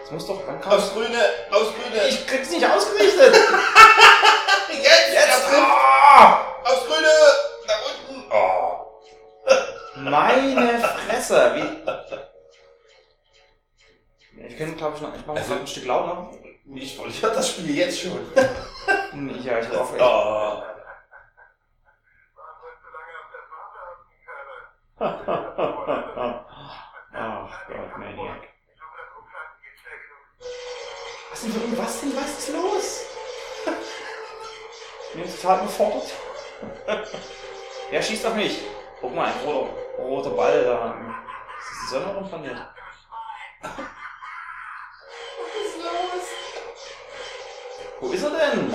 Das 0.00 0.10
muss 0.12 0.26
doch, 0.26 0.40
wann 0.46 0.60
kommt 0.60 0.74
Aufs 0.74 0.92
Grüne, 0.92 1.18
aufs 1.50 1.72
Grüne. 1.74 2.06
Ich 2.08 2.26
krieg's 2.26 2.50
nicht 2.50 2.64
ausgerichtet. 2.64 3.34
jetzt, 4.68 5.12
Jetzt! 5.12 5.44
Ah! 5.52 6.42
Aufs 6.64 6.86
Grüne. 6.86 7.08
Nach 7.66 7.80
unten. 7.88 8.24
Oh. 8.30 9.00
Meine 9.96 10.78
Fresse, 10.78 11.52
wie. 11.56 11.66
Ich 14.46 14.56
könnte, 14.56 14.76
glaube 14.76 14.96
ich, 14.96 15.02
noch. 15.02 15.14
Ich 15.16 15.26
mache 15.26 15.38
also, 15.38 15.54
ein 15.54 15.66
Stück 15.66 15.86
lauter. 15.86 16.30
Ich, 16.64 16.98
ich 16.98 17.24
hab 17.24 17.34
das 17.34 17.50
Spiel 17.50 17.76
jetzt 17.76 18.00
schon. 18.00 18.20
Ja, 18.34 19.58
ich 19.60 19.68
hoffe. 19.70 19.96
Oh. 20.00 20.62
Ach 27.14 27.66
Gott, 27.66 27.98
Maniac. 27.98 28.48
Was 31.30 31.42
denn, 31.42 31.78
was 31.78 32.00
denn, 32.00 32.16
was 32.16 32.38
ist 32.38 32.48
los? 32.50 33.00
Ich 35.14 35.20
bin 35.20 35.30
total 35.30 35.58
überfordert. 35.58 36.10
Wer 37.90 38.02
schießt 38.02 38.24
auf 38.24 38.34
mich? 38.34 38.62
Guck 38.98 39.14
mal, 39.14 39.26
ein 39.26 39.44
roter, 39.44 39.74
roter 39.98 40.30
Ball 40.30 40.64
da. 40.64 40.94
Ist 41.58 41.68
das 41.68 41.80
die 41.82 41.86
Sonne 41.94 42.14
rumplaniert? 42.14 42.66
Wo 48.02 48.10
ist 48.10 48.22
er 48.24 48.30
denn? 48.30 48.74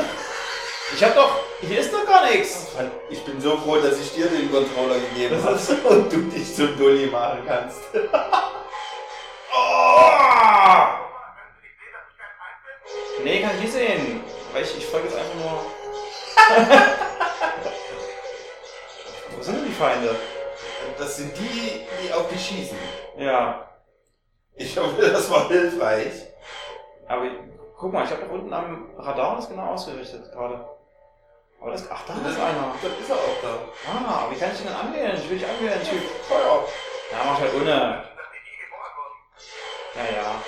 Ich 0.96 1.04
hab 1.04 1.14
doch. 1.14 1.36
Hier 1.60 1.80
ist 1.80 1.94
doch 1.94 2.06
gar 2.06 2.30
nichts. 2.30 2.68
Ich 3.10 3.26
bin 3.26 3.42
so 3.42 3.58
froh, 3.58 3.76
dass 3.76 4.00
ich 4.00 4.14
dir 4.14 4.28
den 4.28 4.50
Controller 4.50 5.00
gegeben 5.00 5.44
habe 5.44 5.60
und 5.90 6.14
du 6.14 6.22
dich 6.30 6.56
zum 6.56 6.78
Dulli 6.78 7.08
machen 7.08 7.44
kannst. 7.46 7.82
Oh! 9.60 10.86
Nee, 13.24 13.42
kann 13.42 13.56
ich 13.56 13.62
nicht 13.64 13.74
sehen. 13.74 14.22
Weil 14.54 14.62
ich, 14.64 14.78
ich 14.78 14.86
folge 14.86 15.08
jetzt 15.08 15.18
einfach 15.18 15.34
nur. 15.36 15.66
Wo 19.36 19.42
sind 19.42 19.56
denn 19.56 19.66
die 19.66 19.74
Feinde? 19.74 20.16
Das 21.00 21.18
sind 21.18 21.36
die, 21.38 21.88
die 22.04 22.14
auf 22.14 22.30
dich 22.30 22.46
schießen. 22.46 22.78
Ja. 23.18 23.68
Ich 24.56 24.78
hoffe, 24.78 25.02
das 25.02 25.28
war 25.32 25.48
hilfreich. 25.48 26.14
Aber 27.08 27.26
guck 27.78 27.94
mal, 27.94 28.04
ich 28.04 28.12
habe 28.12 28.24
doch 28.24 28.32
unten 28.32 28.54
am 28.54 28.90
Radar 28.98 29.36
das 29.36 29.50
genau 29.50 29.68
ausgerichtet 29.74 30.32
gerade. 30.32 30.68
Aber 31.60 31.72
das. 31.72 31.90
Ach, 31.90 32.06
da 32.06 32.14
ist 32.14 32.40
einer. 32.40 32.74
Das 32.82 32.92
ist 33.00 33.10
er 33.10 33.16
auch 33.16 33.42
da. 33.42 33.58
Ah, 33.90 34.24
aber 34.24 34.32
wie 34.32 34.40
kann 34.40 34.52
ich 34.52 34.58
den 34.58 34.68
denn 34.68 34.76
angehen? 34.76 35.16
Ich 35.16 35.30
will 35.30 35.40
dich 35.40 35.48
angehen, 35.48 35.84
Typ. 35.84 36.04
Feuer. 36.28 36.66
Ja, 37.12 37.24
mach 37.26 37.40
halt 37.40 37.54
ohne. 37.56 38.04
Ja, 39.96 40.04
ja. 40.16 40.42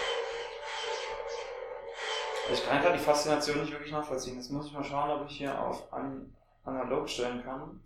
Ich 2.52 2.68
kann 2.68 2.82
gerade 2.82 2.98
die 2.98 3.04
Faszination 3.04 3.62
nicht 3.62 3.72
wirklich 3.72 3.92
nachvollziehen. 3.92 4.36
Jetzt 4.36 4.52
muss 4.52 4.68
ich 4.68 4.74
mal 4.74 4.84
schauen, 4.84 5.12
ob 5.12 5.30
ich 5.30 5.38
hier 5.38 5.60
auf 5.60 5.92
an 5.94 6.36
analog 6.64 7.10
stellen 7.10 7.44
kann. 7.44 7.84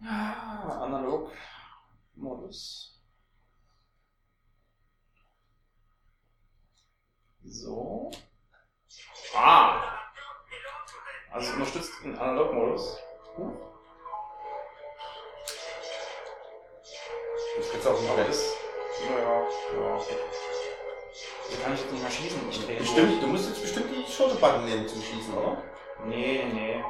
Ja, 0.00 0.78
analog 0.82 1.30
Modus. 2.14 2.95
So. 7.48 8.10
Ah! 9.34 9.82
Also 11.32 11.52
unterstützt 11.52 11.92
den 12.02 12.18
Analog-Modus. 12.18 12.98
Huh. 13.36 13.52
Das 17.58 17.72
geht's 17.72 17.86
auch 17.86 17.92
Aber 17.92 18.16
nicht 18.16 18.28
das. 18.28 18.52
Ja, 19.08 19.18
ja. 19.18 20.00
Hier 21.48 21.58
kann 21.62 21.74
ich 21.74 21.80
jetzt 21.80 21.92
nicht 21.92 22.02
mehr 22.02 22.10
schießen. 22.10 22.50
Ich 22.50 22.78
Bestimmt, 22.78 23.22
du 23.22 23.26
musst 23.28 23.48
jetzt 23.48 23.62
bestimmt 23.62 23.86
die 23.90 24.10
Schulterbutton 24.10 24.64
nehmen 24.64 24.88
zum 24.88 25.02
Schießen, 25.02 25.34
oder? 25.34 25.62
Nee, 26.04 26.44
nee. 26.52 26.84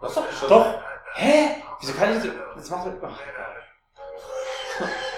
Das 0.00 0.14
doch 0.14 0.32
schon. 0.32 0.48
Doch! 0.48 0.74
Hä? 1.14 1.62
Wieso 1.80 1.92
kann 1.92 2.16
ich 2.16 2.22
so. 2.22 2.28
Jetzt 2.56 2.70
macht 2.70 2.86
er. 2.86 2.96
Ach, 3.02 3.20
egal. 3.20 4.94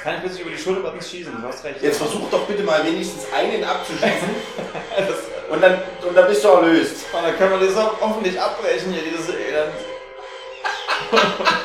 Jetzt 0.00 0.04
kann 0.06 0.14
ich 0.14 0.20
plötzlich 0.22 0.40
über 0.46 0.50
die 0.50 0.62
Schulterbuttons 0.62 1.10
schießen, 1.10 1.42
du 1.42 1.46
hast 1.46 1.62
recht. 1.62 1.82
Jetzt 1.82 1.98
versuch 1.98 2.30
doch 2.30 2.46
bitte 2.46 2.62
mal 2.62 2.82
wenigstens 2.86 3.26
einen 3.34 3.62
abzuschießen. 3.62 4.30
und, 5.50 5.60
dann, 5.60 5.82
und 6.08 6.14
dann 6.16 6.26
bist 6.26 6.42
du 6.42 6.48
erlöst. 6.48 7.04
Und 7.12 7.22
dann 7.22 7.36
können 7.36 7.60
wir 7.60 7.66
das 7.66 7.76
auch 7.76 8.00
hoffentlich 8.00 8.40
abbrechen 8.40 8.94
hier, 8.94 9.02
dieses 9.02 9.28
Elend. 9.28 9.74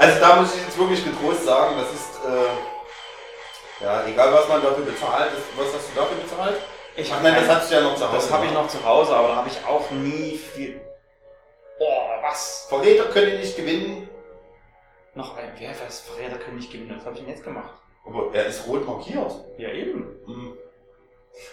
Also 0.00 0.20
da 0.20 0.36
muss 0.36 0.54
ich 0.54 0.62
jetzt 0.62 0.78
wirklich 0.78 1.04
getrost 1.04 1.44
sagen, 1.44 1.74
das 1.76 1.88
ist, 1.88 2.24
äh, 2.24 3.84
ja, 3.84 4.06
egal 4.06 4.32
was 4.32 4.46
man 4.46 4.62
dafür 4.62 4.84
bezahlt, 4.84 5.32
was 5.56 5.66
hast 5.74 5.90
du 5.90 6.00
dafür 6.00 6.16
bezahlt? 6.18 6.54
Ich 6.94 7.12
Ach 7.12 7.20
nein, 7.20 7.34
das 7.34 7.48
hast 7.48 7.68
du 7.68 7.74
ja 7.74 7.80
noch 7.80 7.96
zu 7.96 8.06
Hause. 8.06 8.16
Das 8.16 8.32
habe 8.32 8.46
ich 8.46 8.52
noch 8.52 8.68
zu 8.68 8.84
Hause, 8.84 9.12
aber 9.12 9.28
da 9.28 9.36
habe 9.36 9.48
ich 9.48 9.58
auch 9.66 9.90
nie 9.90 10.38
viel. 10.54 10.80
Oh, 11.80 12.00
was? 12.22 12.66
Verräter 12.68 13.06
können 13.06 13.40
nicht 13.40 13.56
gewinnen, 13.56 14.07
Noch 15.14 15.36
ein. 15.36 15.52
Wer 15.58 15.70
weiß, 15.70 16.00
Verräter 16.00 16.36
können 16.38 16.56
nicht 16.56 16.70
gewinnen. 16.72 16.94
Was 16.96 17.04
habe 17.04 17.14
ich 17.16 17.20
denn 17.22 17.30
jetzt 17.30 17.44
gemacht? 17.44 17.74
aber 18.06 18.32
er 18.34 18.46
ist 18.46 18.66
rot 18.66 18.86
markiert. 18.86 19.30
Ja, 19.58 19.68
eben. 19.70 20.16
Hm. 20.26 20.56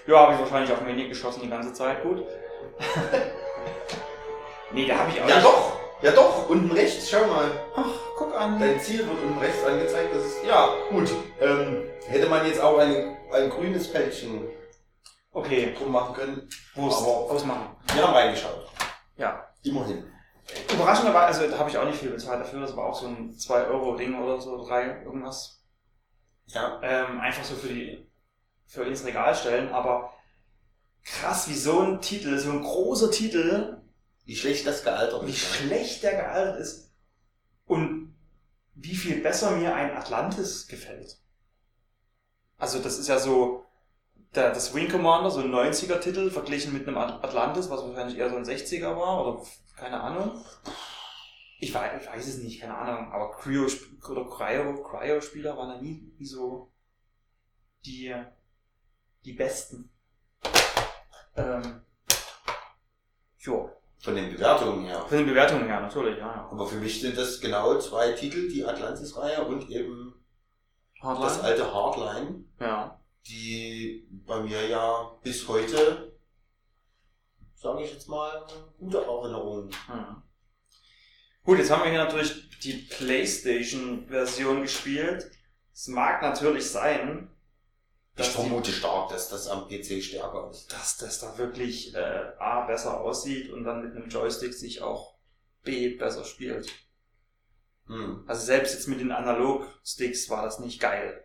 Ja, 0.07 0.19
habe 0.21 0.33
ich 0.35 0.39
wahrscheinlich 0.39 0.71
auf 0.71 0.81
Maniac 0.81 1.09
geschossen 1.09 1.41
die 1.43 1.49
ganze 1.49 1.73
Zeit. 1.73 2.01
Gut. 2.01 2.23
nee, 4.71 4.87
da 4.87 4.97
habe 4.99 5.09
ich 5.11 5.21
auch 5.21 5.27
Ja 5.27 5.35
nicht. 5.35 5.45
doch, 5.45 5.71
Ja 6.01 6.11
doch, 6.11 6.49
unten 6.49 6.71
rechts, 6.71 7.09
schau 7.09 7.25
mal. 7.27 7.51
Ach, 7.75 7.89
guck 8.17 8.33
an. 8.39 8.59
Dein 8.59 8.79
Ziel 8.79 8.99
wird 8.99 9.21
unten 9.21 9.37
rechts 9.39 9.63
angezeigt. 9.65 10.13
Das 10.15 10.23
ist, 10.25 10.45
ja, 10.45 10.69
gut. 10.89 11.09
Ähm, 11.41 11.83
hätte 12.07 12.29
man 12.29 12.45
jetzt 12.45 12.61
auch 12.61 12.77
ein, 12.77 13.17
ein 13.33 13.49
grünes 13.49 13.87
Fältchen 13.87 14.47
Okay, 15.31 15.75
drum 15.77 15.91
machen 15.91 16.15
können. 16.15 16.49
Wurst 16.75 17.01
Aber- 17.01 17.31
ausmachen. 17.33 17.75
Wir 17.93 18.07
haben 18.07 18.13
reingeschaut. 18.13 18.69
Ja. 19.17 19.45
Immerhin. 19.63 20.09
Überraschenderweise, 20.73 21.41
also 21.41 21.51
da 21.51 21.59
habe 21.59 21.69
ich 21.69 21.77
auch 21.77 21.85
nicht 21.85 21.97
viel 21.99 22.11
bezahlt 22.11 22.39
dafür, 22.41 22.61
das 22.61 22.75
war 22.75 22.85
auch 22.85 22.99
so 22.99 23.07
ein 23.07 23.33
2-Euro-Ding 23.35 24.19
oder 24.21 24.39
so, 24.39 24.63
3 24.65 25.03
irgendwas. 25.03 25.63
Ja. 26.47 26.79
Ähm, 26.83 27.19
einfach 27.19 27.43
so 27.43 27.55
für 27.55 27.69
die, 27.69 28.05
für 28.67 28.83
ins 28.83 29.03
Regal 29.05 29.33
stellen, 29.35 29.69
aber 29.69 30.13
krass, 31.03 31.49
wie 31.49 31.55
so 31.55 31.79
ein 31.81 32.01
Titel, 32.01 32.37
so 32.37 32.51
ein 32.51 32.61
großer 32.63 33.09
Titel, 33.11 33.81
Wie 34.25 34.35
schlecht 34.35 34.67
das 34.67 34.83
gealtert 34.83 35.25
wie 35.25 35.31
ist. 35.31 35.39
schlecht 35.55 36.03
der 36.03 36.13
gealtert 36.15 36.59
ist 36.59 36.91
und 37.65 38.15
wie 38.75 38.95
viel 38.95 39.21
besser 39.21 39.51
mir 39.51 39.73
ein 39.73 39.95
Atlantis 39.97 40.67
gefällt. 40.67 41.17
Also 42.57 42.79
das 42.79 42.97
ist 42.99 43.07
ja 43.07 43.19
so 43.19 43.65
der, 44.35 44.51
das 44.51 44.73
Wing 44.75 44.89
Commander, 44.89 45.31
so 45.31 45.39
ein 45.39 45.51
90er-Titel 45.51 46.29
verglichen 46.29 46.73
mit 46.73 46.87
einem 46.87 46.97
At- 46.97 47.23
Atlantis, 47.23 47.69
was 47.69 47.81
wahrscheinlich 47.83 48.17
eher 48.17 48.29
so 48.29 48.35
ein 48.35 48.45
60er 48.45 48.95
war 48.97 49.25
oder 49.25 49.45
keine 49.75 49.99
Ahnung. 50.01 50.43
Ich 51.59 51.73
weiß, 51.73 52.01
ich 52.01 52.07
weiß 52.07 52.27
es 52.27 52.37
nicht, 52.39 52.59
keine 52.61 52.77
Ahnung, 52.77 53.11
aber 53.11 53.31
Cryo 53.31 53.67
oder 54.09 54.25
Cryo, 54.25 54.83
Cryo-Spieler 54.83 55.57
waren 55.57 55.69
ja 55.75 55.81
nie, 55.81 56.13
nie 56.17 56.25
so 56.25 56.71
die, 57.85 58.13
die 59.23 59.33
besten. 59.33 59.89
Ähm, 61.35 61.81
jo. 63.39 63.71
Von 63.99 64.15
den 64.15 64.31
Bewertungen 64.31 64.85
her. 64.85 65.05
Von 65.07 65.17
den 65.17 65.27
Bewertungen 65.27 65.65
her, 65.65 65.79
natürlich, 65.79 66.17
ja. 66.17 66.27
ja. 66.27 66.49
Aber 66.51 66.67
für 66.67 66.75
mich 66.77 67.01
sind 67.01 67.17
das 67.17 67.39
genau 67.39 67.79
zwei 67.79 68.11
Titel, 68.11 68.49
die 68.49 68.65
Atlantis-Reihe 68.65 69.45
und 69.45 69.69
eben 69.69 70.13
das 71.01 71.03
Hardline? 71.03 71.43
alte 71.43 71.73
Hardline, 71.73 72.45
Ja. 72.59 72.99
die 73.27 74.07
bei 74.25 74.41
mir 74.41 74.67
ja 74.67 75.11
bis 75.23 75.47
heute, 75.47 76.14
sage 77.55 77.83
ich 77.83 77.93
jetzt 77.93 78.07
mal, 78.07 78.45
gute 78.77 78.97
Erinnerungen. 78.97 79.69
Mhm. 79.87 80.21
Gut, 81.43 81.59
jetzt 81.59 81.69
haben 81.69 81.83
wir 81.83 81.91
hier 81.91 82.03
natürlich 82.03 82.49
die 82.59 82.73
PlayStation-Version 82.73 84.61
gespielt. 84.63 85.29
Es 85.73 85.87
mag 85.87 86.21
natürlich 86.21 86.69
sein, 86.69 87.29
Ich 88.13 88.17
dass, 88.17 88.27
die, 88.29 88.33
vermute 88.33 88.71
stark, 88.71 89.09
dass 89.09 89.29
das 89.29 89.47
am 89.47 89.67
PC 89.67 90.01
stärker 90.01 90.49
ist. 90.49 90.71
dass 90.73 90.97
das 90.97 91.19
da 91.19 91.37
wirklich 91.37 91.93
äh, 91.93 92.31
A 92.39 92.65
besser 92.65 92.99
aussieht 92.99 93.51
und 93.51 93.63
dann 93.63 93.83
mit 93.83 93.95
einem 93.95 94.09
Joystick 94.09 94.53
sich 94.53 94.81
auch 94.81 95.15
B 95.63 95.95
besser 95.95 96.23
spielt. 96.23 96.71
Hm. 97.87 98.23
Also 98.25 98.45
selbst 98.45 98.73
jetzt 98.73 98.87
mit 98.87 98.99
den 98.99 99.11
Analog-Sticks 99.11 100.29
war 100.29 100.43
das 100.43 100.59
nicht 100.59 100.79
geil. 100.79 101.24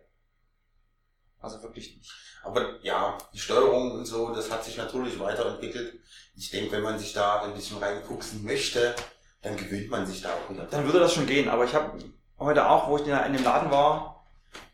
Also 1.41 1.61
wirklich 1.63 1.97
nicht. 1.97 2.11
Aber 2.43 2.83
ja, 2.83 3.17
die 3.33 3.39
Steuerung 3.39 3.91
und 3.91 4.05
so, 4.05 4.33
das 4.33 4.51
hat 4.51 4.63
sich 4.63 4.77
natürlich 4.77 5.19
weiterentwickelt. 5.19 5.99
Ich 6.35 6.49
denke, 6.51 6.71
wenn 6.71 6.83
man 6.83 6.97
sich 6.97 7.13
da 7.13 7.41
ein 7.41 7.53
bisschen 7.53 7.77
reinfuchsen 7.77 8.43
möchte, 8.43 8.95
dann 9.41 9.57
gewöhnt 9.57 9.89
man 9.89 10.05
sich 10.05 10.21
da 10.21 10.29
auch 10.33 10.49
wieder. 10.49 10.65
Dann 10.65 10.85
würde 10.85 10.99
das 10.99 11.13
schon 11.13 11.25
gehen, 11.25 11.49
aber 11.49 11.65
ich 11.65 11.73
habe 11.73 11.97
heute 12.39 12.69
auch, 12.69 12.89
wo 12.89 12.97
ich 12.97 13.07
in 13.07 13.33
dem 13.33 13.43
Laden 13.43 13.71
war, 13.71 14.23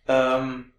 ähm, 0.07 0.73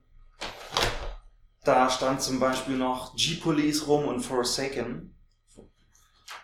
da 1.65 1.91
stand 1.91 2.23
zum 2.23 2.41
Beispiel 2.41 2.77
noch 2.77 3.15
G-Police 3.17 3.87
rum 3.87 4.07
und 4.07 4.21
Forsaken. 4.21 5.15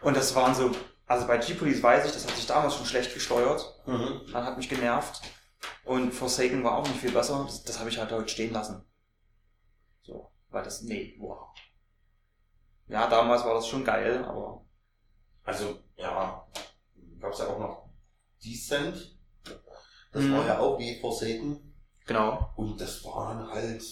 Und 0.00 0.16
das 0.16 0.34
waren 0.34 0.54
so, 0.54 0.70
also 1.06 1.26
bei 1.26 1.38
G-Police 1.38 1.82
weiß 1.82 2.06
ich, 2.06 2.12
das 2.12 2.26
hat 2.26 2.36
sich 2.36 2.46
damals 2.46 2.74
schon 2.74 2.86
schlecht 2.86 3.14
gesteuert. 3.14 3.80
Mhm. 3.86 4.20
Dann 4.32 4.44
hat 4.44 4.56
mich 4.58 4.68
genervt. 4.68 5.22
Und 5.84 6.12
Forsaken 6.12 6.62
war 6.62 6.76
auch 6.76 6.86
nicht 6.86 7.00
viel 7.00 7.12
besser. 7.12 7.44
Das, 7.46 7.62
das 7.62 7.78
habe 7.78 7.88
ich 7.88 7.98
halt 7.98 8.12
heute 8.12 8.28
stehen 8.28 8.52
lassen. 8.52 8.84
So, 10.54 10.58
weil 10.58 10.64
das, 10.64 10.82
nee, 10.82 11.16
wow. 11.18 11.48
Ja, 12.86 13.08
damals 13.08 13.44
war 13.44 13.54
das 13.54 13.66
schon 13.66 13.84
geil, 13.84 14.24
aber 14.24 14.64
Also, 15.46 15.78
ja, 15.96 16.46
gab's 17.18 17.38
ja 17.38 17.48
auch 17.48 17.58
noch 17.58 17.90
Decent. 18.42 19.18
Das 20.12 20.22
Mhm. 20.22 20.32
war 20.32 20.46
ja 20.46 20.58
auch 20.58 20.78
wie 20.78 20.98
Forsaken. 21.00 21.74
genau. 22.06 22.52
Und 22.56 22.80
das 22.80 23.04
waren 23.04 23.46
halt 23.50 23.82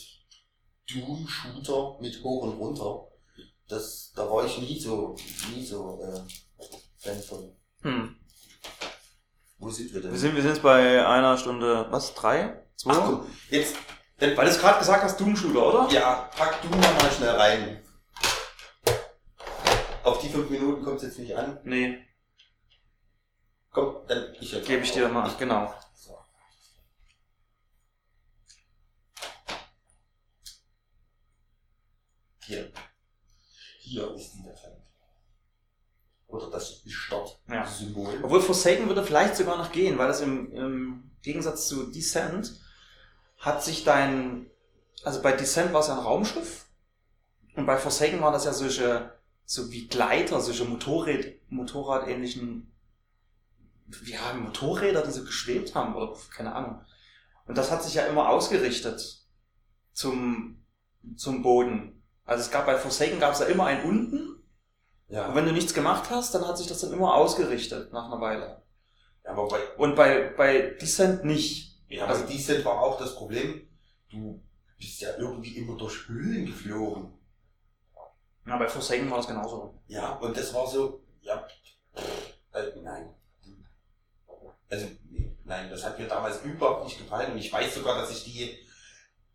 Doom-Shooter 0.90 1.98
mit 2.00 2.22
hoch 2.22 2.42
und 2.44 2.58
runter. 2.58 3.08
Das, 3.68 4.12
da 4.14 4.28
war 4.30 4.44
ich 4.46 4.58
nie 4.58 4.78
so, 4.80 5.14
nie 5.54 5.64
so 5.64 6.00
äh, 6.02 6.20
Fan 6.98 7.20
von. 7.22 7.56
Hm. 7.82 8.16
Wo 9.58 9.70
sind 9.70 9.92
wir 9.92 10.00
denn? 10.00 10.12
Wir 10.12 10.18
sind, 10.18 10.34
wir 10.34 10.42
sind 10.42 10.52
jetzt 10.52 10.62
bei 10.62 11.06
einer 11.06 11.36
Stunde, 11.38 11.86
was, 11.90 12.14
drei? 12.14 12.64
Zwei? 12.76 12.92
Ach 12.92 13.04
komm, 13.06 13.26
jetzt, 13.50 13.76
dann, 14.22 14.36
Weil 14.36 14.46
du 14.46 14.50
es 14.52 14.58
gerade 14.58 14.78
gesagt 14.78 15.02
hast, 15.02 15.18
Doom 15.20 15.36
Shooter, 15.36 15.66
oder? 15.66 15.92
ja, 15.92 16.30
pack 16.36 16.60
du 16.62 16.68
mal 16.68 17.12
schnell 17.12 17.30
rein. 17.30 17.82
Auf 20.04 20.18
die 20.20 20.28
fünf 20.28 20.48
Minuten 20.50 20.82
kommt 20.84 20.96
es 20.98 21.02
jetzt 21.04 21.18
nicht 21.18 21.36
an. 21.36 21.58
Nee, 21.64 21.98
Komm, 23.70 24.06
dann 24.06 24.34
ich 24.38 24.52
jetzt. 24.52 24.66
gebe 24.66 24.82
ich 24.82 24.92
dir 24.92 25.08
mal, 25.08 25.30
genau. 25.38 25.72
So. 25.94 26.18
Hier. 32.44 32.72
Hier 33.80 34.14
ist 34.14 34.34
die 34.34 34.42
Datei. 34.44 34.76
Oder 36.26 36.50
das 36.50 36.82
Ja. 36.84 36.92
Startsymbol. 36.92 38.20
Obwohl 38.22 38.40
Forsaken 38.40 38.88
würde 38.88 39.04
vielleicht 39.04 39.36
sogar 39.36 39.58
noch 39.58 39.70
gehen, 39.72 39.98
weil 39.98 40.08
das 40.08 40.20
im, 40.20 40.50
im 40.52 41.10
Gegensatz 41.22 41.68
zu 41.68 41.90
Descent 41.90 42.58
hat 43.43 43.62
sich 43.64 43.82
dein, 43.84 44.47
also 45.03 45.20
bei 45.20 45.32
Descent 45.32 45.72
war 45.72 45.80
es 45.80 45.88
ja 45.88 45.95
ein 45.95 46.05
Raumschiff 46.05 46.66
und 47.57 47.66
bei 47.66 47.76
Forsaken 47.76 48.20
waren 48.20 48.32
das 48.32 48.45
ja 48.45 48.53
solche, 48.53 49.12
so 49.45 49.70
wie 49.72 49.88
Gleiter, 49.88 50.40
solche 50.40 50.64
Motorrad, 50.64 51.26
Motorradähnlichen, 51.49 52.72
ja, 54.07 54.32
Motorräder, 54.34 55.03
die 55.03 55.11
so 55.11 55.24
geschwebt 55.24 55.74
haben 55.74 55.97
oder 55.97 56.16
keine 56.34 56.55
Ahnung. 56.55 56.80
Und 57.47 57.59
das 57.59 57.72
hat 57.72 57.82
sich 57.82 57.95
ja 57.95 58.07
immer 58.07 58.28
ausgerichtet 58.28 59.26
zum, 59.93 60.64
zum 61.16 61.43
Boden. 61.43 62.03
Also 62.24 62.45
es 62.45 62.51
gab 62.53 62.66
bei 62.66 62.78
Forsaken 62.78 63.18
gab 63.18 63.32
es 63.34 63.40
ja 63.40 63.47
immer 63.47 63.66
einen 63.66 63.82
unten 63.84 64.28
und 65.09 65.16
Ja. 65.16 65.34
wenn 65.34 65.45
du 65.47 65.53
nichts 65.53 65.74
gemacht 65.74 66.11
hast, 66.11 66.32
dann 66.34 66.47
hat 66.47 66.57
sich 66.57 66.68
das 66.68 66.80
dann 66.80 66.93
immer 66.93 67.14
ausgerichtet 67.14 67.93
nach 67.93 68.07
einer 68.07 68.20
Weile. 68.20 68.62
Aber 69.24 69.49
bei, 69.49 69.59
Und 69.76 69.97
bei, 69.97 70.32
bei 70.36 70.76
Descent 70.80 71.24
nicht. 71.24 71.71
Ja, 71.97 72.07
Also- 72.07 72.26
Decent 72.26 72.64
war 72.64 72.80
auch 72.80 72.99
das 72.99 73.14
Problem, 73.14 73.68
du 74.11 74.40
bist 74.78 75.01
ja 75.01 75.16
irgendwie 75.16 75.57
immer 75.57 75.76
durch 75.76 76.09
Höhlen 76.09 76.47
geflogen. 76.47 77.12
Ja, 78.47 78.57
bei 78.57 78.68
Forsaken 78.68 79.11
war 79.11 79.18
das 79.18 79.28
genauso. 79.28 79.78
Ja, 79.86 80.14
und 80.16 80.36
das 80.36 80.53
war 80.53 80.66
so, 80.66 81.01
ja, 81.20 81.47
äh, 82.53 82.62
nein. 82.82 83.14
Also, 84.68 84.86
nee, 85.11 85.36
nein, 85.45 85.70
das 85.70 85.84
hat 85.84 85.99
mir 85.99 86.09
damals 86.09 86.43
überhaupt 86.43 86.84
nicht 86.84 86.99
gefallen 86.99 87.32
und 87.32 87.38
ich 87.38 87.53
weiß 87.53 87.74
sogar, 87.74 87.99
dass 87.99 88.11
ich 88.11 88.24
die 88.24 88.59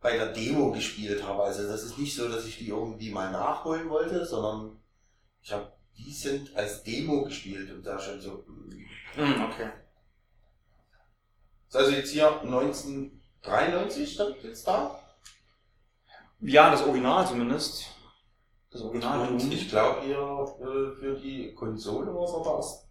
bei 0.02 0.18
der 0.18 0.34
Demo 0.34 0.72
gespielt 0.72 1.24
habe. 1.24 1.44
Also 1.44 1.68
das 1.68 1.84
ist 1.84 1.98
nicht 1.98 2.16
so, 2.16 2.28
dass 2.28 2.46
ich 2.46 2.58
die 2.58 2.70
irgendwie 2.70 3.12
mal 3.12 3.32
nachholen 3.32 3.90
wollte, 3.90 4.26
sondern 4.26 4.80
ich 5.42 5.52
habe 5.52 5.72
die 5.98 6.12
sind 6.14 6.56
als 6.56 6.84
Demo 6.84 7.24
gespielt 7.24 7.72
und 7.72 7.84
da 7.84 7.98
schon 8.00 8.22
so. 8.22 8.44
mm. 9.16 9.42
Okay. 9.42 9.70
Ist 11.68 11.76
also 11.76 11.92
jetzt 11.92 12.12
hier 12.12 12.42
1993 12.42 14.14
stand 14.14 14.44
jetzt 14.44 14.68
da. 14.68 15.00
Ja, 16.40 16.72
das 16.72 16.84
Original 16.84 17.28
zumindest. 17.28 17.88
Das 18.72 18.82
Original 18.82 19.28
Und 19.30 19.54
ich 19.54 19.70
glaube 19.70 20.02
hier 20.02 20.18
äh, 20.18 20.96
für 21.00 21.16
die 21.20 21.54
Konsole 21.56 22.14
war 22.14 22.26
es 22.26 22.34
aber 22.34 22.58
erst 22.58 22.88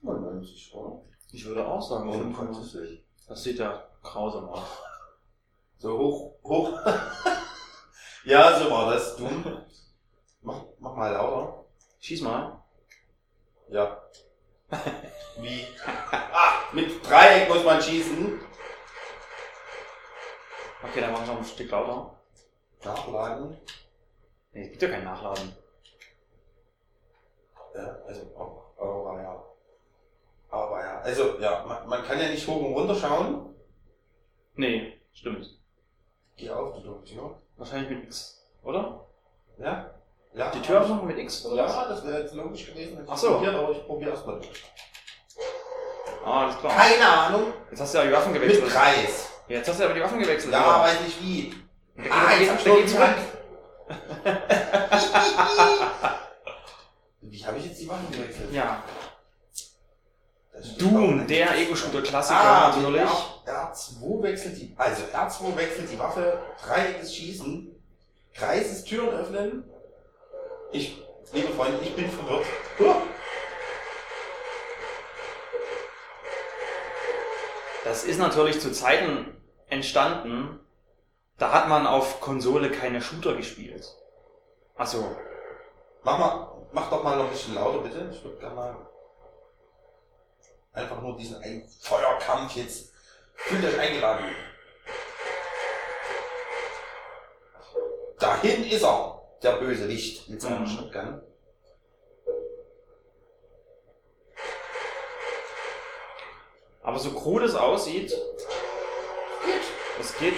95, 0.00 0.74
oder? 0.74 1.02
Ich 1.32 1.44
würde 1.44 1.66
auch 1.66 1.82
sagen, 1.82 2.08
Oder 2.08 2.18
95. 2.18 2.72
50. 2.72 3.04
Das 3.26 3.42
sieht 3.42 3.58
ja 3.58 3.88
grausam 4.02 4.48
aus. 4.48 4.68
So 5.78 5.98
hoch, 5.98 6.34
hoch. 6.44 6.78
ja, 8.24 8.58
so 8.58 8.70
war 8.70 8.92
das. 8.92 9.16
Du. 9.16 9.28
Mach, 10.42 10.62
mach 10.78 10.94
mal 10.94 11.12
lauter. 11.12 11.64
Schieß 12.00 12.20
mal. 12.20 12.62
Ja. 13.68 13.98
Wie? 15.38 15.64
Ah, 16.12 16.72
mit 16.72 17.02
Dreieck 17.14 17.48
muss 17.48 17.64
man 17.64 17.80
schießen. 17.80 18.40
Okay, 20.82 21.00
dann 21.00 21.12
mach 21.12 21.22
ich 21.22 21.28
noch 21.28 21.38
ein 21.38 21.44
Stück 21.44 21.70
lauter. 21.70 22.18
Nachladen. 22.82 23.56
Nee, 24.52 24.64
es 24.64 24.70
gibt 24.70 24.82
ja 24.82 24.88
kein 24.88 25.04
Nachladen. 25.04 25.54
Ja, 27.76 27.98
also, 28.06 28.22
oh, 28.36 28.82
aber 28.82 29.22
ja. 29.22 29.44
Aber 30.50 30.80
ja, 30.80 31.00
also, 31.02 31.38
ja, 31.38 31.64
man, 31.64 31.88
man 31.88 32.04
kann 32.04 32.18
ja 32.18 32.28
nicht 32.28 32.46
hoch 32.48 32.60
und 32.60 32.74
runter 32.74 32.96
schauen. 32.96 33.54
Nee, 34.56 35.00
stimmt. 35.12 35.46
Geh 36.36 36.50
auf, 36.50 36.82
du 36.82 37.00
Tür. 37.02 37.40
Wahrscheinlich 37.56 37.90
mit 37.90 38.04
X, 38.06 38.44
oder? 38.64 39.06
Ja? 39.58 39.94
Ja. 40.32 40.50
Die 40.50 40.62
Tür 40.62 40.82
aufmachen 40.82 41.06
mit 41.06 41.18
X, 41.18 41.46
oder? 41.46 41.64
Ja, 41.64 41.88
das 41.88 42.04
wäre 42.04 42.22
jetzt 42.22 42.34
logisch 42.34 42.66
gewesen. 42.66 42.96
hätte 42.96 43.04
ich 43.04 43.10
Ach 43.10 43.16
so. 43.16 43.34
probiert, 43.34 43.54
aber 43.54 43.70
ich 43.70 43.86
probiere 43.86 44.10
erstmal 44.10 44.40
durch. 44.40 44.64
Ah, 46.24 46.42
alles 46.44 46.58
klar. 46.58 46.74
Keine 46.76 47.06
Ahnung. 47.06 47.52
Jetzt 47.70 47.80
hast 47.80 47.94
du 47.94 47.98
ja 47.98 48.04
die 48.04 48.12
Waffen 48.12 48.32
Mit 48.32 48.42
gewechselt. 48.42 48.72
Preis. 48.72 49.28
Jetzt 49.48 49.68
hast 49.68 49.80
du 49.80 49.84
aber 49.84 49.94
die 49.94 50.00
Waffen 50.00 50.18
gewechselt. 50.18 50.52
Ja, 50.52 50.74
oder? 50.76 50.84
weiß 50.84 51.00
nicht 51.02 51.22
wie. 51.22 51.54
Da 51.96 52.02
Ah, 52.10 52.32
jetzt 52.40 52.50
hab 52.50 52.58
ich 52.58 52.64
zurück. 52.88 53.14
Wie 57.20 57.44
habe 57.46 57.58
ich 57.58 57.66
jetzt 57.66 57.80
die 57.80 57.88
Waffen 57.88 58.10
gewechselt? 58.10 58.52
Ja. 58.52 58.82
Doom, 60.78 61.26
der 61.26 61.56
Ego-Shooter-Klassiker 61.58 62.40
Ah, 62.40 62.74
natürlich. 62.74 63.02
R, 63.02 63.72
R2 63.74 64.22
wechselt 64.22 64.56
die, 64.56 64.74
also 64.78 65.02
R2 65.12 65.56
wechselt 65.56 65.90
die 65.90 65.98
Waffe, 65.98 66.38
dreieckiges 66.64 67.14
Schießen, 67.14 67.74
Kreis 68.32 68.70
ist 68.70 68.84
Türen 68.86 69.10
öffnen. 69.10 69.64
Ich, 70.72 71.02
liebe 71.32 71.52
Freunde, 71.52 71.78
ich 71.82 71.94
bin 71.94 72.08
verwirrt. 72.10 72.46
Huh. 72.78 72.94
Das 77.94 78.02
ist 78.02 78.18
natürlich 78.18 78.60
zu 78.60 78.72
Zeiten 78.72 79.40
entstanden, 79.68 80.58
da 81.38 81.52
hat 81.52 81.68
man 81.68 81.86
auf 81.86 82.20
Konsole 82.20 82.72
keine 82.72 83.00
Shooter 83.00 83.36
gespielt. 83.36 83.86
Achso, 84.74 85.16
Mach 86.02 86.18
mal, 86.18 86.66
mach 86.72 86.90
doch 86.90 87.04
mal 87.04 87.16
noch 87.16 87.26
ein 87.26 87.30
bisschen 87.30 87.54
lauter, 87.54 87.78
bitte. 87.78 88.10
Ich 88.12 88.24
würde 88.24 88.38
gerne 88.38 88.56
mal 88.56 88.76
einfach 90.72 91.00
nur 91.02 91.16
diesen 91.16 91.40
einen 91.40 91.68
Feuerkampf 91.82 92.56
jetzt. 92.56 92.92
Fühlt 93.36 93.64
euch 93.64 93.78
eingeladen. 93.78 94.24
Dahin 98.18 98.64
ist 98.64 98.82
er, 98.82 99.22
der 99.40 99.52
böse 99.52 99.86
Licht 99.86 100.28
mit 100.28 100.42
seinem 100.42 100.62
Mhm. 100.62 100.66
Shotgun. 100.66 101.22
Aber 106.84 106.98
so 107.00 107.10
krude 107.10 107.46
es 107.46 107.56
aussieht, 107.56 108.16
es 110.00 110.18
geht. 110.18 110.34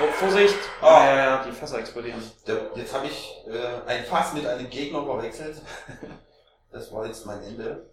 Oh, 0.00 0.12
Vorsicht! 0.12 0.56
Ah. 0.80 1.04
Ja, 1.04 1.16
ja, 1.16 1.24
ja, 1.24 1.44
die 1.44 1.52
Fässer 1.52 1.80
explodieren. 1.80 2.22
Jetzt 2.76 2.94
habe 2.94 3.06
ich 3.06 3.34
äh, 3.48 3.90
ein 3.90 4.04
Fass 4.04 4.32
mit 4.32 4.46
einem 4.46 4.70
Gegner 4.70 5.04
verwechselt. 5.04 5.60
Das 6.70 6.92
war 6.92 7.06
jetzt 7.06 7.24
mein 7.24 7.42
Ende. 7.44 7.88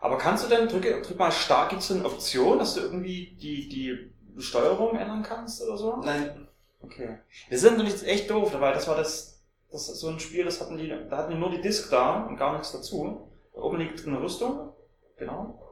Aber 0.00 0.16
kannst 0.16 0.42
du 0.42 0.48
denn, 0.48 0.68
drücke, 0.68 1.02
drück 1.02 1.18
mal 1.18 1.30
stark, 1.30 1.68
gibt's 1.68 1.90
eine 1.90 2.02
Option, 2.02 2.58
dass 2.58 2.72
du 2.72 2.80
irgendwie 2.80 3.36
die, 3.38 3.68
die 3.68 4.40
Steuerung 4.40 4.96
ändern 4.96 5.22
kannst 5.22 5.60
oder 5.60 5.76
so? 5.76 5.96
Nein, 5.96 6.46
Okay. 6.86 7.18
Wir 7.48 7.58
sind 7.58 7.78
natürlich 7.78 8.06
echt 8.06 8.30
doof, 8.30 8.54
weil 8.58 8.72
das 8.72 8.86
war 8.86 8.96
das, 8.96 9.42
das 9.70 9.88
ist 9.88 10.00
so 10.00 10.08
ein 10.08 10.20
Spiel, 10.20 10.44
das 10.44 10.60
hatten 10.60 10.76
die, 10.76 10.88
da 10.88 11.16
hatten 11.16 11.32
die 11.32 11.38
nur 11.38 11.50
die 11.50 11.60
Disc 11.60 11.90
da 11.90 12.24
und 12.24 12.36
gar 12.36 12.52
nichts 12.52 12.72
dazu. 12.72 13.28
Da 13.54 13.60
oben 13.60 13.78
liegt 13.78 14.06
eine 14.06 14.20
Rüstung. 14.20 14.72
Genau. 15.16 15.65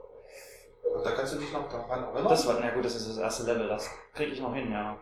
Da 1.03 1.11
kannst 1.13 1.35
du 1.35 1.39
dich 1.39 1.53
noch 1.53 1.69
daran 1.69 2.05
erinnern. 2.05 2.29
Das 2.29 2.47
war, 2.47 2.59
na 2.61 2.71
gut, 2.71 2.85
das 2.85 2.95
ist 2.97 3.09
das 3.09 3.19
erste 3.19 3.45
Level, 3.45 3.69
das 3.69 3.91
kriege 4.15 4.33
ich 4.33 4.41
noch 4.41 4.55
hin, 4.55 4.73
ja. 4.73 4.99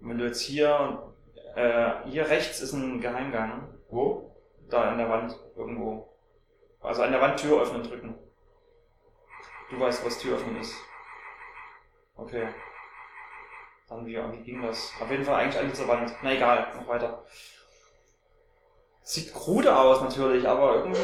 Und 0.00 0.10
wenn 0.10 0.18
du 0.18 0.26
jetzt 0.26 0.40
hier, 0.40 1.12
äh, 1.56 1.90
hier 2.06 2.28
rechts 2.28 2.60
ist 2.60 2.72
ein 2.72 3.00
Geheimgang, 3.00 3.74
Wo? 3.90 4.28
da 4.68 4.90
an 4.90 4.98
der 4.98 5.08
Wand 5.08 5.36
irgendwo. 5.56 6.08
Also 6.80 7.02
an 7.02 7.12
der 7.12 7.20
Wand 7.20 7.40
Tür 7.40 7.62
öffnen 7.62 7.82
drücken. 7.82 8.14
Du 9.70 9.80
weißt, 9.80 10.04
was 10.04 10.18
Tür 10.18 10.36
öffnen 10.36 10.60
ist. 10.60 10.74
Okay. 12.16 12.48
Dann 13.88 14.06
wie, 14.06 14.16
wie 14.16 14.42
ging 14.42 14.62
das? 14.62 14.92
Auf 15.00 15.10
jeden 15.10 15.24
Fall 15.24 15.36
eigentlich 15.36 15.58
an 15.58 15.68
dieser 15.68 15.88
Wand. 15.88 16.12
Na 16.22 16.32
egal, 16.32 16.72
noch 16.76 16.86
weiter. 16.86 17.24
Sieht 19.02 19.32
krude 19.32 19.74
aus 19.74 20.02
natürlich, 20.02 20.46
aber 20.46 20.76
irgendwie. 20.76 21.00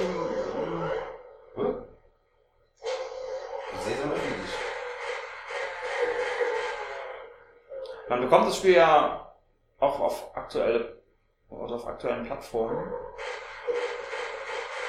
Man 8.09 8.21
bekommt 8.21 8.49
das 8.49 8.59
Spiel 8.59 8.75
ja 8.75 9.35
auch 9.81 10.01
auf 10.01 10.37
aktuelle 10.37 11.01
oder 11.49 11.77
auf 11.77 11.87
aktuellen 11.87 12.27
Plattformen. 12.27 12.93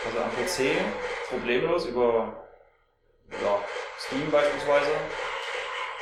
Also 0.06 0.20
am 0.20 0.32
PC 0.32 0.82
problemlos 1.30 1.86
über 1.86 2.34
ja, 3.32 3.60
Steam 4.00 4.30
beispielsweise. 4.30 4.92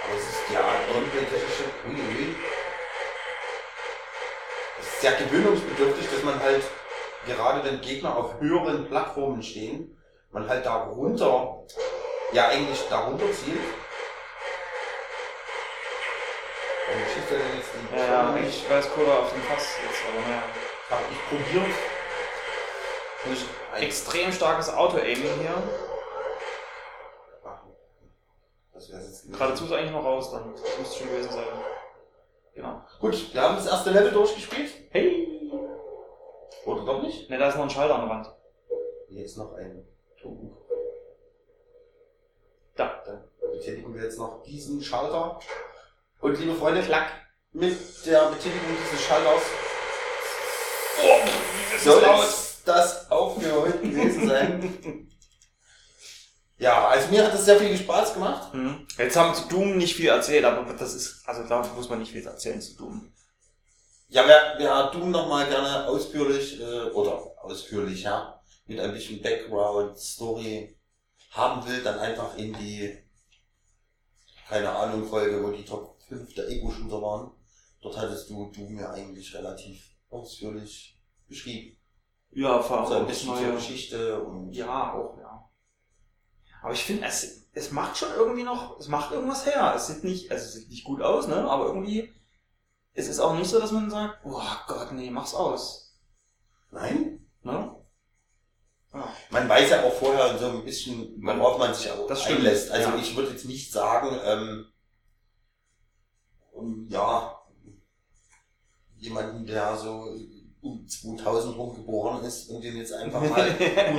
Aber 0.03 0.17
es 0.17 0.27
ist 0.27 0.49
ja 0.51 0.61
grundsätzlich 0.91 1.55
schon 1.55 1.91
uiui. 1.91 2.35
Es 4.79 4.87
ist 4.87 5.01
sehr 5.01 5.13
gewöhnungsbedürftig, 5.13 6.09
dass 6.09 6.23
man 6.23 6.39
halt, 6.41 6.63
gerade 7.27 7.63
wenn 7.63 7.79
Gegner 7.81 8.17
auf 8.17 8.39
höheren 8.39 8.87
Plattformen 8.87 9.43
stehen, 9.43 9.97
man 10.31 10.49
halt 10.49 10.65
da 10.65 10.85
runter, 10.85 11.63
ja 12.33 12.47
eigentlich 12.47 12.83
da 12.89 13.01
runter 13.01 13.31
zielt. 13.31 13.61
Warum 16.87 17.05
schießt 17.13 17.31
er 17.31 17.37
denn 17.37 17.57
jetzt 17.57 17.69
die 17.73 17.95
Ja, 17.95 18.05
ja, 18.05 18.33
eigentlich 18.33 18.65
es 18.69 18.89
cooler 18.91 19.19
auf 19.19 19.31
dem 19.31 19.41
Fass 19.43 19.75
jetzt, 19.83 20.01
aber 20.09 20.21
naja. 20.27 20.43
Aber 20.89 21.01
ich 21.11 21.19
probiere 21.29 21.65
Natürlich 23.23 23.45
extrem 23.79 24.31
starkes 24.31 24.69
Auto-Aiming 24.69 25.39
hier. 25.39 25.63
Das 28.73 28.89
wäre 28.91 29.01
jetzt. 29.01 29.31
Geradezu 29.31 29.65
ist 29.65 29.71
eigentlich 29.71 29.91
noch 29.91 30.03
raus, 30.03 30.31
dann. 30.31 30.51
Das 30.51 30.79
müsste 30.79 30.99
schon 30.99 31.07
gewesen 31.07 31.31
sein. 31.31 31.45
Genau. 32.53 32.81
Gut, 32.99 33.33
wir 33.33 33.41
haben 33.41 33.55
das 33.55 33.67
erste 33.67 33.91
Level 33.91 34.11
durchgespielt. 34.11 34.71
Hey! 34.89 35.51
Oder 36.65 36.85
doch 36.85 37.01
nicht? 37.01 37.29
Ne, 37.29 37.37
da 37.37 37.47
ist 37.47 37.55
noch 37.55 37.63
ein 37.63 37.69
Schalter 37.69 37.95
an 37.95 38.01
der 38.01 38.09
Wand. 38.09 38.33
Jetzt 39.09 39.37
noch 39.37 39.53
ein 39.53 39.87
Token. 40.21 40.55
Da. 42.75 43.03
Dann 43.05 43.23
betätigen 43.51 43.93
wir 43.95 44.03
jetzt 44.03 44.17
noch 44.17 44.43
diesen 44.43 44.81
Schalter. 44.81 45.39
Und 46.23 46.39
liebe 46.39 46.55
Freunde, 46.55 46.81
klack, 46.81 47.11
mit 47.51 47.77
der 48.05 48.29
Betätigung 48.29 48.77
dieses 48.81 49.05
Schalters 49.05 49.41
soll 51.83 52.01
das 52.63 53.11
auch 53.11 53.37
für 53.37 53.53
heute 53.53 53.79
gewesen 53.79 54.29
sein. 54.29 55.09
ja, 56.59 56.87
also 56.87 57.09
mir 57.09 57.25
hat 57.25 57.33
das 57.33 57.43
sehr 57.43 57.59
viel 57.59 57.75
Spaß 57.75 58.13
gemacht. 58.13 58.53
Hm. 58.53 58.87
Jetzt 58.97 59.17
haben 59.17 59.31
wir 59.31 59.35
zu 59.35 59.49
Doom 59.49 59.75
nicht 59.75 59.97
viel 59.97 60.07
erzählt, 60.07 60.45
aber 60.45 60.71
das 60.71 60.93
ist, 60.93 61.27
also 61.27 61.43
da 61.43 61.61
muss 61.75 61.89
man 61.89 61.99
nicht 61.99 62.13
viel 62.13 62.25
erzählen 62.25 62.61
zu 62.61 62.77
Doom. 62.77 63.13
Ja, 64.07 64.23
wer, 64.25 64.55
wer 64.59 64.91
Doom 64.91 65.11
nochmal 65.11 65.49
gerne 65.49 65.87
ausführlich 65.87 66.61
äh, 66.61 66.83
oder 66.91 67.21
ausführlich, 67.43 68.03
ja, 68.03 68.41
mit 68.65 68.79
ein 68.79 68.93
bisschen 68.93 69.21
Background, 69.21 69.99
Story 69.99 70.79
haben 71.31 71.67
will, 71.67 71.83
dann 71.83 71.99
einfach 71.99 72.37
in 72.37 72.53
die, 72.53 72.97
keine 74.47 74.69
Ahnung, 74.69 75.05
Folge, 75.05 75.43
wo 75.43 75.51
die 75.51 75.65
Top 75.65 75.92
5 76.07 76.33
der 76.35 76.49
Ego-Shooter 76.49 77.01
waren. 77.01 77.31
Dort 77.81 77.97
hattest 77.97 78.29
du 78.29 78.51
Doom 78.51 78.77
ja 78.79 78.91
eigentlich 78.91 79.33
relativ 79.33 79.91
ausführlich 80.09 80.99
beschrieben. 81.27 81.77
Ja, 82.31 82.61
vor 82.61 82.79
allem 82.79 82.87
So 82.87 82.93
ein 82.95 83.03
auch 83.03 83.07
bisschen 83.07 83.29
neue- 83.29 83.43
zur 83.45 83.55
Geschichte 83.55 84.21
und 84.23 84.51
Ja, 84.53 84.93
auch, 84.93 85.17
ja. 85.19 85.49
Aber 86.61 86.73
ich 86.73 86.83
finde, 86.83 87.05
es, 87.07 87.47
es 87.53 87.71
macht 87.71 87.97
schon 87.97 88.09
irgendwie 88.15 88.43
noch, 88.43 88.79
es 88.79 88.87
macht 88.87 89.11
irgendwas 89.11 89.45
her. 89.45 89.73
Es 89.75 89.87
sieht 89.87 90.03
nicht, 90.03 90.31
also 90.31 90.45
es 90.45 90.53
sieht 90.53 90.69
nicht 90.69 90.85
gut 90.85 91.01
aus, 91.01 91.27
ne? 91.27 91.35
Aber 91.49 91.65
irgendwie, 91.67 92.13
es 92.93 93.07
ist 93.07 93.19
auch 93.19 93.35
nicht 93.35 93.49
so, 93.49 93.59
dass 93.59 93.71
man 93.71 93.89
sagt, 93.89 94.19
oh 94.25 94.41
Gott, 94.67 94.91
nee, 94.93 95.09
mach's 95.09 95.33
aus. 95.33 95.99
nein, 96.71 97.19
Ne? 97.43 97.75
Man 99.31 99.49
weiß 99.49 99.71
ja 99.71 99.83
auch 99.83 99.93
vorher 99.93 100.37
so 100.37 100.45
ein 100.49 100.63
bisschen, 100.63 101.21
worauf 101.21 101.57
man 101.57 101.73
sich 101.73 101.89
auch 101.91 102.07
Das 102.07 102.21
stimmt, 102.21 102.39
einlässt. 102.39 102.69
Also 102.71 102.89
ja. 102.89 102.95
ich 102.97 103.15
würde 103.15 103.31
jetzt 103.31 103.45
nicht 103.45 103.71
sagen, 103.71 104.17
ähm, 104.23 104.72
ja, 106.89 107.39
jemanden, 108.97 109.45
der 109.45 109.75
so 109.75 110.15
um 110.61 110.87
2000 110.87 111.57
rum 111.57 111.75
geboren 111.75 112.23
ist 112.23 112.49
und 112.49 112.63
den 112.63 112.77
jetzt 112.77 112.93
einfach 112.93 113.21
mal 113.29 113.51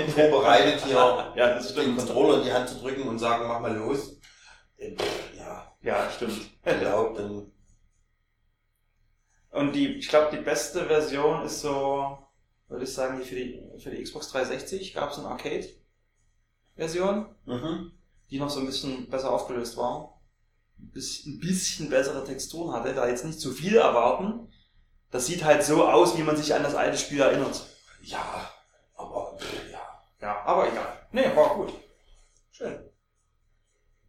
vorbereitet 0.09 0.83
hier 0.85 0.95
ja, 1.37 1.55
den 1.55 1.63
stimmt. 1.63 1.99
Controller 1.99 2.39
in 2.39 2.45
die 2.45 2.53
Hand 2.53 2.69
zu 2.69 2.79
drücken 2.79 3.07
und 3.07 3.19
sagen, 3.19 3.47
mach 3.47 3.61
mal 3.61 3.77
los. 3.77 4.19
Äh, 4.79 4.97
Ja, 5.37 5.77
Ja, 5.83 6.11
stimmt. 6.11 6.41
ich 6.65 6.81
glaube, 6.81 7.21
dann 7.21 7.53
Und 9.51 9.73
die, 9.75 9.89
ich 9.99 10.09
glaube, 10.09 10.35
die 10.37 10.43
beste 10.43 10.87
Version 10.87 11.43
ist 11.45 11.61
so, 11.61 12.19
würde 12.69 12.85
ich 12.85 12.93
sagen, 12.93 13.19
die 13.21 13.25
für 13.27 13.35
die, 13.37 13.63
für 13.79 13.91
die 13.91 14.03
Xbox 14.03 14.31
360 14.31 14.95
gab 14.95 15.11
es 15.11 15.19
eine 15.19 15.29
Arcade-Version, 15.29 17.27
mhm. 17.45 17.93
die 18.31 18.39
noch 18.39 18.49
so 18.51 18.61
ein 18.61 18.67
bisschen 18.67 19.09
besser 19.11 19.31
aufgelöst 19.31 19.77
war. 19.77 20.14
Ein 21.27 21.41
bisschen, 21.41 21.91
bessere 21.91 22.25
Texturen 22.25 22.75
hatte, 22.75 22.95
da 22.95 23.09
jetzt 23.09 23.25
nicht 23.25 23.41
zu 23.41 23.53
viel 23.53 23.77
erwarten. 23.77 24.49
Das 25.11 25.27
sieht 25.27 25.45
halt 25.45 25.63
so 25.63 25.85
aus, 25.87 26.17
wie 26.19 26.23
man 26.23 26.37
sich 26.37 26.55
an 26.55 26.63
das 26.63 26.75
alte 26.75 26.99
Spiel 26.99 27.21
erinnert. 27.21 27.65
ja, 28.03 28.49
aber 28.97 29.37
ja. 29.71 29.79
Ja, 30.21 30.43
aber 30.45 30.69
egal. 30.69 30.99
Nee, 31.13 31.27
war 31.35 31.55
gut. 31.55 31.73
Schön. 32.51 32.79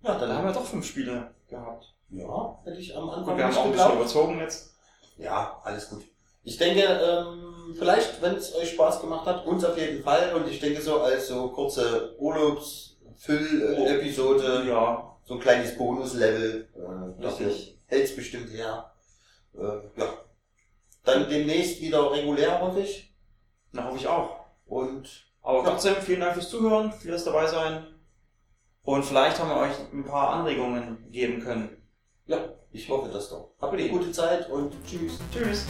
Ja, 0.02 0.18
Dann 0.18 0.31
haben 0.34 0.45
wir 0.45 0.53
doch 0.53 0.65
fünf 0.65 0.85
Spiele 0.85 1.34
gehabt. 1.47 1.93
ja, 2.10 2.60
hätte 2.64 2.77
ich 2.80 2.95
am 2.95 3.10
Anfang 3.10 3.34
Und 3.34 3.38
wir 3.38 3.45
haben 3.45 3.57
auch 3.57 3.65
ein 3.65 3.72
bisschen 3.72 3.93
überzogen 3.93 4.39
jetzt. 4.39 4.76
Ja, 5.18 5.60
alles 5.64 5.89
gut. 5.89 6.03
Ich 6.43 6.57
denke, 6.57 6.81
ähm, 6.84 7.73
vielleicht, 7.77 8.22
wenn 8.22 8.35
es 8.35 8.53
euch 8.53 8.72
Spaß 8.72 9.02
gemacht 9.02 9.26
hat, 9.26 9.45
uns 9.45 9.65
auf 9.65 9.77
jeden 9.77 10.03
Fall. 10.03 10.34
Und 10.35 10.47
ich 10.47 10.60
denke 10.60 10.81
so 10.81 11.02
als 11.02 11.27
so 11.27 11.49
kurze 11.49 12.15
Urlaubs 12.19 12.97
Füll-Episode, 13.18 14.65
Ja, 14.68 15.14
so 15.26 15.34
ein 15.35 15.39
kleines 15.39 15.77
Bonus-Level. 15.77 16.69
Äh, 16.76 17.22
das 17.22 17.39
Richtig. 17.39 17.80
hält's 17.88 18.15
bestimmt 18.15 18.49
her. 18.52 18.91
Äh, 19.56 19.99
ja. 19.99 20.14
Dann 21.03 21.30
demnächst 21.30 21.81
wieder 21.81 22.11
regulär, 22.11 22.61
hoffe 22.61 22.81
ich. 22.81 23.14
da 23.73 23.85
hoffe 23.85 23.97
ich 23.97 24.07
auch. 24.07 24.45
Und 24.65 25.26
Aber 25.41 25.60
Ja. 25.64 25.69
trotzdem, 25.72 25.95
vielen 25.97 26.22
Dank 26.22 26.34
fürs 26.34 26.49
Zuhören, 26.49 26.91
fürs 26.91 27.23
dabei 27.23 27.45
sein. 27.47 27.85
Und 28.84 29.03
vielleicht 29.03 29.39
haben 29.39 29.49
wir 29.49 29.57
euch 29.57 29.76
ein 29.93 30.03
paar 30.06 30.30
Anregungen 30.30 31.11
geben 31.11 31.41
können. 31.41 31.81
ja, 32.27 32.39
ich 32.72 32.89
hoffe 32.89 33.10
das 33.10 33.30
doch. 33.30 33.52
Habt 33.61 33.73
eine 33.73 33.89
gute 33.89 34.11
Zeit 34.11 34.49
und 34.49 34.73
tschüss. 34.85 35.19
Tschüss. 35.31 35.65